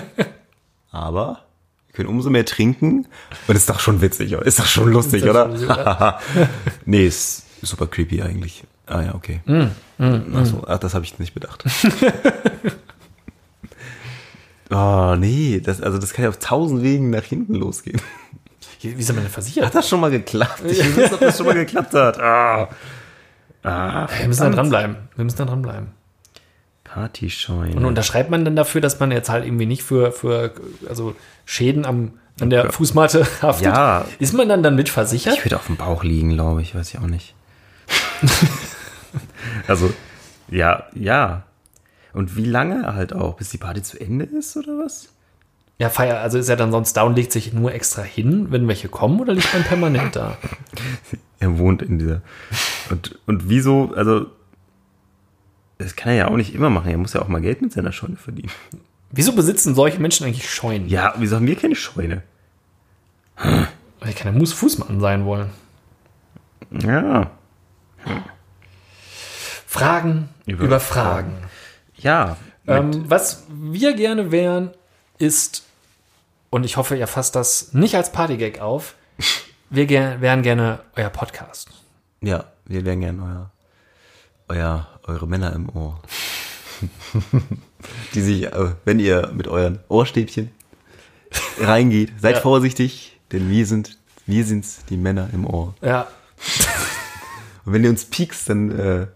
Aber 0.91 1.45
wir 1.87 1.93
können 1.93 2.09
umso 2.09 2.29
mehr 2.29 2.43
trinken 2.45 3.07
und 3.47 3.55
ist 3.55 3.69
doch 3.69 3.79
schon 3.79 4.01
witzig, 4.01 4.35
oder? 4.35 4.45
Ist 4.45 4.59
doch 4.59 4.65
schon 4.65 4.91
lustig, 4.91 5.23
doch 5.23 5.29
oder? 5.29 5.43
schon 5.57 5.65
lustig, 5.65 6.47
nee, 6.85 7.07
ist 7.07 7.43
super 7.61 7.87
creepy 7.87 8.21
eigentlich. 8.21 8.65
Ah 8.85 9.01
ja, 9.01 9.15
okay. 9.15 9.39
Mm, 9.45 10.35
Ach 10.35 10.45
so, 10.45 10.65
ach, 10.67 10.77
das 10.79 10.93
habe 10.93 11.05
ich 11.05 11.17
nicht 11.19 11.33
bedacht. 11.33 11.63
Oh, 14.69 15.15
nee, 15.17 15.61
das, 15.63 15.81
also 15.81 15.97
das 15.97 16.13
kann 16.13 16.23
ja 16.23 16.29
auf 16.29 16.39
tausend 16.39 16.83
Wegen 16.83 17.09
nach 17.09 17.23
hinten 17.23 17.55
losgehen. 17.55 18.01
Wie 18.81 19.01
soll 19.01 19.15
man 19.15 19.23
denn 19.23 19.33
versichert? 19.33 19.65
Hat 19.65 19.75
das 19.75 19.89
schon 19.89 19.99
mal 19.99 20.11
geklappt? 20.11 20.61
Ich 20.65 20.95
wissen, 20.95 21.13
ob 21.15 21.19
das 21.19 21.37
schon 21.37 21.45
mal 21.47 21.55
geklappt 21.55 21.93
hat. 21.93 22.19
Ah. 22.19 22.69
Ah, 23.63 24.07
Wir 24.19 24.27
müssen 24.27 24.43
da 24.43 24.49
dranbleiben. 24.49 24.95
Wir 25.15 25.23
müssen 25.25 25.37
da 25.37 25.45
dranbleiben. 25.45 25.87
Partyscheune. 26.83 27.75
Und 27.75 27.85
unterschreibt 27.85 28.29
man 28.29 28.45
dann 28.45 28.55
dafür, 28.55 28.81
dass 28.81 28.99
man 28.99 29.11
jetzt 29.11 29.29
halt 29.29 29.45
irgendwie 29.45 29.65
nicht 29.65 29.83
für, 29.83 30.11
für 30.11 30.53
also 30.87 31.15
Schäden 31.45 31.85
am, 31.85 32.13
an 32.39 32.49
der 32.49 32.71
Fußmatte 32.71 33.25
haftet? 33.41 33.65
Ja. 33.67 34.05
Ist 34.19 34.33
man 34.33 34.47
dann 34.47 34.63
dann 34.63 34.75
mit 34.75 34.89
versichert? 34.89 35.37
Ich 35.37 35.45
würde 35.45 35.57
auf 35.57 35.65
dem 35.65 35.75
Bauch 35.75 36.03
liegen, 36.03 36.33
glaube 36.33 36.61
ich, 36.61 36.75
weiß 36.75 36.89
ich 36.93 36.99
auch 36.99 37.07
nicht. 37.07 37.33
also, 39.67 39.91
ja, 40.49 40.83
ja. 40.93 41.43
Und 42.17 42.35
wie 42.35 42.45
lange 42.45 42.95
halt 42.95 43.13
auch? 43.13 43.35
Bis 43.35 43.49
die 43.51 43.59
Party 43.59 43.83
zu 43.83 44.01
Ende 44.01 44.25
ist 44.25 44.57
oder 44.57 44.79
was? 44.79 45.09
Ja, 45.77 45.91
Feier, 45.91 46.19
also 46.19 46.39
ist 46.39 46.49
er 46.49 46.55
dann 46.55 46.71
sonst 46.71 46.93
da 46.93 47.03
und 47.03 47.15
legt 47.15 47.31
sich 47.31 47.53
nur 47.53 47.71
extra 47.71 48.01
hin, 48.01 48.47
wenn 48.49 48.67
welche 48.67 48.89
kommen, 48.89 49.19
oder 49.19 49.33
liegt 49.33 49.53
man 49.53 49.63
permanent 49.63 50.15
da? 50.15 50.37
Er 51.39 51.59
wohnt 51.59 51.83
in 51.83 51.99
dieser. 51.99 52.23
Und, 52.89 53.19
und 53.27 53.47
wieso, 53.47 53.93
also, 53.95 54.25
das 55.77 55.95
kann 55.95 56.11
er 56.11 56.17
ja 56.17 56.27
auch 56.29 56.35
nicht 56.35 56.55
immer 56.55 56.71
machen. 56.71 56.89
Er 56.89 56.97
muss 56.97 57.13
ja 57.13 57.21
auch 57.21 57.27
mal 57.27 57.41
Geld 57.41 57.61
mit 57.61 57.71
seiner 57.71 57.91
Scheune 57.91 58.15
verdienen. 58.15 58.49
Wieso 59.11 59.33
besitzen 59.33 59.75
solche 59.75 59.99
Menschen 59.99 60.25
eigentlich 60.25 60.49
Scheunen? 60.49 60.89
Ja, 60.89 61.13
wieso 61.17 61.35
haben 61.35 61.45
wir 61.45 61.55
keine 61.55 61.75
Scheune? 61.75 62.23
Weil 63.35 63.67
die 64.07 64.13
keine 64.13 64.43
Fußmann 64.43 64.99
sein 64.99 65.25
wollen. 65.25 65.51
Ja. 66.71 67.29
Fragen 69.67 70.29
über, 70.47 70.65
Über 70.65 70.79
Fragen. 70.79 71.33
Ja. 71.99 72.37
Ähm, 72.67 73.09
was 73.09 73.43
wir 73.49 73.93
gerne 73.93 74.31
wären, 74.31 74.71
ist, 75.19 75.63
und 76.49 76.63
ich 76.65 76.77
hoffe, 76.77 76.95
ihr 76.97 77.07
fasst 77.07 77.35
das 77.35 77.73
nicht 77.73 77.95
als 77.95 78.11
Partygag 78.11 78.59
auf, 78.59 78.95
wir 79.69 79.85
ger 79.85 80.21
wären 80.21 80.43
gerne 80.43 80.79
euer 80.95 81.09
Podcast. 81.09 81.69
ja, 82.21 82.45
wir 82.65 82.83
wären 82.85 82.99
gern 82.99 83.19
euer, 83.21 83.51
euer, 84.49 84.87
eure 85.03 85.27
Männer 85.27 85.53
im 85.53 85.69
Ohr. 85.69 86.01
Die 88.13 88.21
sich, 88.21 88.43
äh, 88.45 88.71
wenn 88.85 88.99
ihr 88.99 89.31
mit 89.33 89.47
euren 89.47 89.79
Ohrstäbchen 89.87 90.51
reingeht, 91.59 92.11
seid 92.19 92.35
Ja. 92.35 92.41
vorsichtig, 92.41 93.17
denn 93.31 93.49
wir 93.49 93.65
sind, 93.65 93.97
wir 94.25 94.43
sind's, 94.45 94.79
die 94.89 94.97
Männer 94.97 95.29
im 95.33 95.45
Ohr. 95.45 95.73
Ja, 95.81 96.07
Und 97.65 97.73
wenn 97.73 97.83
ihr 97.83 97.89
uns 97.89 98.05
piekst, 98.05 98.49
dann 98.49 98.71
äh, 98.77 99.07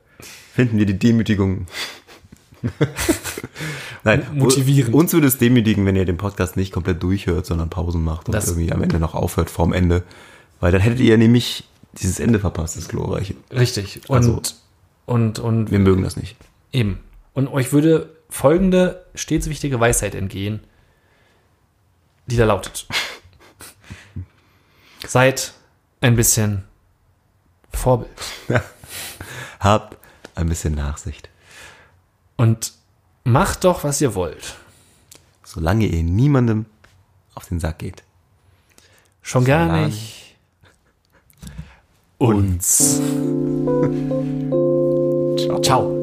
finden 0.54 0.78
wir 0.78 0.86
die 0.86 0.98
Demütigung. 0.98 1.68
Nein, 4.04 4.26
Motivierend. 4.34 4.94
Uns 4.94 5.14
würde 5.14 5.28
es 5.28 5.38
demütigen, 5.38 5.86
wenn 5.86 5.96
ihr 5.96 6.06
den 6.06 6.18
Podcast 6.18 6.58
nicht 6.58 6.72
komplett 6.72 7.02
durchhört, 7.04 7.46
sondern 7.46 7.70
Pausen 7.70 8.04
macht 8.04 8.28
und 8.28 8.34
Das- 8.36 8.48
irgendwie 8.48 8.72
am 8.72 8.82
Ende 8.82 9.00
noch 9.00 9.16
aufhört 9.16 9.50
vorm 9.50 9.74
Ende. 9.74 10.04
Weil 10.60 10.72
dann 10.72 10.82
hättet 10.82 11.00
ihr 11.00 11.18
nämlich 11.18 11.64
dieses 11.94 12.20
Ende 12.20 12.40
verpasst, 12.40 12.78
das 12.78 12.88
glorreiche. 12.88 13.36
richtig. 13.52 14.02
Und, 14.08 14.18
Also- 14.18 14.42
und, 15.06 15.40
und 15.40 15.72
Wir 15.72 15.80
mögen 15.80 16.04
das 16.04 16.16
nicht. 16.18 16.36
eben. 16.72 17.00
Und 17.34 17.48
euch 17.48 17.72
würde 17.74 18.10
folgende 18.30 19.06
stets 19.16 19.50
wichtige 19.50 19.80
Weisheit 19.80 20.16
entgehen, 20.16 20.62
die 22.28 22.38
da 22.38 22.46
lautet. 22.46 22.88
Seid 25.08 25.54
ein 26.02 26.16
bisschen 26.16 26.64
Vorbild. 27.74 28.12
Habt 29.60 29.98
ein 30.36 30.48
bisschen 30.50 30.76
Nachsicht. 30.76 31.30
Und 32.42 32.74
macht 33.24 33.64
doch, 33.64 33.84
was 33.84 34.02
ihr 34.02 34.16
wollt. 34.16 34.56
Solange 35.44 35.86
ihr 35.86 36.04
niemandem 36.04 36.66
auf 37.36 37.48
den 37.48 37.60
Sack 37.60 37.80
geht. 37.80 38.04
Schon 39.22 39.46
gar 39.46 39.68
Solange- 39.68 39.86
nicht 39.88 40.36
uns. 42.18 43.00
Ciao. 45.64 46.01